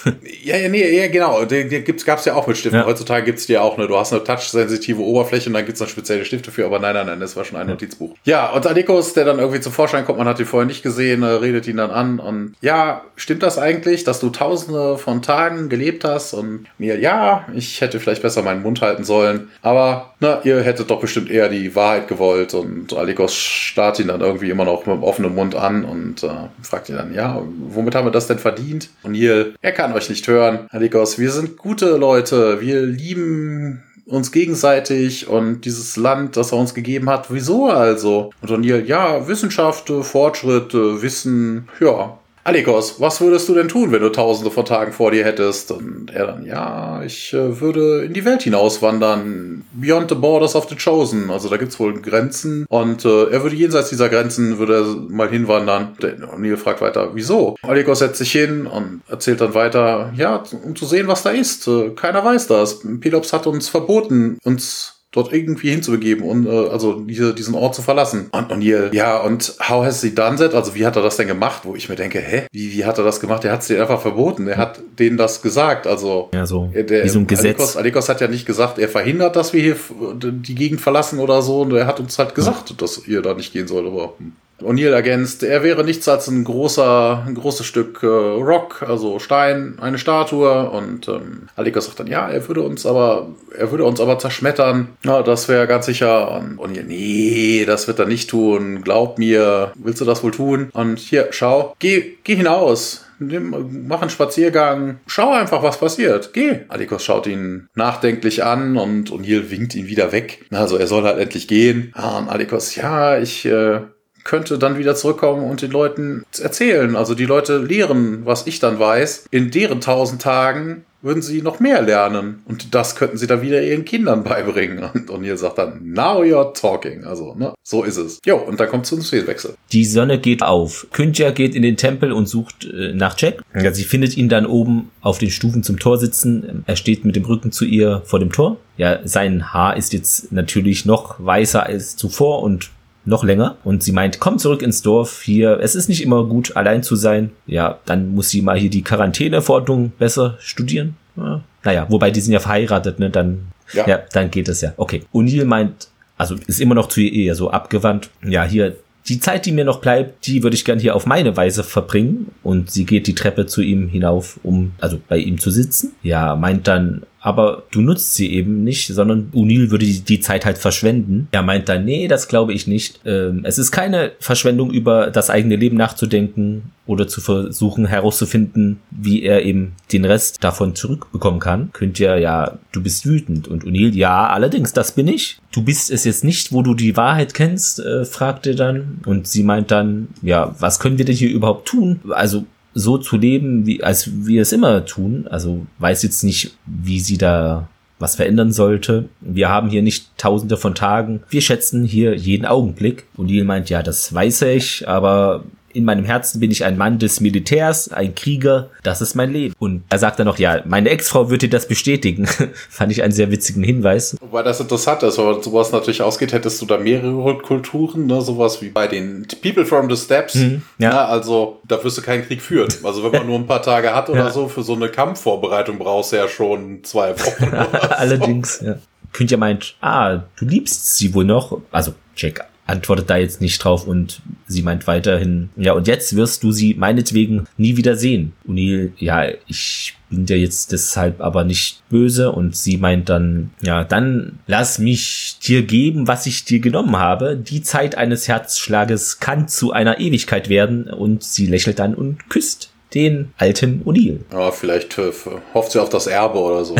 [0.44, 1.45] Ja, ja, nee, ja, genau.
[1.45, 2.82] Den, den gibt's, gab's ja auch mit Stiften.
[2.82, 2.86] Ja.
[2.86, 3.88] Heutzutage gibt's die ja auch, ne?
[3.88, 7.06] Du hast eine touch-sensitive Oberfläche und dann gibt's noch spezielle Stifte für, aber nein, nein,
[7.06, 7.74] nein, das war schon ein ja.
[7.74, 8.16] Notizbuch.
[8.26, 11.24] Ja, und Alikos, der dann irgendwie zum Vorschein kommt, man hat ihn vorher nicht gesehen,
[11.24, 15.70] äh, redet ihn dann an und ja, stimmt das eigentlich, dass du tausende von Tagen
[15.70, 20.41] gelebt hast und mir, ja, ich hätte vielleicht besser meinen Mund halten sollen, aber na,
[20.44, 24.65] ihr hättet doch bestimmt eher die Wahrheit gewollt und Alikos starrt ihn dann irgendwie immer
[24.65, 26.30] noch mit dem offenen Mund an und äh,
[26.64, 28.89] fragt ihn dann, ja, womit haben wir das denn verdient?
[29.03, 30.68] Und Neil, er kann euch nicht hören.
[30.72, 32.61] Alikos, wir sind gute Leute.
[32.61, 37.31] Wir lieben uns gegenseitig und dieses Land, das er uns gegeben hat.
[37.31, 38.31] Wieso also?
[38.41, 42.18] Und O'Neill, ja, Wissenschaft, Fortschritt, Wissen, ja,
[42.48, 45.69] Alikos, was würdest du denn tun, wenn du tausende von Tagen vor dir hättest?
[45.69, 49.65] Und er dann, ja, ich äh, würde in die Welt hinauswandern.
[49.74, 51.30] Beyond the borders of the chosen.
[51.30, 52.65] Also da gibt's wohl Grenzen.
[52.69, 55.98] Und äh, er würde jenseits dieser Grenzen, würde er mal hinwandern.
[56.32, 57.57] Und Neil fragt weiter, wieso?
[57.64, 61.68] Alikos setzt sich hin und erzählt dann weiter, ja, um zu sehen, was da ist.
[61.68, 62.80] Äh, keiner weiß das.
[63.02, 67.82] Pelops hat uns verboten, uns dort irgendwie hinzubegeben und äh, also diese, diesen Ort zu
[67.82, 68.30] verlassen.
[68.32, 70.54] Und, hier, ja, und how has he done that?
[70.54, 71.62] Also wie hat er das denn gemacht?
[71.64, 73.46] Wo ich mir denke, hä, wie, wie hat er das gemacht?
[73.46, 74.48] Er hat es dir einfach verboten.
[74.48, 75.88] Er hat denen das gesagt.
[75.88, 77.60] Also ja, so, der, wie so ein Gesetz.
[77.60, 79.78] Alikos, Alikos hat ja nicht gesagt, er verhindert, dass wir hier
[80.14, 81.62] die Gegend verlassen oder so.
[81.62, 83.88] Und er hat uns halt gesagt, dass ihr da nicht gehen sollt.
[83.88, 84.34] Aber hm.
[84.62, 89.78] O'Neill ergänzt, er wäre nichts als ein großer, ein großes Stück äh, Rock, also Stein,
[89.80, 90.70] eine Statue.
[90.70, 94.90] Und ähm, Alika sagt dann, ja, er würde uns aber, er würde uns aber zerschmettern.
[95.04, 96.32] Ja, das wäre ganz sicher.
[96.32, 98.82] Und O'Neill, nee, das wird er nicht tun.
[98.84, 100.70] Glaub mir, willst du das wohl tun?
[100.74, 103.04] Und hier, schau, geh, geh hinaus.
[103.20, 106.34] Nimm, mach einen Spaziergang, schau einfach, was passiert.
[106.34, 106.60] Geh.
[106.68, 110.46] Alikos schaut ihn nachdenklich an und O'Neill winkt ihn wieder weg.
[110.52, 111.94] Also er soll halt endlich gehen.
[111.96, 113.82] Und Alikos, ja, ich äh,
[114.28, 116.95] könnte dann wieder zurückkommen und den Leuten erzählen.
[116.95, 119.26] Also die Leute lehren, was ich dann weiß.
[119.32, 122.41] In deren tausend Tagen würden sie noch mehr lernen.
[122.45, 124.80] Und das könnten sie dann wieder ihren Kindern beibringen.
[124.94, 127.06] Und O'Neill sagt dann, now you're talking.
[127.06, 128.20] Also, ne, so ist es.
[128.26, 129.54] Jo, und dann kommt zum Szenenwechsel.
[129.72, 130.88] Die Sonne geht auf.
[130.91, 133.41] Künja geht in den Tempel und sucht äh, nach Jack.
[133.56, 136.64] Ja, sie findet ihn dann oben auf den Stufen zum Tor sitzen.
[136.66, 138.58] Er steht mit dem Rücken zu ihr vor dem Tor.
[138.76, 142.72] Ja, sein Haar ist jetzt natürlich noch weißer als zuvor und
[143.08, 143.58] noch länger.
[143.64, 145.22] Und sie meint, komm zurück ins Dorf.
[145.24, 147.32] Hier, es ist nicht immer gut, allein zu sein.
[147.48, 150.96] Ja, dann muss sie mal hier die Quarantäneverordnung besser studieren.
[151.16, 151.42] Ja.
[151.64, 153.10] Naja, wobei die sind ja verheiratet, ne?
[153.10, 153.88] Dann, ja.
[153.88, 154.74] ja, dann geht es ja.
[154.78, 155.04] Okay.
[155.14, 158.10] O'Neill meint, also ist immer noch zu ihr eher so abgewandt.
[158.24, 158.76] Ja, hier,
[159.08, 162.32] die Zeit, die mir noch bleibt, die würde ich gern hier auf meine Weise verbringen.
[162.44, 165.94] Und sie geht die Treppe zu ihm hinauf, um also bei ihm zu sitzen.
[166.04, 170.45] Ja, meint dann, aber du nutzt sie eben nicht, sondern Unil würde die, die, Zeit
[170.45, 171.28] halt verschwenden.
[171.34, 173.02] Er meint dann, nee, das glaube ich nicht.
[173.06, 179.24] Ähm, es ist keine Verschwendung, über das eigene Leben nachzudenken oder zu versuchen herauszufinden, wie
[179.24, 181.70] er eben den Rest davon zurückbekommen kann.
[181.74, 183.49] Könnt ihr ja, du bist wütend.
[183.49, 185.38] Und Unil, ja, allerdings, das bin ich.
[185.52, 189.02] Du bist es jetzt nicht, wo du die Wahrheit kennst, äh, fragt er dann.
[189.06, 191.99] Und sie meint dann, ja, was können wir denn hier überhaupt tun?
[192.10, 192.45] Also
[192.78, 195.28] so zu leben, wie, als wir es immer tun.
[195.30, 197.68] Also weiß jetzt nicht, wie sie da
[197.99, 199.10] was verändern sollte.
[199.22, 201.24] Wir haben hier nicht tausende von Tagen.
[201.30, 203.06] Wir schätzen hier jeden Augenblick.
[203.16, 205.44] Und Neil meint, ja, das weiß ich, aber
[205.78, 209.54] in meinem Herzen bin ich ein Mann des Militärs, ein Krieger, das ist mein Leben.
[209.60, 212.26] Und er sagt dann noch, ja, meine Ex-Frau wird dir das bestätigen.
[212.70, 214.18] Fand ich einen sehr witzigen Hinweis.
[214.20, 218.20] Wobei das interessant ist, weil sowas natürlich ausgeht, hättest du da mehrere Kulturen, ne?
[218.24, 220.34] sowas wie bei den People from the Steps.
[220.34, 220.90] Mhm, ja.
[220.90, 222.74] Na, also da wirst du keinen Krieg führen.
[222.84, 224.30] Also wenn man nur ein paar Tage hat oder ja.
[224.32, 227.54] so, für so eine Kampfvorbereitung brauchst du ja schon zwei Wochen.
[227.90, 228.80] Allerdings, ja.
[229.14, 231.62] Künja meint, ah, du liebst sie wohl noch.
[231.72, 236.44] Also, check antwortet da jetzt nicht drauf und sie meint weiterhin, ja, und jetzt wirst
[236.44, 238.34] du sie meinetwegen nie wieder sehen.
[238.48, 243.84] O'Neill, ja, ich bin dir jetzt deshalb aber nicht böse und sie meint dann, ja,
[243.84, 247.36] dann lass mich dir geben, was ich dir genommen habe.
[247.36, 252.72] Die Zeit eines Herzschlages kann zu einer Ewigkeit werden und sie lächelt dann und küsst
[252.94, 254.19] den alten O'Neill.
[254.32, 255.11] Ja, vielleicht äh,
[255.53, 256.76] hofft sie auf das Erbe oder so.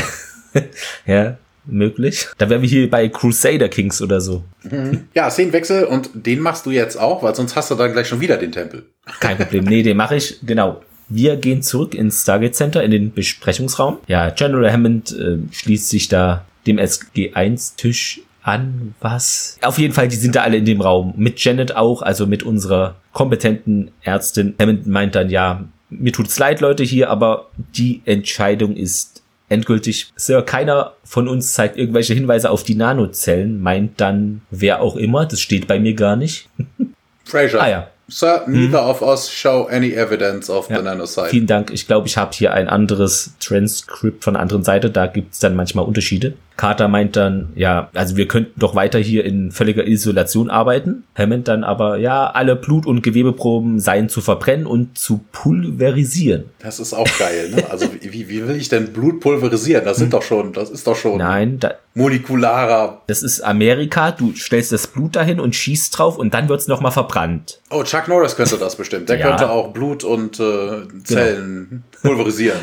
[1.06, 1.38] ja,
[1.68, 2.28] möglich.
[2.38, 4.44] Da wären wir hier bei Crusader Kings oder so.
[4.64, 5.08] Mhm.
[5.14, 8.22] Ja, Szenenwechsel und den machst du jetzt auch, weil sonst hast du dann gleich schon
[8.22, 8.86] wieder den Tempel.
[9.20, 9.66] Kein Problem.
[9.66, 10.40] Nee, den mache ich.
[10.46, 10.82] Genau.
[11.10, 14.00] Wir gehen zurück ins Stargate Center in den Besprechungsraum.
[14.08, 18.94] Ja, General Hammond äh, schließt sich da dem SG1-Tisch an.
[19.00, 19.58] Was?
[19.62, 21.14] Auf jeden Fall, die sind da alle in dem Raum.
[21.18, 24.56] Mit Janet auch, also mit unserer kompetenten Ärztin.
[24.60, 29.17] Hammond meint dann, ja, mir tut's leid, Leute hier, aber die Entscheidung ist
[29.50, 34.96] endgültig, Sir, keiner von uns zeigt irgendwelche Hinweise auf die Nanozellen, meint dann wer auch
[34.96, 36.50] immer, das steht bei mir gar nicht.
[37.26, 37.62] Fraser.
[37.62, 40.78] ah ja, Sir, neither of us show any evidence of Ja.
[40.78, 41.28] the nanocide.
[41.30, 41.72] Vielen Dank.
[41.72, 44.90] Ich glaube, ich habe hier ein anderes Transkript von der anderen Seite.
[44.90, 46.34] Da gibt's dann manchmal Unterschiede.
[46.58, 51.04] Carter meint dann, ja, also wir könnten doch weiter hier in völliger Isolation arbeiten.
[51.16, 56.46] Hammond dann aber, ja, alle Blut- und Gewebeproben seien zu verbrennen und zu pulverisieren.
[56.60, 57.64] Das ist auch geil, ne?
[57.70, 59.86] Also wie, wie will ich denn Blut pulverisieren?
[59.86, 63.02] Das sind doch schon, das ist doch schon Nein, da, molekularer.
[63.08, 64.12] das ist Amerika.
[64.12, 67.60] Du stellst das Blut dahin und schießt drauf und dann wird's noch nochmal verbrannt.
[67.72, 69.10] Oh, Chuck Norris könnte das bestimmt.
[69.10, 69.28] Der Ja.
[69.30, 72.60] könnte auch Blut und äh, Zellen pulverisieren.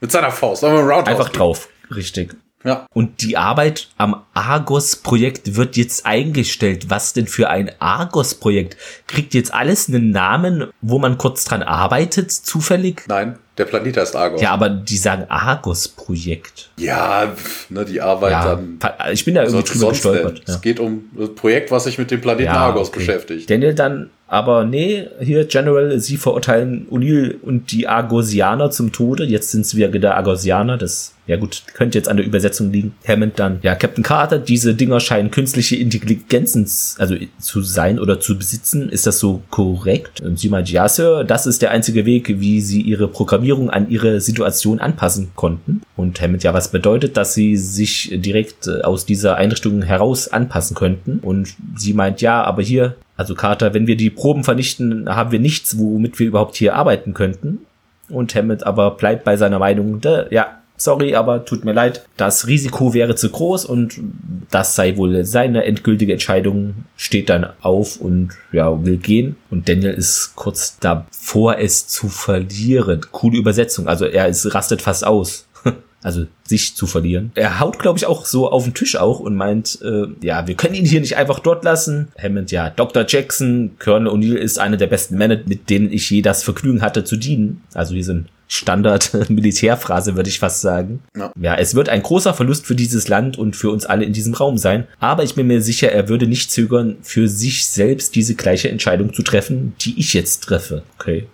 [0.00, 0.64] Mit seiner Faust.
[0.64, 1.08] Aber Roundhouse.
[1.08, 1.68] Einfach drauf.
[1.94, 2.34] Richtig.
[2.64, 2.86] Ja.
[2.92, 6.90] Und die Arbeit am Argos-Projekt wird jetzt eingestellt.
[6.90, 8.76] Was denn für ein Argos-Projekt?
[9.06, 13.02] Kriegt jetzt alles einen Namen, wo man kurz dran arbeitet, zufällig?
[13.08, 14.40] Nein, der Planet heißt Argos.
[14.42, 16.70] Ja, aber die sagen Argos-Projekt.
[16.78, 17.32] Ja,
[17.68, 18.78] ne, die Arbeit Ja, dann.
[19.12, 20.42] ich bin da irgendwie drüber gestolpert.
[20.46, 20.60] Es Ja.
[20.60, 22.98] geht um ein Projekt, was sich mit dem Planeten Argos okay.
[22.98, 23.48] beschäftigt.
[23.50, 29.24] Daniel dann, aber nee, hier General, sie verurteilen O'Neill und die Argosianer zum Tode.
[29.24, 30.76] Jetzt sind es wieder Argosianer.
[30.76, 32.94] Das, ja gut, könnte jetzt an der Übersetzung liegen.
[33.06, 36.68] Hammond dann, ja, Captain Carter, diese Dinger scheinen künstliche Intelligenzen,
[36.98, 38.90] also zu sein oder zu besitzen.
[38.90, 40.20] Ist das so korrekt?
[40.20, 43.88] Und sie meint, ja, Sir, das ist der einzige Weg, wie sie ihre Programmierung an
[43.88, 45.80] ihre Situation anpassen konnten.
[45.96, 50.76] Und Hammond, ja, was bedeutet, dass sie sich direkt äh, aus dieser Einrichtung heraus anpassen
[50.76, 51.18] könnten?
[51.20, 55.40] Und sie meint, ja, aber hier, also Carter, wenn wir die Proben vernichten, haben wir
[55.40, 57.58] nichts, womit wir überhaupt hier arbeiten könnten.
[58.08, 60.00] Und Hammond aber bleibt bei seiner Meinung,
[60.30, 64.00] ja, sorry, aber tut mir leid, das Risiko wäre zu groß und
[64.50, 69.36] das sei wohl seine endgültige Entscheidung, steht dann auf und ja, will gehen.
[69.50, 73.00] Und Daniel ist kurz davor, es zu verlieren.
[73.10, 75.47] Coole Übersetzung, also er ist, rastet fast aus.
[76.02, 77.32] Also sich zu verlieren.
[77.34, 80.54] Er haut, glaube ich, auch so auf den Tisch auch und meint, äh, ja, wir
[80.54, 82.08] können ihn hier nicht einfach dort lassen.
[82.20, 83.04] Hammond, ja, Dr.
[83.06, 87.02] Jackson, Colonel O'Neill ist einer der besten Männer, mit denen ich je das Vergnügen hatte
[87.02, 87.62] zu dienen.
[87.74, 91.00] Also hier sind Standard-Militärphrase, würde ich fast sagen.
[91.16, 91.32] Ja.
[91.40, 94.34] ja, es wird ein großer Verlust für dieses Land und für uns alle in diesem
[94.34, 94.86] Raum sein.
[94.98, 99.12] Aber ich bin mir sicher, er würde nicht zögern, für sich selbst diese gleiche Entscheidung
[99.12, 100.82] zu treffen, die ich jetzt treffe.
[100.98, 101.26] Okay.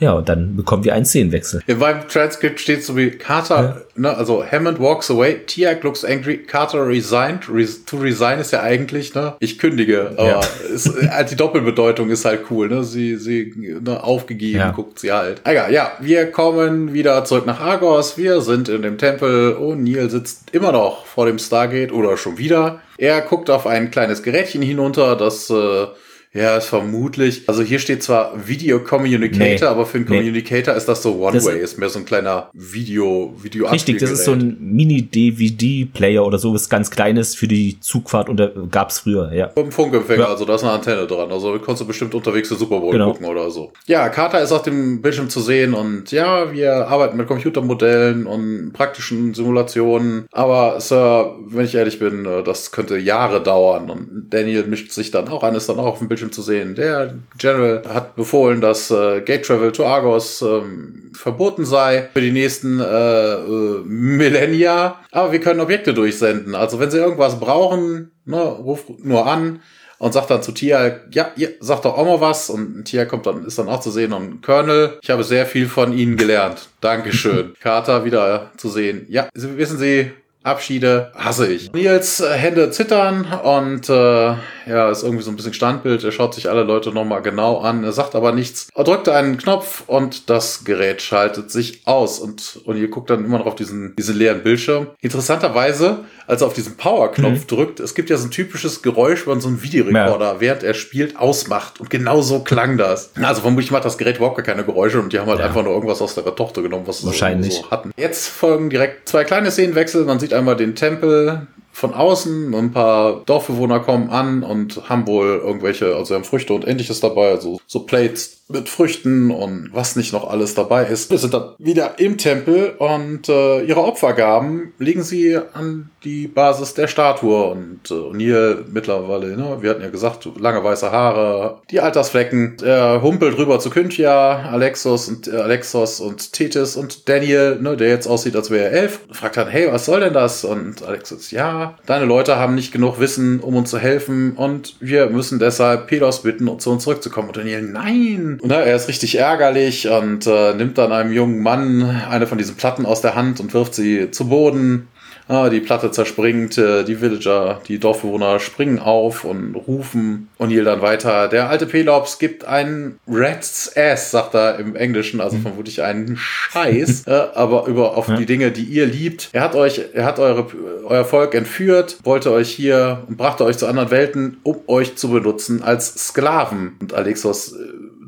[0.00, 1.62] Ja, und dann bekommen wir einen Szenenwechsel.
[1.66, 6.38] In meinem Transkript steht so wie Carter, ne, also Hammond walks away, Tiak looks angry,
[6.38, 7.48] Carter resigned.
[7.50, 10.40] Res to resign ist ja eigentlich, ne, ich kündige, aber Ja.
[10.74, 14.70] ist, äh, die Doppelbedeutung ist halt cool, ne, sie, sie, ne, aufgegeben, Ja.
[14.72, 15.40] guckt sie halt.
[15.44, 20.50] Egal, ja, wir kommen wieder zurück nach Argos, wir sind in dem Tempel, O'Neill sitzt
[20.52, 22.82] immer noch vor dem Stargate oder schon wieder.
[22.98, 25.86] Er guckt auf ein kleines Gerätchen hinunter, das, äh,
[26.34, 27.42] ja, ist vermutlich.
[27.48, 29.62] Also hier steht zwar Video Communicator, Nee.
[29.64, 30.16] aber für einen Nee.
[30.18, 34.24] Communicator ist das so One-Way, ist mehr so ein kleiner Video, Video Richtig, das ist
[34.24, 38.40] so ein Mini-DVD-Player oder so, was ganz kleines für die Zugfahrt und
[38.70, 39.46] gab's früher, ja.
[39.54, 40.28] Mit dem Funkempfänger, Ja.
[40.28, 41.30] also da ist eine Antenne dran.
[41.30, 43.12] Also konntest du bestimmt unterwegs den Super Bowl Genau.
[43.12, 43.72] gucken oder so.
[43.86, 48.72] Ja, Carter ist auf dem Bildschirm zu sehen und ja, wir arbeiten mit Computermodellen und
[48.72, 50.26] praktischen Simulationen.
[50.32, 53.90] Aber Sir, wenn ich ehrlich bin, äh, das könnte Jahre dauern.
[53.90, 56.74] Und Daniel mischt sich dann auch an, ist dann auch auf dem Bildschirm zu sehen.
[56.74, 62.32] Der General hat befohlen, dass äh, Gate Travel to Argos ähm, verboten sei für die
[62.32, 65.00] nächsten äh, äh, Millennia.
[65.10, 66.54] Aber wir können Objekte durchsenden.
[66.54, 69.60] Also wenn sie irgendwas brauchen, ne, ruf nur an
[69.98, 72.50] und sagt dann zu Tia, ja, ihr sagt doch auch mal was.
[72.50, 74.12] Und Tia kommt dann, ist dann auch zu sehen.
[74.12, 76.68] Und Colonel, ich habe sehr viel von Ihnen gelernt.
[76.80, 77.54] Dankeschön.
[77.60, 79.06] Carter wieder zu sehen.
[79.08, 80.10] Ja, wissen Sie,
[80.42, 81.72] Abschiede hasse ich.
[81.72, 84.34] Nils äh, Hände zittern und äh,
[84.66, 86.02] ja, ist irgendwie so ein bisschen Standbild.
[86.04, 87.84] Er schaut sich alle Leute nochmal genau an.
[87.84, 88.68] Er sagt aber nichts.
[88.74, 92.18] Er drückt einen Knopf und das Gerät schaltet sich aus.
[92.18, 94.88] Und, und ihr guckt dann immer noch auf diesen, diesen leeren Bildschirm.
[95.00, 99.40] Interessanterweise, als er auf diesen Power-Knopf drückt, es gibt ja so ein typisches Geräusch, wenn
[99.40, 101.80] so einen Videorekorder, während er spielt, ausmacht.
[101.80, 103.10] Und genau so klang das.
[103.22, 105.46] Also vermutlich macht das Gerät überhaupt gar keine Geräusche und die haben halt Ja.
[105.46, 107.06] einfach nur irgendwas aus der Tochter genommen, was sie
[107.50, 107.92] so hatten.
[107.96, 110.04] Jetzt folgen direkt zwei kleine Szenenwechsel.
[110.04, 112.54] Man sieht einmal den Tempel von außen.
[112.54, 117.30] Ein paar Dorfbewohner kommen an und haben wohl irgendwelche, also haben Früchte und ähnliches dabei,
[117.30, 121.10] also so Plates mit Früchten und was nicht noch alles dabei ist.
[121.10, 126.74] Wir sind dann wieder im Tempel und äh, ihre Opfergaben legen sie an die Basis
[126.74, 131.80] der Statue und äh, O'Neill mittlerweile, ne, wir hatten ja gesagt, lange weiße Haare, die
[131.80, 132.56] Altersflecken.
[132.62, 137.88] Er humpelt rüber zu Cynthia, Alexos und äh, Alexos und Tethys und Daniel, ne, der
[137.88, 140.44] jetzt aussieht, als wäre er elf, fragt dann, hey, was soll denn das?
[140.44, 145.08] Und Alexos, ja, deine Leute haben nicht genug Wissen, um uns zu helfen und wir
[145.08, 147.28] müssen deshalb Pelos bitten, zu uns zurückzukommen.
[147.28, 152.02] Und Daniel, nein, Na, er ist richtig ärgerlich und äh, nimmt dann einem jungen Mann
[152.10, 154.88] eine von diesen Platten aus der Hand und wirft sie zu Boden.
[155.28, 160.82] Ah, die Platte zerspringt, äh, die Villager, die Dorfbewohner springen auf und rufen O'Neill dann
[160.82, 161.28] weiter.
[161.28, 165.42] Der alte Pelops gibt einen Rat's Ass, sagt er im Englischen, also mhm.
[165.42, 168.16] vermutlich einen Scheiß, äh, aber über auf ja.
[168.16, 169.30] die Dinge, die ihr liebt.
[169.32, 170.48] Er hat euch, er hat eure,
[170.84, 175.10] euer Volk entführt, wollte euch hier und brachte euch zu anderen Welten, um euch zu
[175.10, 176.72] benutzen als Sklaven.
[176.80, 177.56] Und Alexos äh,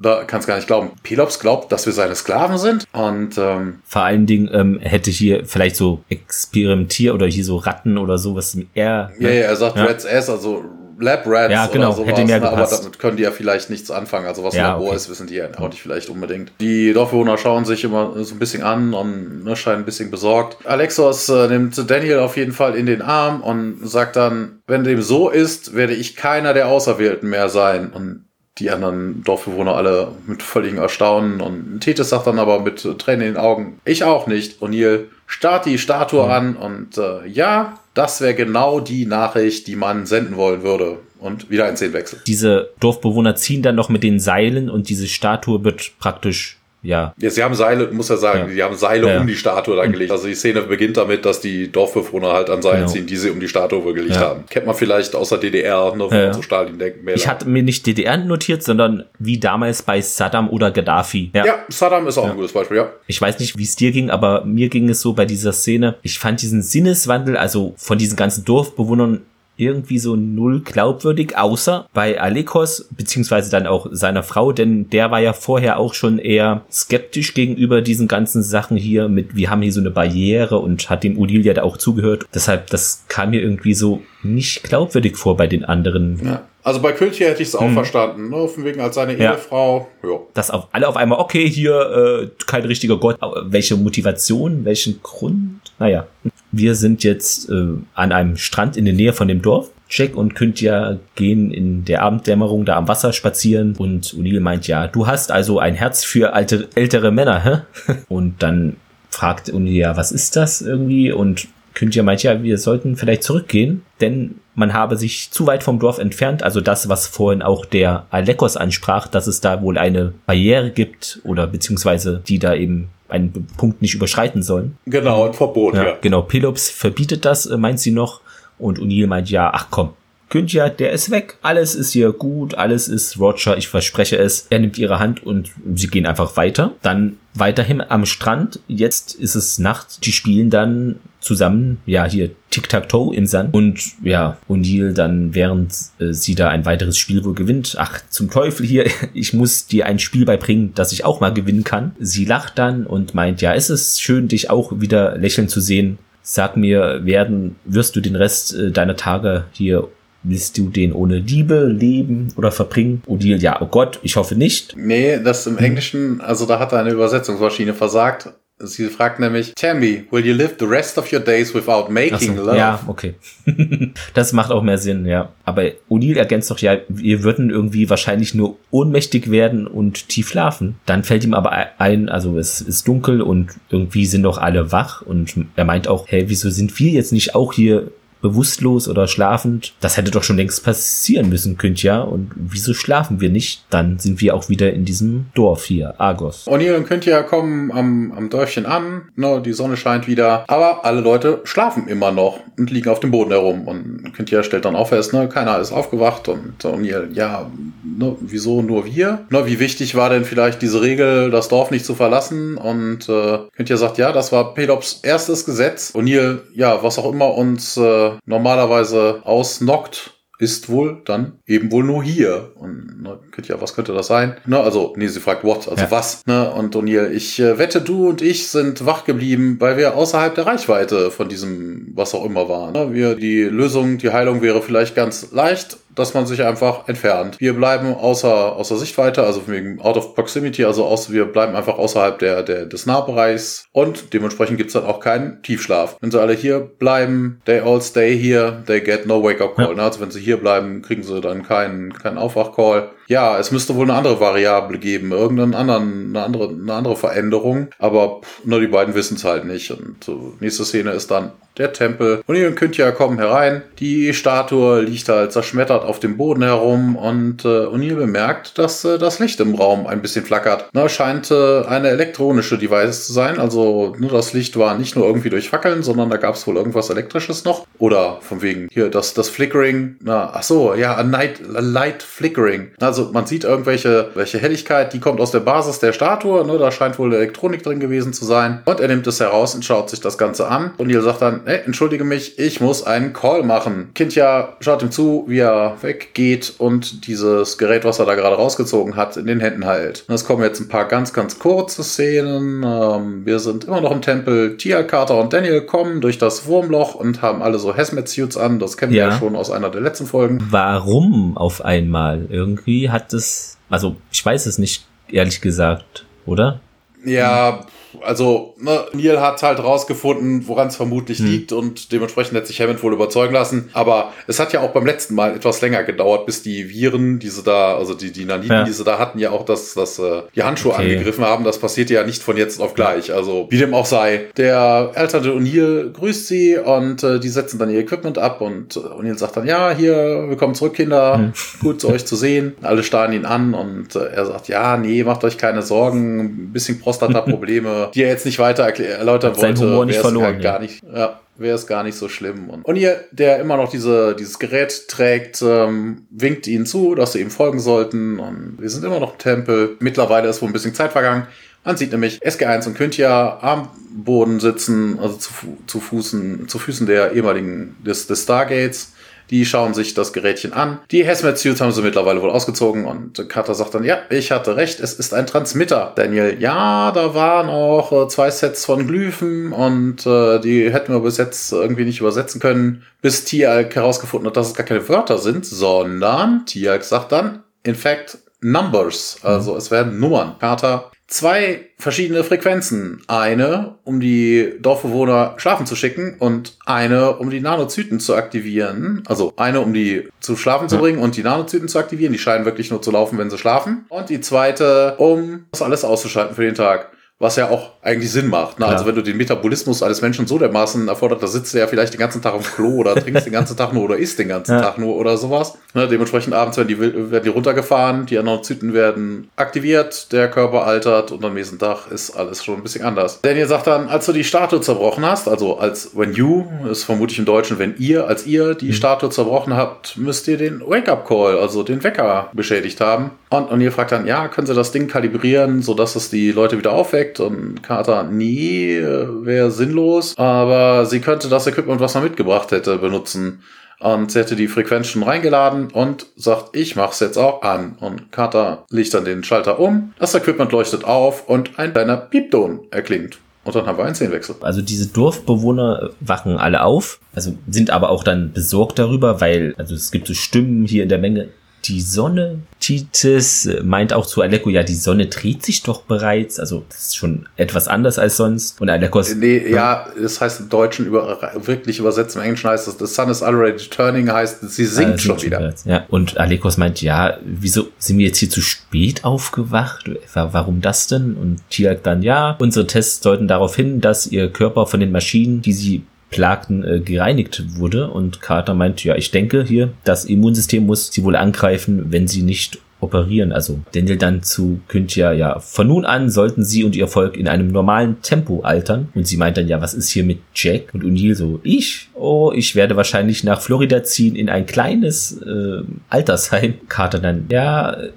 [0.04, 0.90] da kannst gar nicht glauben.
[1.02, 2.84] Pelops glaubt, dass wir seine Sklaven sind.
[2.92, 7.96] Und ähm, vor allen Dingen ähm, hätte hier vielleicht so Experimentier oder hier so Ratten
[7.96, 8.56] oder sowas.
[8.74, 9.34] Er, ja, ne?
[9.34, 9.84] ja, er sagt ja.
[9.84, 10.64] Rats Ass, also
[10.98, 12.48] Lab Rats ja, genau, oder sowas, hätte mehr ne?
[12.48, 14.26] aber damit können die ja vielleicht nichts anfangen.
[14.26, 14.96] Also was ja, Labor okay.
[14.96, 16.52] ist, wissen die ja auch nicht vielleicht unbedingt.
[16.60, 20.58] Die Dorfbewohner schauen sich immer so ein bisschen an und ne, scheinen ein bisschen besorgt.
[20.66, 25.02] Alexos äh, nimmt Daniel auf jeden Fall in den Arm und sagt dann, wenn dem
[25.02, 27.90] so ist, werde ich keiner der Auserwählten mehr sein.
[27.90, 28.23] Und
[28.58, 33.34] die anderen Dorfbewohner alle mit völligem Erstaunen und Tethys sagt dann aber mit Tränen in
[33.34, 34.62] den Augen, ich auch nicht.
[34.62, 36.30] O'Neill starrt die Statue mhm.
[36.30, 40.98] an und äh, ja, das wäre genau die Nachricht, die man senden wollen würde.
[41.18, 42.20] Und wieder ein Szenenwechsel.
[42.26, 47.14] Diese Dorfbewohner ziehen dann noch mit den Seilen und diese Statue wird praktisch ja.
[47.18, 47.30] ja.
[47.30, 48.54] Sie haben Seile, muss ja sagen, ja.
[48.54, 49.20] die haben Seile ja.
[49.20, 50.10] um die Statue dann gelegt.
[50.10, 52.92] Also die Szene beginnt damit, dass die Dorfbewohner halt an Seilen genau.
[52.92, 54.44] ziehen, die sie um die Statue gelegt haben.
[54.48, 56.32] Kennt man vielleicht aus der DDR, ne, ja.
[56.32, 57.08] so Stalin denken.
[57.14, 61.30] Ich hatte mir nicht DDR notiert, sondern wie damals bei Saddam oder Gaddafi.
[61.34, 62.90] Ja, Saddam ist auch ein gutes Beispiel, ja.
[63.06, 65.96] Ich weiß nicht, wie es dir ging, aber mir ging es so bei dieser Szene.
[66.02, 69.22] Ich fand diesen Sinneswandel, also von diesen ganzen Dorfbewohnern
[69.56, 75.20] irgendwie so null glaubwürdig, außer bei Alekos, beziehungsweise dann auch seiner Frau, denn der war
[75.20, 79.72] ja vorher auch schon eher skeptisch gegenüber diesen ganzen Sachen hier mit, wir haben hier
[79.72, 82.26] so eine Barriere und hat dem Udil ja da auch zugehört.
[82.34, 86.20] Deshalb, das kam mir irgendwie so nicht glaubwürdig vor bei den anderen.
[86.24, 86.42] Ja.
[86.64, 87.74] Also bei Kültier hätte ich es auch hm.
[87.74, 88.48] verstanden, ne?
[88.48, 89.32] Von wegen als seine ja.
[89.32, 89.86] Ehefrau.
[90.02, 90.20] Ja.
[90.32, 93.18] Dass auf alle auf einmal, okay, hier äh, kein richtiger Gott.
[93.42, 95.60] Welche Motivation, welchen Grund?
[95.78, 96.06] Naja.
[96.52, 99.70] Wir sind jetzt äh, an einem Strand in der Nähe von dem Dorf.
[99.88, 104.86] Jack und Kynthia gehen in der Abenddämmerung da am Wasser spazieren und O'Neill meint, ja,
[104.86, 107.92] du hast also ein Herz für alte, ältere Männer, hä?
[108.08, 108.76] Und dann
[109.10, 111.12] fragt O'Neill, ja, was ist das irgendwie?
[111.12, 115.80] Und Kynthia meint, ja, wir sollten vielleicht zurückgehen, denn man habe sich zu weit vom
[115.80, 116.42] Dorf entfernt.
[116.42, 121.20] Also das, was vorhin auch der Alekos ansprach, dass es da wohl eine Barriere gibt
[121.24, 124.76] oder beziehungsweise die da eben einen Punkt nicht überschreiten sollen.
[124.86, 125.84] Genau, ein Verbot, ja.
[125.84, 125.98] ja.
[126.00, 128.20] Genau, Pelops verbietet das, äh, meint sie noch.
[128.58, 129.90] Und O'Neill meint, ja, ach komm,
[130.34, 131.36] Kynthia, der ist weg.
[131.42, 134.48] Alles ist hier gut, alles ist Roger, ich verspreche es.
[134.50, 136.72] Er nimmt ihre Hand und sie gehen einfach weiter.
[136.82, 138.58] Dann weiterhin am Strand.
[138.66, 140.04] Jetzt ist es Nacht.
[140.04, 143.54] Die spielen dann zusammen, ja, hier Tic-Tac-Toe im Sand.
[143.54, 148.28] Und ja, O'Neill dann, während äh, sie da ein weiteres Spiel wohl gewinnt, ach, zum
[148.28, 151.94] Teufel hier, ich muss dir ein Spiel beibringen, das ich auch mal gewinnen kann.
[152.00, 155.98] Sie lacht dann und meint, ja, es ist schön, dich auch wieder lächeln zu sehen.
[156.22, 159.88] Sag mir, werden, wirst du den Rest äh, deiner Tage hier
[160.24, 163.02] Willst du den ohne Liebe leben oder verbringen?
[163.06, 164.74] Odile, ja, oh Gott, ich hoffe nicht.
[164.76, 168.30] Nee, das im Englischen, also da hat eine Übersetzungsmaschine versagt.
[168.58, 172.36] Sie fragt nämlich, Tell me, will you live the rest of your days without making
[172.36, 172.56] so, love?
[172.56, 173.14] Ja, okay.
[174.14, 175.32] das macht auch mehr Sinn, ja.
[175.44, 180.76] Aber O'Neill ergänzt doch, ja, wir würden irgendwie wahrscheinlich nur ohnmächtig werden und tief schlafen.
[180.86, 185.02] Dann fällt ihm aber ein, also es ist dunkel und irgendwie sind doch alle wach
[185.02, 187.90] und er meint auch, hey, wieso sind wir jetzt nicht auch hier
[188.24, 189.74] bewusstlos oder schlafend.
[189.80, 192.00] Das hätte doch schon längst passieren müssen, Kyntja.
[192.00, 193.66] Und wieso schlafen wir nicht?
[193.68, 196.46] Dann sind wir auch wieder in diesem Dorf hier, Argos.
[196.46, 199.02] O'Neill und Kyntja kommen am, am Dörfchen an.
[199.14, 200.44] Ne, die Sonne scheint wieder.
[200.48, 203.68] Aber alle Leute schlafen immer noch und liegen auf dem Boden herum.
[203.68, 206.26] Und Kyntja stellt dann auf fest, ne, keiner ist aufgewacht.
[206.28, 207.50] Und O'Neill, ja,
[207.84, 209.26] ne, wieso nur wir?
[209.28, 212.56] Ne, wie wichtig war denn vielleicht diese Regel, das Dorf nicht zu verlassen?
[212.56, 215.92] Und äh, Kyntja sagt, ja, das war Pelops erstes Gesetz.
[215.94, 222.02] O'Neill, ja, was auch immer uns äh, normalerweise ausnockt, ist wohl dann eben wohl nur
[222.02, 222.52] hier.
[222.56, 224.36] Und ne, ja, was könnte das sein?
[224.46, 225.90] Ne, also, nee, sie fragt what, also ja.
[225.90, 226.26] was.
[226.26, 226.50] Ne?
[226.50, 230.46] Und O'Neill, ich äh, wette, du und ich sind wach geblieben, weil wir außerhalb der
[230.46, 232.72] Reichweite von diesem, was auch immer waren.
[232.72, 232.92] Ne?
[232.92, 237.36] Wir, die Lösung, die Heilung wäre vielleicht ganz leicht, dass man sich einfach entfernt.
[237.40, 241.78] Wir bleiben außer, außer Sichtweite, also wegen Out of Proximity, also aus, wir bleiben einfach
[241.78, 245.96] außerhalb der, der, des Nahbereichs und dementsprechend gibt's dann auch keinen Tiefschlaf.
[246.00, 249.68] Wenn sie alle hier bleiben, they all stay here, they get no wake-up call.
[249.68, 249.74] Ja.
[249.74, 249.82] Ne?
[249.82, 252.90] Also wenn sie hier bleiben, kriegen sie dann keinen, keinen Aufwach-Call.
[253.08, 257.68] Ja, es müsste wohl eine andere Variable geben, irgendeinen anderen, eine andere, eine andere Veränderung.
[257.78, 259.70] Aber nur die beiden wissen es halt nicht.
[259.70, 262.22] Und so, nächste Szene ist dann der Tempel.
[262.26, 263.62] Und ihr könnt ja kommen herein.
[263.78, 268.98] Die Statue liegt halt zerschmettert auf dem Boden herum und äh, O'Neill bemerkt, dass äh,
[268.98, 270.68] das Licht im Raum ein bisschen flackert.
[270.72, 273.38] Na, scheint äh, eine elektronische Device zu sein.
[273.38, 276.56] Also nur das Licht war nicht nur irgendwie durch Fackeln, sondern da gab es wohl
[276.56, 277.66] irgendwas Elektrisches noch.
[277.78, 279.96] Oder von wegen hier das, das Flickering.
[280.00, 282.72] Na, ach so, ja, a, night, a light flickering.
[282.94, 286.46] Also man sieht irgendwelche welche Helligkeit, die kommt aus der Basis der Statue.
[286.46, 288.60] Ne, da scheint wohl Elektronik drin gewesen zu sein.
[288.66, 290.70] Und er nimmt es heraus und schaut sich das Ganze an.
[290.76, 293.90] Und O'Neill sagt dann, hey, entschuldige mich, ich muss einen Call machen.
[293.94, 298.94] Kindja schaut ihm zu, wie er weggeht und dieses Gerät, was er da gerade rausgezogen
[298.94, 300.04] hat, in den Händen hält.
[300.06, 302.62] Es kommen jetzt ein paar ganz, ganz kurze Szenen.
[302.64, 304.56] Ähm, wir sind immer noch im Tempel.
[304.56, 308.60] Tia, Carter und Daniel kommen durch das Wurmloch und haben alle so Hazmat-Suits an.
[308.60, 309.06] Das kennen ja.
[309.06, 310.38] wir ja schon aus einer der letzten Folgen.
[310.48, 312.26] Warum auf einmal?
[312.28, 316.60] Irgendwie hat es, also ich weiß es nicht, ehrlich gesagt, oder?
[317.04, 317.66] Ja,
[318.02, 321.26] also ne, Neil hat halt rausgefunden, woran es vermutlich hm.
[321.26, 323.70] liegt und dementsprechend hat sich Hammond wohl überzeugen lassen.
[323.72, 327.42] Aber es hat ja auch beim letzten Mal etwas länger gedauert, bis die Viren, diese
[327.42, 328.64] da, also die, die Naniten, ja.
[328.64, 330.82] diese da hatten, ja auch das, das, äh, die Handschuhe okay.
[330.82, 331.44] angegriffen haben.
[331.44, 333.12] Das passiert ja nicht von jetzt auf gleich.
[333.12, 334.26] Also wie dem auch sei.
[334.36, 338.80] Der ältere O'Neill grüßt sie und äh, die setzen dann ihr Equipment ab und äh,
[338.80, 341.18] O'Neill sagt dann, ja, hier, willkommen zurück, Kinder.
[341.18, 341.32] Hm.
[341.60, 342.54] Gut, euch zu sehen.
[342.62, 346.20] Alle starren ihn an und äh, er sagt, ja, nee, macht euch keine Sorgen.
[346.20, 350.82] Ein bisschen Prostata-Probleme die er jetzt nicht weiter erläutern wollte, wäre es halt gar nicht,
[350.82, 352.50] ja, wäre es gar nicht so schlimm.
[352.50, 357.12] Und, und ihr, der immer noch diese, dieses Gerät trägt, ähm, winkt ihnen zu, dass
[357.12, 358.18] sie ihm folgen sollten.
[358.18, 359.76] Und wir sind immer noch im Tempel.
[359.80, 361.26] Mittlerweile ist wohl ein bisschen Zeit vergangen.
[361.64, 365.30] Man sieht nämlich SG1 und Küntia am Boden sitzen, also zu,
[365.66, 368.92] zu, Fußen, zu Füßen der ehemaligen des, des Stargates.
[369.30, 370.80] Die schauen sich das Gerätchen an.
[370.90, 374.56] Die Hazmat Suits haben sie mittlerweile wohl ausgezogen und Carter sagt dann, ja, ich hatte
[374.56, 375.92] recht, es ist ein Transmitter.
[375.96, 381.00] Daniel, ja, da waren auch äh, zwei Sets von Glyphen und äh, die hätten wir
[381.00, 385.18] bis jetzt irgendwie nicht übersetzen können, bis Tialk herausgefunden hat, dass es gar keine Wörter
[385.18, 389.18] sind, sondern Tialk sagt dann, in fact, Numbers.
[389.22, 389.58] Also mhm.
[389.58, 390.36] es werden Nummern.
[390.38, 393.02] Carter, zwei verschiedene Frequenzen.
[393.06, 399.04] Eine, um die Dorfbewohner schlafen zu schicken und eine, um die Nanozyten zu aktivieren.
[399.06, 402.12] Also eine, um die zu schlafen zu bringen und die Nanozyten zu aktivieren.
[402.12, 403.86] Die scheinen wirklich nur zu laufen, wenn sie schlafen.
[403.90, 406.90] Und die zweite, um das alles auszuschalten für den Tag
[407.24, 408.60] was ja auch eigentlich Sinn macht.
[408.60, 408.66] Ne?
[408.66, 411.94] Also wenn du den Metabolismus eines Menschen so dermaßen erfordert, da sitzt du ja vielleicht
[411.94, 414.28] den ganzen Tag auf dem Klo oder trinkst den ganzen Tag nur oder isst den
[414.28, 414.60] ganzen ja.
[414.60, 415.56] Tag nur oder sowas.
[415.72, 415.88] Ne?
[415.88, 421.24] Dementsprechend abends werden die, werden die runtergefahren, die Anozyten werden aktiviert, der Körper altert und
[421.24, 423.20] am nächsten Tag ist alles schon ein bisschen anders.
[423.22, 427.18] Daniel sagt dann, als du die Statue zerbrochen hast, also als when you, ist vermutlich
[427.18, 428.72] im Deutschen, wenn ihr, als ihr die mhm.
[428.74, 433.12] Statue zerbrochen habt, müsst ihr den Wake-up-Call, also den Wecker beschädigt haben.
[433.30, 436.58] Und, und ihr fragt dann, ja, können sie das Ding kalibrieren, sodass es die Leute
[436.58, 437.13] wieder aufweckt?
[437.14, 442.78] Projekt und Carter, nie wäre sinnlos, aber sie könnte das Equipment, was man mitgebracht hätte,
[442.78, 443.42] benutzen.
[443.80, 447.76] Und sie hätte die Frequenz schon reingeladen und sagt, ich mach's jetzt auch an.
[447.80, 452.60] Und Carter legt dann den Schalter um, das Equipment leuchtet auf und ein kleiner Piepton
[452.70, 453.18] erklingt.
[453.42, 454.36] Und dann haben wir einen Szenenwechsel.
[454.40, 459.74] Also diese Dorfbewohner wachen alle auf, also sind aber auch dann besorgt darüber, weil, also
[459.74, 461.28] es gibt so Stimmen hier in der Menge,
[461.64, 462.40] die Sonne.
[462.60, 466.38] Titus meint auch zu Aleko, ja, die Sonne dreht sich doch bereits.
[466.38, 468.60] Also das ist schon etwas anders als sonst.
[468.60, 469.14] Und Alekos.
[469.14, 473.10] Nee, ja, das heißt im Deutschen über, wirklich übersetzt, im Englischen heißt es, the sun
[473.10, 475.40] is already turning, heißt, sie sinkt ah, schon wieder.
[475.40, 479.90] Schon ja, und Alekos meint, ja, wieso sind wir jetzt hier zu spät aufgewacht?
[480.14, 481.14] Warum das denn?
[481.14, 485.42] Und Tiak dann, ja, unsere Tests deuten darauf hin, dass ihr Körper von den Maschinen,
[485.42, 485.82] die sie
[486.14, 487.90] Plagten äh, gereinigt wurde.
[487.90, 492.22] Und Carter meint, ja, ich denke hier, das Immunsystem muss sie wohl angreifen, wenn sie
[492.22, 493.32] nicht operieren.
[493.32, 497.26] Also Daniel dann zu Kynthia, ja, von nun an sollten sie und ihr Volk in
[497.26, 498.88] einem normalen Tempo altern.
[498.94, 500.72] Und sie meint dann, ja, was ist hier mit Jack?
[500.72, 501.88] Und O'Neill so, ich?
[501.94, 506.54] Oh, ich werde wahrscheinlich nach Florida ziehen in ein kleines äh, Altersheim.
[506.68, 507.88] Carter dann, ja, äh,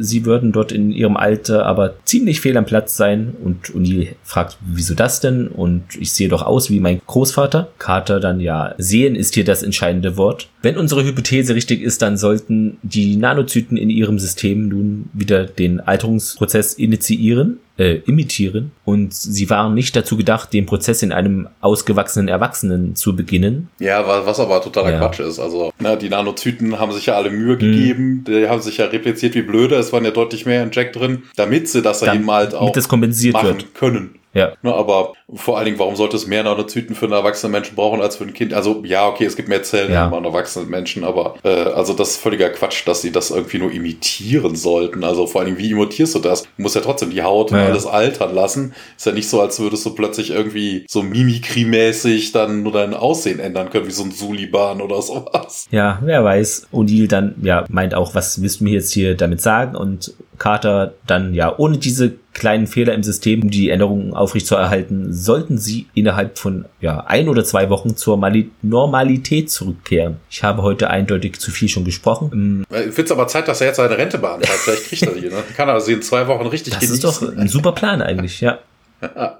[0.00, 3.34] sie würden dort in ihrem Alter aber ziemlich fehl am Platz sein.
[3.42, 5.48] Und O'Neill fragt, wieso das denn?
[5.48, 7.68] Und ich sehe doch aus wie mein Großvater.
[7.78, 10.48] Carter dann, ja, sehen ist hier das entscheidende Wort.
[10.62, 15.80] Wenn unsere Hypothese richtig ist, dann sollten die Nanozyten in ihrem System nun wieder den
[15.80, 22.28] Alterungsprozess initiieren äh, imitieren und sie waren nicht dazu gedacht, den Prozess in einem ausgewachsenen
[22.28, 23.68] Erwachsenen zu beginnen.
[23.78, 24.98] Ja, was aber totaler ja.
[24.98, 25.38] Quatsch ist.
[25.38, 27.58] Also ne, die Nanozyten haben sich ja alle Mühe mhm.
[27.58, 30.92] gegeben, die haben sich ja repliziert wie blöde, es waren ja deutlich mehr in Jack
[30.92, 33.74] drin, damit sie das dann eben halt auch das kompensiert machen wird.
[33.74, 34.14] können.
[34.36, 34.52] Ja.
[34.62, 38.00] Ne, aber vor allen Dingen, warum sollte es mehr Nanozyten für einen erwachsenen Menschen brauchen
[38.02, 38.52] als für ein Kind?
[38.52, 40.10] Also ja, okay, es gibt mehr Zellen Ja.
[40.10, 40.16] ja.
[40.16, 43.72] an erwachsenen Menschen, aber äh, also das ist völliger Quatsch, dass sie das irgendwie nur
[43.72, 45.04] imitieren sollten.
[45.04, 46.42] Also vor allen Dingen, wie imitierst du das?
[46.42, 48.74] Du musst ja trotzdem die Haut und Ja, alles altern lassen.
[48.96, 53.40] Ist ja nicht so, als würdest du plötzlich irgendwie so Mimikry-mäßig dann nur dein Aussehen
[53.40, 55.66] ändern können, wie so ein Suliban oder sowas.
[55.70, 56.68] Ja, wer weiß.
[56.72, 59.76] O'Neill dann, ja, meint auch, was willst du mir jetzt hier damit sagen?
[59.76, 65.58] Und Carter dann, ja, ohne diese kleinen Fehler im System, um die Änderungen aufrechtzuerhalten, sollten
[65.58, 70.16] sie innerhalb von, ja, ein oder zwei Wochen zur Mali Normalität zurückkehren.
[70.30, 72.30] Ich habe heute eindeutig zu viel schon gesprochen.
[72.32, 74.58] Ähm, Ich finde es aber Zeit, dass er jetzt seine Rente beantragt.
[74.58, 75.26] Vielleicht kriegt er die.
[75.28, 75.42] Ne?
[75.56, 77.40] Kann er sie in zwei Wochen richtig Das ist doch genießen.
[77.40, 78.58] ein super Plan eigentlich, ja.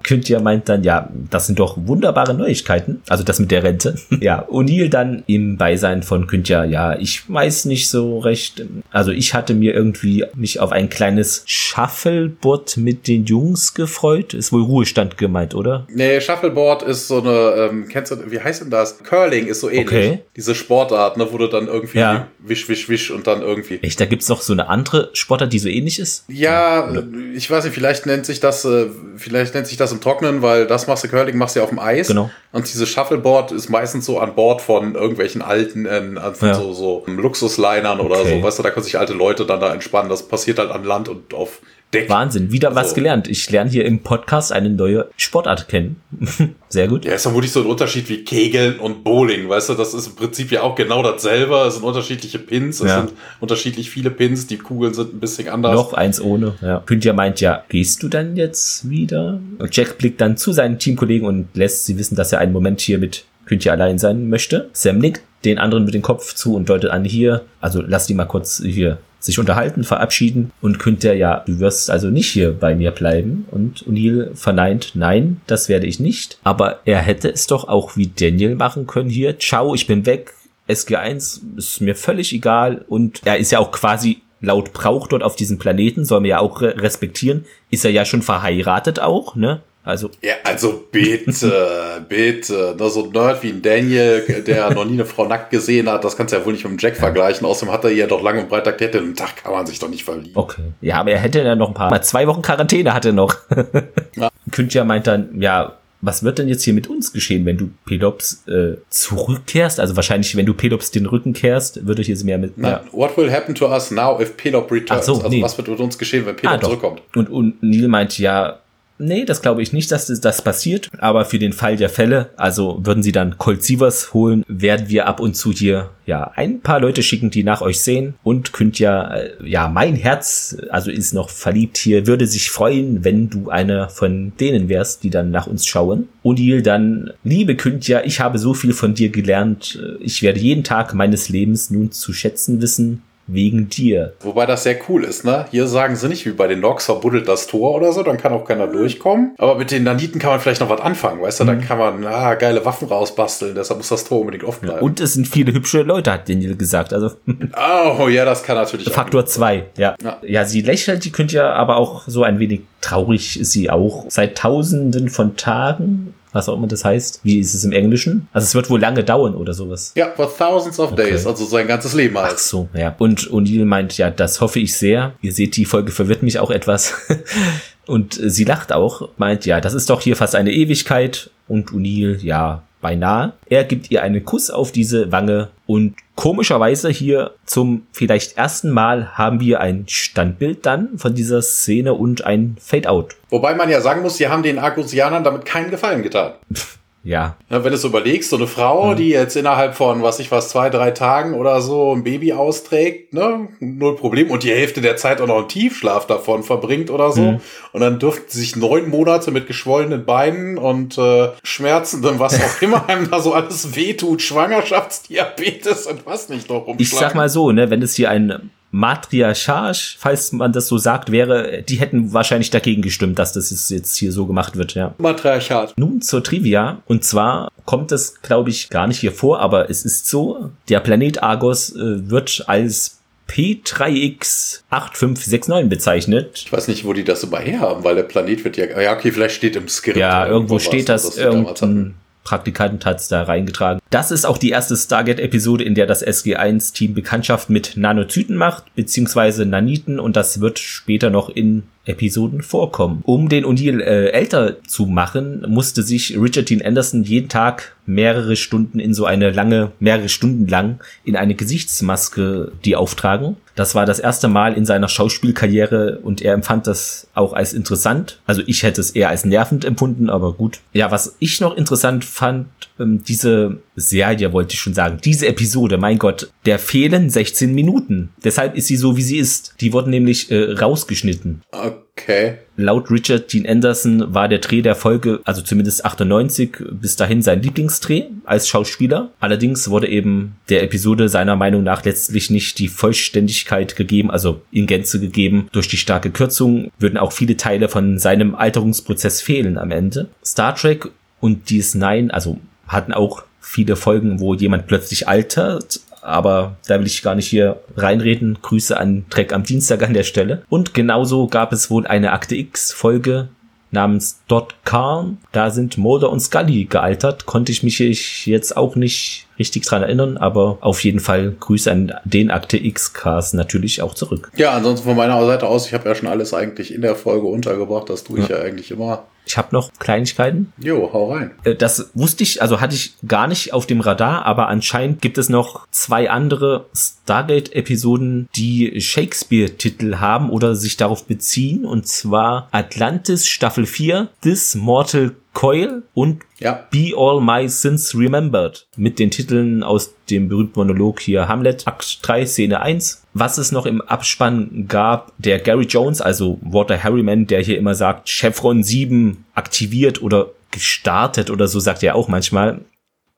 [0.03, 3.01] Kündja meint dann, ja, das sind doch wunderbare Neuigkeiten.
[3.09, 3.95] Also das mit der Rente.
[4.19, 8.63] Ja, O'Neill dann im Beisein von Kündja, ja, ich weiß nicht so recht.
[8.91, 14.33] Also ich hatte mir irgendwie mich auf ein kleines Shuffleboard mit den Jungs gefreut.
[14.33, 15.87] Ist wohl Ruhestand gemeint, oder?
[15.93, 18.97] Nee, Shuffleboard ist so eine, ähm, kennst du, wie heißt denn das?
[19.03, 19.87] Curling ist so ähnlich.
[19.87, 20.19] Okay.
[20.35, 22.27] Diese Sportart, ne, wo du dann irgendwie Ja.
[22.39, 23.79] wisch, wisch, wisch und dann irgendwie.
[23.81, 26.25] Echt, da gibt's doch so eine andere Sportart, die so ähnlich ist?
[26.27, 26.91] Ja,
[27.35, 30.67] ich weiß nicht, vielleicht nennt sich das, äh, vielleicht nennt sich das im Trocknen, weil
[30.67, 32.07] das machst du Curling, machst du ja auf dem Eis.
[32.07, 32.29] Genau.
[32.51, 36.53] Und dieses Shuffleboard ist meistens so an Bord von irgendwelchen alten, äh, von Ja.
[36.55, 38.39] so, so Luxuslinern oder Okay.
[38.39, 38.43] so.
[38.47, 40.09] Weißt du, da können sich alte Leute dann da entspannen.
[40.09, 41.59] Das passiert halt an Land und auf
[41.93, 42.09] Deck.
[42.09, 42.95] Wahnsinn, wieder was So.
[42.95, 43.29] gelernt.
[43.29, 46.01] Ich lerne hier im Podcast eine neue Sportart kennen.
[46.69, 47.05] Sehr gut.
[47.05, 50.15] Ja, ist vermutlich so ein Unterschied wie Kegeln und Bowling, weißt du, das ist im
[50.15, 51.55] Prinzip ja auch genau dasselbe.
[51.65, 52.99] Es sind unterschiedliche Pins, es Ja.
[53.01, 55.73] sind unterschiedlich viele Pins, die Kugeln sind ein bisschen anders.
[55.75, 56.55] Noch eins ohne.
[56.61, 56.83] Ja.
[56.85, 59.39] Kündja meint ja, gehst du dann jetzt wieder?
[59.57, 62.81] Und Jack blickt dann zu seinen Teamkollegen und lässt sie wissen, dass er einen Moment
[62.81, 64.69] hier mit Kündja allein sein möchte.
[64.73, 68.13] Sam nickt den anderen mit dem Kopf zu und deutet an hier, also lass die
[68.13, 68.97] mal kurz hier
[69.27, 73.45] sich unterhalten, verabschieden und Kündja, ja, du wirst also nicht hier bei mir bleiben.
[73.51, 76.39] Und O'Neill verneint, nein, das werde ich nicht.
[76.43, 79.37] Aber er hätte es doch auch wie Daniel machen können hier.
[79.37, 80.33] Ciao, ich bin weg.
[80.67, 85.35] SG1 ist mir völlig egal und er ist ja auch quasi laut Brauch dort auf
[85.35, 89.61] diesem Planeten, soll man ja auch re respektieren, ist er ja schon verheiratet auch, ne?
[89.87, 92.75] Also, Ja, also bitte, bitte.
[92.77, 96.03] Ne, so ein Nerd wie ein Daniel, der noch nie eine Frau nackt gesehen hat,
[96.03, 97.45] das kannst du ja wohl nicht mit dem Jack vergleichen.
[97.47, 99.89] Außerdem hat er ihr doch lang und breit erklärt, einen Tag kann man sich doch
[99.89, 100.31] nicht verlieben.
[100.35, 100.61] okay.
[100.81, 103.35] Ja, aber er hätte ja noch ein paar, mal zwei Wochen Quarantäne hatte er noch.
[104.15, 104.31] Ja.
[104.51, 108.43] Kündja meint dann, ja, was wird denn jetzt hier mit uns geschehen, wenn du Pelops
[108.47, 109.79] äh, zurückkehrst?
[109.79, 112.53] Also wahrscheinlich, wenn du Pelops den Rücken kehrst, würde hier mehr mit.
[112.57, 112.83] Ja.
[112.91, 115.01] What will happen to us now if Pelop returns?
[115.01, 115.41] Ach so, also nee.
[115.41, 117.01] was wird mit uns geschehen, wenn Pelop Ah, zurückkommt?
[117.15, 118.59] Und, und Neil meint, ja,
[118.97, 120.89] nee, das glaube ich nicht, dass das, passiert.
[120.99, 125.07] Aber für den Fall der Fälle, also würden sie dann Colt Sievers holen, werden wir
[125.07, 128.13] ab und zu hier, ja, ein paar Leute schicken, die nach euch sehen.
[128.23, 133.03] Und könnt ja, äh, ja, mein Herz, also ist noch verliebt hier, würde sich freuen,
[133.03, 136.07] wenn du einer von denen wärst, die dann nach uns schauen.
[136.23, 139.81] O'Neill dann, liebe Kündja, ich habe so viel von dir gelernt.
[139.99, 144.13] Ich werde jeden Tag meines Lebens nun zu schätzen wissen, wegen dir.
[144.21, 145.45] Wobei das sehr cool ist, ne?
[145.51, 148.33] Hier sagen sie nicht, wie bei den Nox verbuddelt das Tor oder so, dann kann
[148.33, 149.35] auch keiner durchkommen.
[149.37, 151.43] Aber mit den Naniten kann man vielleicht noch was anfangen, weißt du?
[151.43, 151.47] Mhm.
[151.47, 154.81] Dann kann man ah, geile Waffen rausbasteln, deshalb muss das Tor unbedingt offen bleiben.
[154.81, 156.93] Und es sind viele hübsche Leute, hat Daniel gesagt.
[156.93, 157.11] Also
[157.99, 158.93] oh, ja, das kann natürlich auch.
[158.93, 159.65] Faktor zwei.
[159.77, 159.95] Ja.
[160.01, 160.17] Ja.
[160.21, 164.05] ja, sie lächelt, die könnt ja aber auch so ein wenig traurig ist sie auch.
[164.09, 167.21] Seit tausenden von Tagen, was auch immer das heißt.
[167.23, 168.27] Wie ist es im Englischen?
[168.33, 169.93] Also es wird wohl lange dauern oder sowas.
[169.95, 171.11] Ja, for thousands of Okay.
[171.11, 172.39] days, also sein ganzes Leben Ach halt.
[172.39, 172.95] so, ja.
[172.99, 175.13] Und O'Neill meint, ja, das hoffe ich sehr.
[175.21, 176.93] Ihr seht, die Folge verwirrt mich auch etwas.
[177.87, 181.29] Und äh, sie lacht auch, meint, ja, das ist doch hier fast eine Ewigkeit.
[181.47, 183.33] Und O'Neill, ja, beinahe.
[183.49, 189.17] Er gibt ihr einen Kuss auf diese Wange und komischerweise hier zum vielleicht ersten Mal
[189.17, 193.17] haben wir ein Standbild dann von dieser Szene und ein Fade-out.
[193.29, 196.33] Wobei man ja sagen muss, die haben den Argusianern damit keinen Gefallen getan.
[197.07, 200.29] Ja, Ja, wenn du es überlegst, so eine Frau, die jetzt innerhalb von, was ich
[200.31, 204.81] was, zwei, drei Tagen oder so ein Baby austrägt, ne, null Problem, und die Hälfte
[204.81, 207.39] der Zeit auch noch einen Tiefschlaf davon verbringt oder so, Mhm.
[207.71, 212.89] und dann dürften sich neun Monate mit geschwollenen Beinen und äh, schmerzendem, was auch immer
[212.89, 217.69] einem da so alles wehtut, Schwangerschaftsdiabetes und was nicht noch ich sag mal so, ne,
[217.69, 222.81] wenn es hier ein Matriarchage, falls man das so sagt, wäre, die hätten wahrscheinlich dagegen
[222.81, 224.93] gestimmt, dass das jetzt hier so gemacht wird, ja.
[224.97, 225.73] Matriarchat.
[225.77, 226.81] Nun zur Trivia.
[226.85, 230.51] Und zwar kommt es, glaube ich, gar nicht hier vor, aber es ist so.
[230.69, 232.97] Der Planet Argos äh, wird als
[233.29, 236.43] P3X8569 bezeichnet.
[236.45, 238.95] Ich weiß nicht, wo die das immer her haben, weil der Planet wird ja, ja,
[238.95, 239.97] okay, vielleicht steht im Skript.
[239.97, 241.77] Ja, irgendwo was, steht das, was damals hatten.
[241.77, 241.95] irgendein
[242.27, 243.79] Praktikant hat es da reingetragen.
[243.89, 249.45] Das ist auch die erste Stargate-Episode, in der das SG1-Team Bekanntschaft mit Nanozyten macht, beziehungsweise
[249.45, 253.01] Naniten, und das wird später noch in Episoden vorkommen.
[253.03, 258.35] Um den O'Neill äh, älter zu machen, musste sich Richard Dean Anderson jeden Tag mehrere
[258.35, 263.37] Stunden in so eine lange, mehrere Stunden lang in eine Gesichtsmaske die auftragen.
[263.55, 268.19] Das war das erste Mal in seiner Schauspielkarriere und er empfand das auch als interessant.
[268.27, 270.59] Also ich hätte es eher als nervend empfunden, aber gut.
[270.73, 272.47] Ja, was ich noch interessant fand,
[272.79, 278.09] ähm, diese Serie wollte ich schon sagen, diese Episode, mein Gott, der fehlen 16 Minuten.
[278.23, 279.55] Deshalb ist sie so, wie sie ist.
[279.61, 281.41] Die wurden nämlich äh, rausgeschnitten.
[281.51, 282.37] Okay.
[282.55, 287.41] Laut Richard Dean Anderson war der Dreh der Folge, also zumindest 98, bis dahin sein
[287.41, 289.11] Lieblingsdreh als Schauspieler.
[289.19, 294.67] Allerdings wurde eben der Episode seiner Meinung nach letztlich nicht die Vollständigkeit gegeben, also in
[294.67, 295.49] Gänze gegeben.
[295.51, 300.09] Durch die starke Kürzung würden auch viele Teile von seinem Alterungsprozess fehlen am Ende.
[300.23, 300.89] Star Trek
[301.19, 307.01] und DS9, also hatten auch viele Folgen, wo jemand plötzlich altert, aber da will ich
[307.01, 308.39] gar nicht hier reinreden.
[308.41, 310.43] Grüße an Trek am Dienstag an der Stelle.
[310.49, 313.29] Und genauso gab es wohl eine Akte X Folge
[313.71, 315.17] namens Dot Khan.
[315.33, 317.25] Da sind Mulder und Scully gealtert.
[317.25, 321.93] Konnte ich mich jetzt auch nicht richtig dran erinnern, aber auf jeden Fall Grüße an
[322.05, 324.31] den Akte X-Cast natürlich auch zurück.
[324.35, 327.27] Ja, ansonsten von meiner Seite aus, ich habe ja schon alles eigentlich in der Folge
[327.27, 329.03] untergebracht, das tue ich ja, ja eigentlich immer.
[329.27, 330.53] Ich habe noch Kleinigkeiten.
[330.57, 331.31] Jo, hau rein.
[331.43, 335.17] Äh, das wusste ich, also hatte ich gar nicht auf dem Radar, aber anscheinend gibt
[335.17, 343.27] es noch zwei andere Stargate-Episoden, die Shakespeare-Titel haben oder sich darauf beziehen, und zwar Atlantis
[343.27, 346.65] Staffel 4, This Mortal Coil und ja.
[346.71, 351.99] Be All My Sins Remembered mit den Titeln aus dem berühmten Monolog hier Hamlet, Akt
[352.01, 353.03] 3, Szene 1.
[353.13, 357.75] Was es noch im Abspann gab, der Gary Jones, also Walter Harriman, der hier immer
[357.75, 362.61] sagt, Chevron 7 aktiviert oder gestartet oder so sagt er auch manchmal.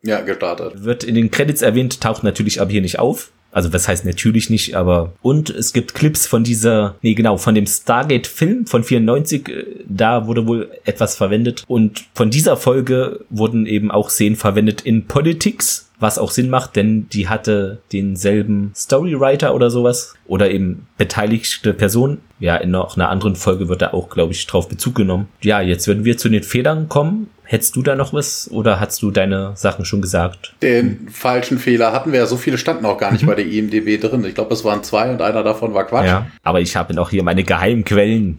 [0.01, 0.83] Ja, gestartet.
[0.83, 3.31] Wird in den Credits erwähnt, taucht natürlich aber hier nicht auf.
[3.51, 7.55] Also was heißt natürlich nicht, aber und es gibt Clips von dieser, nee genau, von
[7.55, 13.65] dem Stargate-Film von 94, äh, da wurde wohl etwas verwendet und von dieser Folge wurden
[13.65, 19.53] eben auch Szenen verwendet in Politics, was auch Sinn macht, denn die hatte denselben Storywriter
[19.53, 22.19] oder sowas oder eben beteiligte Person.
[22.39, 25.27] Ja, in noch einer anderen Folge wird da auch, glaube ich, drauf Bezug genommen.
[25.41, 29.01] Ja, jetzt würden wir zu den Fehlern kommen Hättest du da noch was oder hast
[29.01, 30.53] du deine Sachen schon gesagt?
[30.61, 32.27] Den falschen Fehler hatten wir ja.
[32.27, 33.27] So viele standen auch gar nicht mhm.
[33.27, 34.23] bei der IMDB drin.
[34.23, 36.05] Ich glaube, es waren zwei und einer davon war Quatsch.
[36.05, 38.37] Ja, aber ich habe noch hier meine Geheimquellen.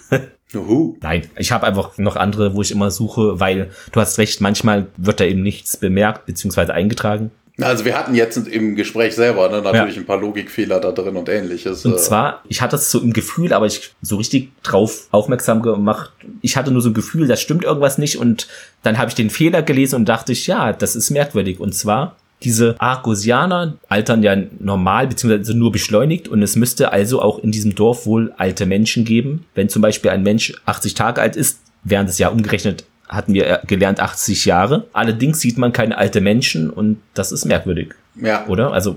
[0.54, 0.96] Uhu.
[1.02, 4.86] Nein, ich habe einfach noch andere, wo ich immer suche, weil du hast recht, manchmal
[4.96, 6.72] wird da eben nichts bemerkt bzw.
[6.72, 7.32] eingetragen.
[7.60, 10.02] Also wir hatten jetzt im Gespräch selber ne, natürlich ja.
[10.02, 11.86] ein paar Logikfehler da drin und ähnliches.
[11.86, 11.96] Und äh.
[11.96, 16.12] zwar, ich hatte es so im Gefühl, aber ich so richtig drauf aufmerksam gemacht.
[16.42, 18.46] Ich hatte nur so ein Gefühl, da stimmt irgendwas nicht und
[18.82, 21.58] dann habe ich den Fehler gelesen und dachte ich, ja, das ist merkwürdig.
[21.58, 27.38] Und zwar, diese Argosianer altern ja normal beziehungsweise nur beschleunigt und es müsste also auch
[27.38, 29.46] in diesem Dorf wohl alte Menschen geben.
[29.54, 33.60] Wenn zum Beispiel ein Mensch 80 Tage alt ist, während es ja umgerechnet hatten wir
[33.66, 34.86] gelernt 80 Jahre.
[34.92, 37.94] Allerdings sieht man keine alte Menschen und das ist merkwürdig.
[38.20, 38.46] Ja.
[38.46, 38.72] Oder?
[38.72, 38.96] Also,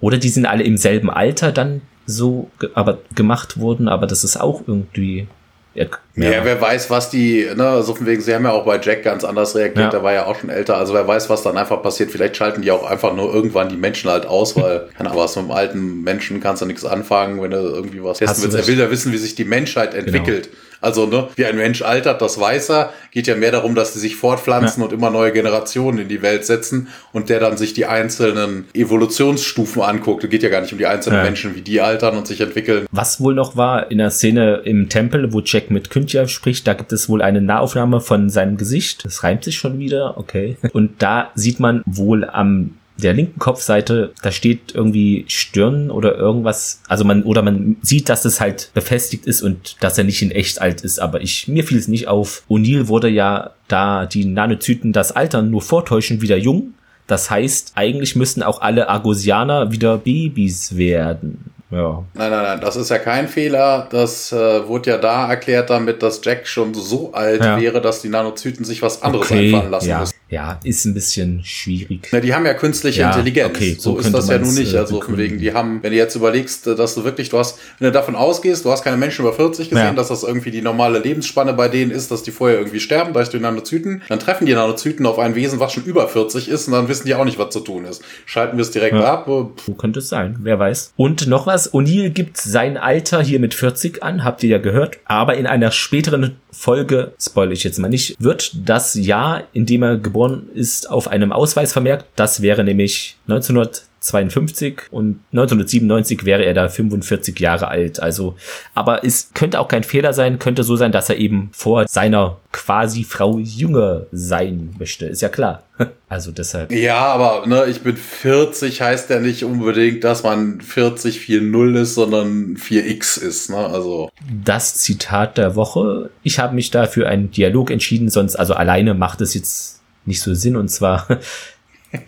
[0.00, 4.40] oder die sind alle im selben Alter dann so aber gemacht worden, aber das ist
[4.40, 5.28] auch irgendwie
[5.72, 5.84] ja,
[6.16, 9.04] ja, wer weiß, was die, ne, also von wegen, sie haben ja auch bei Jack
[9.04, 9.88] ganz anders reagiert, ja.
[9.90, 12.10] der war ja auch schon älter, also wer weiß, was dann einfach passiert.
[12.10, 15.36] Vielleicht schalten die auch einfach nur irgendwann die Menschen halt aus, weil, keine Ahnung, was
[15.36, 18.58] mit einem alten Menschen kannst du nichts anfangen, wenn du irgendwie was testen willst.
[18.58, 20.06] Er will ja wissen, wie sich die Menschheit genau.
[20.06, 20.46] entwickelt.
[20.46, 20.56] Genau.
[20.80, 22.92] Also, ne, wie ein Mensch altert, das weiß er.
[23.10, 24.88] Geht ja mehr darum, dass sie sich fortpflanzen ja.
[24.88, 29.82] und immer neue Generationen in die Welt setzen und der dann sich die einzelnen Evolutionsstufen
[29.82, 30.24] anguckt.
[30.24, 31.24] Es geht ja gar nicht um die einzelnen ja.
[31.24, 32.86] Menschen, wie die altern und sich entwickeln.
[32.90, 36.74] Was wohl noch war in der Szene im Tempel, wo Jack mit Kündja spricht, da
[36.74, 39.04] gibt es wohl eine Nahaufnahme von seinem Gesicht.
[39.04, 40.56] Das reimt sich schon wieder, okay.
[40.72, 46.82] Und da sieht man wohl am der linken Kopfseite, da steht irgendwie Stirn oder irgendwas.
[46.88, 50.30] Also man, oder man sieht, dass es halt befestigt ist und dass er nicht in
[50.30, 51.00] echt alt ist.
[51.00, 52.42] Aber ich, mir fiel es nicht auf.
[52.48, 56.74] O'Neill wurde ja, da die Nanozyten das Altern nur vortäuschen, wieder jung.
[57.06, 61.50] Das heißt, eigentlich müssten auch alle Argosianer wieder Babys werden.
[61.70, 62.04] Ja.
[62.14, 63.86] Nein, nein, nein, das ist ja kein Fehler.
[63.90, 67.60] Das äh, wurde ja da erklärt damit, dass Jack schon so alt ja.
[67.60, 70.00] wäre, dass die Nanozyten sich was anderes okay, einfallen lassen ja.
[70.00, 70.14] müssen.
[70.30, 72.08] Ja, ist ein bisschen schwierig.
[72.12, 73.48] Na, die haben ja künstliche ja, Intelligenz.
[73.48, 74.74] Okay, so, so ist das ja nun nicht.
[74.74, 77.38] Äh, also von wegen, die haben, wenn du jetzt überlegst, äh, dass du wirklich, du
[77.38, 79.92] hast, wenn du davon ausgehst, du hast keine Menschen über 40 gesehen, ja.
[79.92, 83.28] dass das irgendwie die normale Lebensspanne bei denen ist, dass die vorher irgendwie sterben durch
[83.28, 86.74] die Nanozyten, dann treffen die Nanozyten auf ein Wesen, was schon über 40 ist und
[86.74, 88.00] dann wissen die auch nicht, was zu tun ist.
[88.24, 89.12] Schalten wir es direkt ja.
[89.12, 89.26] ab.
[89.26, 90.92] So könnte es sein, wer weiß.
[90.96, 94.98] Und noch was, O'Neill gibt sein Alter hier mit 40 an, habt ihr ja gehört,
[95.06, 99.82] aber in einer späteren Folge, spoil ich jetzt mal nicht, wird das Jahr, in dem
[99.82, 102.06] er geboren ist, auf einem Ausweis vermerkt.
[102.16, 108.00] Das wäre nämlich 1900 52 und 1997 wäre er da 45 Jahre alt.
[108.00, 108.34] Also,
[108.74, 112.38] aber es könnte auch kein Fehler sein, könnte so sein, dass er eben vor seiner
[112.52, 115.06] quasi Frau jünger sein möchte.
[115.06, 115.62] Ist ja klar.
[116.10, 116.72] Also deshalb.
[116.72, 121.94] Ja, aber ne, ich bin 40 heißt ja nicht unbedingt, dass man 40 4-0 ist,
[121.94, 123.48] sondern 4x ist.
[123.48, 123.56] Ne?
[123.56, 124.10] Also.
[124.44, 126.10] Das Zitat der Woche.
[126.24, 129.79] Ich habe mich da für einen Dialog entschieden, sonst also alleine macht es jetzt
[130.10, 130.56] nicht so Sinn.
[130.56, 131.06] Und zwar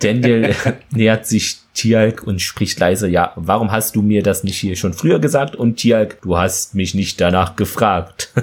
[0.00, 0.54] Daniel
[0.94, 4.92] nähert sich Tialk und spricht leise, ja, warum hast du mir das nicht hier schon
[4.92, 5.56] früher gesagt?
[5.56, 8.32] Und Tialk, du hast mich nicht danach gefragt.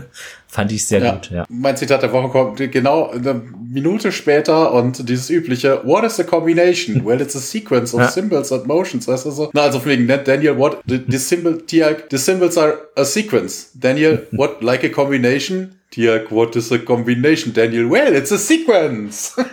[0.52, 1.46] Fand ich sehr ja, gut, ja.
[1.48, 3.40] Mein Zitat der Woche kommt genau eine
[3.72, 7.06] Minute später und dieses übliche, what is the combination?
[7.10, 8.08] Well, it's a sequence of ja.
[8.08, 9.52] symbols and motions, weißt du so?
[9.54, 13.70] Na, also wegen Daniel, what, the, the symbol, Tialk, the symbols are a sequence.
[13.76, 15.79] Daniel, what, like a combination?
[15.92, 17.54] Tialk, what is a combination?
[17.54, 19.36] Daniel, well, it's a sequence.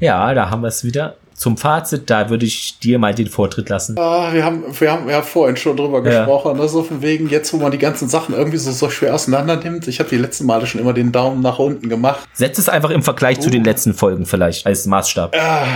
[0.00, 1.16] Ja, da haben wir es wieder.
[1.34, 3.96] Zum Fazit, da würde ich dir mal den Vortritt lassen.
[3.98, 6.20] Ah, wir haben, wir haben ja vorhin schon drüber ja.
[6.20, 6.68] gesprochen, ne?
[6.68, 9.86] so von wegen, jetzt wo man die ganzen Sachen irgendwie so, so schwer auseinander nimmt.
[9.86, 12.28] Ich habe die letzten Male schon immer den Daumen nach unten gemacht.
[12.32, 13.42] Setz es einfach im Vergleich uh.
[13.42, 13.64] zu den uh.
[13.64, 15.34] letzten Folgen vielleicht als Maßstab.
[15.36, 15.66] Ah,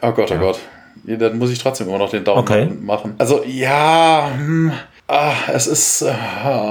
[0.00, 0.40] oh Gott, oh ja.
[0.40, 0.58] Gott.
[1.04, 2.64] Ja, dann muss ich trotzdem immer noch den Daumen okay.
[2.64, 3.14] nach unten machen.
[3.18, 4.72] Also ja, hm,
[5.14, 6.06] Ah, es ist, äh,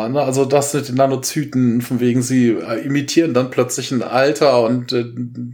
[0.09, 4.63] ne, also das mit den Nanozyten, von wegen sie äh, imitieren dann plötzlich ein Alter
[4.63, 5.05] und äh,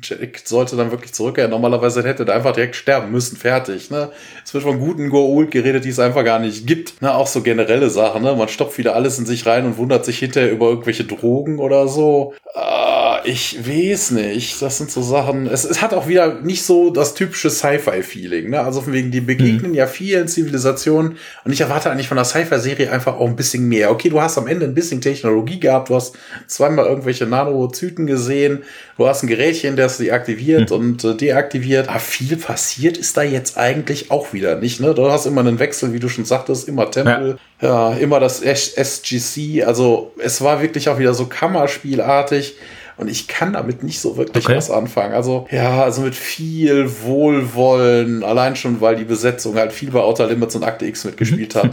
[0.01, 1.51] Jack sollte dann wirklich zurückkehren.
[1.51, 3.91] Normalerweise hätte er einfach direkt sterben müssen, fertig.
[3.91, 4.09] Ne?
[4.45, 7.01] Es wird von guten Goa'uld geredet, die es einfach gar nicht gibt.
[7.01, 7.13] Ne?
[7.13, 8.33] Auch so generelle Sachen, ne?
[8.37, 11.89] man stopft wieder alles in sich rein und wundert sich hinterher über irgendwelche Drogen oder
[11.89, 12.35] so.
[12.55, 16.89] Ah, ich weiß nicht, das sind so Sachen, es, es hat auch wieder nicht so
[16.89, 18.51] das typische Sci-Fi-Feeling.
[18.51, 18.61] Ne?
[18.61, 19.77] Also von wegen, die begegnen mhm.
[19.77, 23.67] ja vielen Zivilisationen und ich erwarte eigentlich von der Sci-Fi-Serie Serie einfach auch ein bisschen
[23.67, 23.91] mehr.
[23.91, 26.15] Okay, du hast am Ende ein bisschen Technologie gehabt, du hast
[26.47, 28.63] zweimal irgendwelche Nanozyten gesehen,
[28.97, 30.75] du hast ein Gerätchen, das sie aktiviert mhm.
[30.75, 31.89] und äh, deaktiviert.
[31.89, 34.79] Aber viel passiert ist da jetzt eigentlich auch wieder nicht.
[34.79, 34.93] Ne?
[34.93, 38.41] Du hast immer einen Wechsel, wie du schon sagtest, immer Tempel, ja, ja immer das
[38.41, 39.63] SGC.
[39.65, 42.55] Also es war wirklich auch wieder so Kammerspielartig.
[42.97, 44.55] Und ich kann damit nicht so wirklich okay.
[44.55, 45.13] was anfangen.
[45.13, 50.27] Also, ja, also mit viel Wohlwollen, allein schon, weil die Besetzung halt viel bei Outer
[50.27, 51.69] Limits und Akte X mitgespielt hat.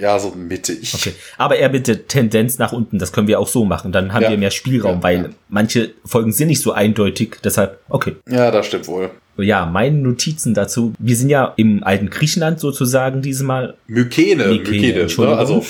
[0.00, 0.94] ja, so mittig.
[0.94, 1.12] Okay.
[1.36, 3.92] Aber eher bitte Tendenz nach unten, das können wir auch so machen.
[3.92, 4.30] Dann haben ja.
[4.30, 5.28] wir mehr Spielraum, ja, weil ja.
[5.50, 7.36] manche Folgen sind nicht so eindeutig.
[7.44, 8.16] Deshalb, okay.
[8.28, 9.10] Ja, das stimmt wohl.
[9.36, 10.94] Ja, meine Notizen dazu.
[10.98, 13.74] Wir sind ja im alten Griechenland sozusagen diesmal.
[13.86, 15.36] Mykene, Mykene, Mykene ne?
[15.36, 15.64] Also.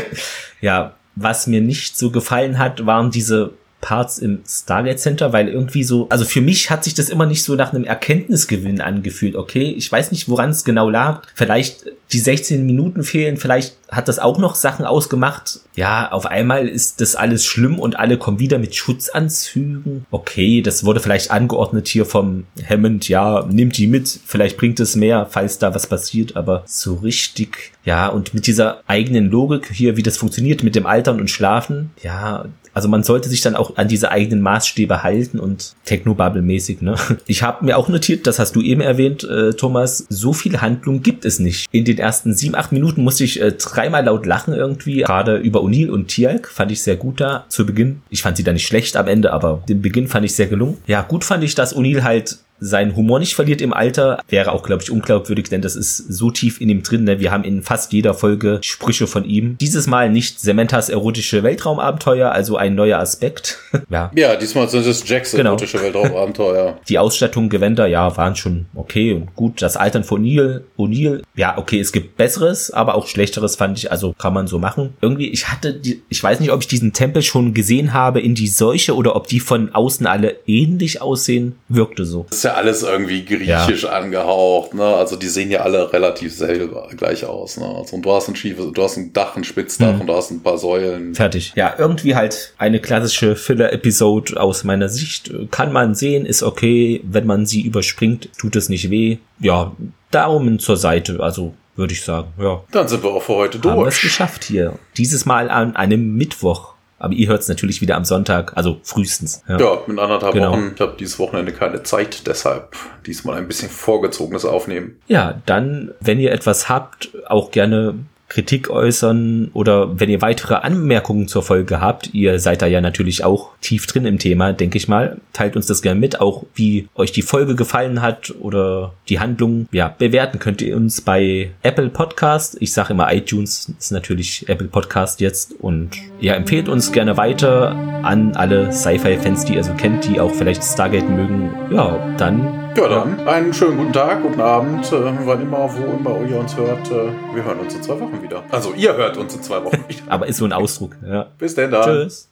[0.60, 5.84] ja, was mir nicht so gefallen hat, waren diese Parts im Stargate Center, weil irgendwie
[5.84, 9.36] so, also für mich hat sich das immer nicht so nach einem Erkenntnisgewinn angefühlt.
[9.36, 11.22] Okay, ich weiß nicht, woran es genau lag.
[11.34, 15.60] Vielleicht die 16 Minuten fehlen, vielleicht hat das auch noch Sachen ausgemacht.
[15.74, 20.06] Ja, auf einmal ist das alles schlimm und alle kommen wieder mit Schutzanzügen.
[20.10, 23.08] Okay, das wurde vielleicht angeordnet hier vom Hammond.
[23.08, 24.20] Ja, nimmt die mit.
[24.24, 28.82] Vielleicht bringt es mehr, falls da was passiert, aber so richtig, ja, und mit dieser
[28.86, 31.90] eigenen Logik hier, wie das funktioniert mit dem Altern und Schlafen.
[32.02, 32.46] Ja,
[32.80, 36.94] also man sollte sich dann auch an diese eigenen Maßstäbe halten und Technobubble-mäßig, ne?
[37.26, 41.02] Ich habe mir auch notiert, das hast du eben erwähnt, äh, Thomas, so viel Handlung
[41.02, 41.66] gibt es nicht.
[41.72, 45.60] In den ersten sieben, acht Minuten musste ich äh, dreimal laut lachen irgendwie, gerade über
[45.60, 48.00] O'Neill und Tialk, fand ich sehr gut da zu Beginn.
[48.08, 50.78] Ich fand sie da nicht schlecht am Ende, aber den Beginn fand ich sehr gelungen.
[50.86, 54.62] Ja, gut fand ich, dass O'Neill halt seinen Humor nicht verliert im Alter, wäre auch,
[54.62, 57.04] glaube ich, unglaubwürdig, denn das ist so tief in ihm drin.
[57.04, 57.20] Ne?
[57.20, 59.56] Wir haben in fast jeder Folge Sprüche von ihm.
[59.58, 63.58] Dieses Mal nicht Sementas erotische Weltraumabenteuer, also ein neuer Aspekt.
[63.90, 64.10] ja.
[64.14, 65.50] ja, diesmal sind es Jacks genau.
[65.50, 66.78] erotische Weltraumabenteuer.
[66.88, 69.62] Die Ausstattung, Gewänder, ja, waren schon okay und gut.
[69.62, 73.90] Das Altern von O'Neill, O'Neill, ja, okay, es gibt Besseres, aber auch Schlechteres fand ich,
[73.90, 74.94] also kann man so machen.
[75.00, 78.34] Irgendwie, ich hatte, die, ich weiß nicht, ob ich diesen Tempel schon gesehen habe in
[78.34, 82.26] die Seuche oder ob die von außen alle ähnlich aussehen, wirkte so.
[82.30, 83.90] Das ja alles irgendwie griechisch ja.
[83.90, 84.84] angehaucht, ne?
[84.84, 87.66] Also die sehen ja alle relativ selber gleich aus, ne?
[87.66, 90.02] Also und du hast ein schiefes, du hast ein Dach, ein Spitzdach mhm.
[90.02, 91.14] und du hast ein paar Säulen.
[91.14, 91.52] Fertig.
[91.56, 95.32] Ja, irgendwie halt eine klassische Filler-Episode aus meiner Sicht.
[95.50, 97.00] Kann man sehen, ist okay.
[97.04, 99.18] Wenn man sie überspringt, tut es nicht weh.
[99.38, 99.72] Ja,
[100.10, 102.62] Daumen zur Seite, also würde ich sagen, ja.
[102.72, 103.72] Dann sind wir auch für heute durch.
[103.72, 104.78] Haben wir es geschafft hier.
[104.96, 106.74] Dieses Mal an einem Mittwoch.
[107.00, 109.42] Aber ihr hört es natürlich wieder am Sonntag, also frühestens.
[109.48, 110.52] Ja, ja mit anderthalb genau.
[110.52, 110.72] Wochen.
[110.74, 115.00] Ich habe dieses Wochenende keine Zeit, deshalb diesmal ein bisschen vorgezogenes Aufnehmen.
[115.08, 117.94] Ja, dann, wenn ihr etwas habt, auch gerne
[118.30, 123.24] Kritik äußern oder wenn ihr weitere Anmerkungen zur Folge habt, ihr seid da ja natürlich
[123.24, 126.88] auch tief drin im Thema, denke ich mal, teilt uns das gerne mit, auch wie
[126.94, 129.68] euch die Folge gefallen hat oder die Handlung.
[129.72, 132.56] Ja, bewerten könnt ihr uns bei Apple Podcast.
[132.60, 135.90] Ich sage immer iTunes ist natürlich Apple Podcast jetzt und
[136.20, 137.70] ja, empfehlt uns gerne weiter
[138.02, 141.50] an alle Sci-Fi-Fans, die ihr so kennt, die auch vielleicht Stargate mögen.
[141.72, 146.28] Ja, dann Ja, dann einen schönen guten Tag, guten Abend, äh, wann immer, wo immer
[146.28, 146.90] ihr uns hört.
[146.90, 148.44] Äh, wir hören uns in zwei Wochen wieder.
[148.50, 150.02] Also ihr hört uns in zwei Wochen wieder.
[150.08, 151.26] Aber ist so ein Ausdruck, ja.
[151.36, 151.84] Bis denn dann.
[151.84, 152.29] Tschüss.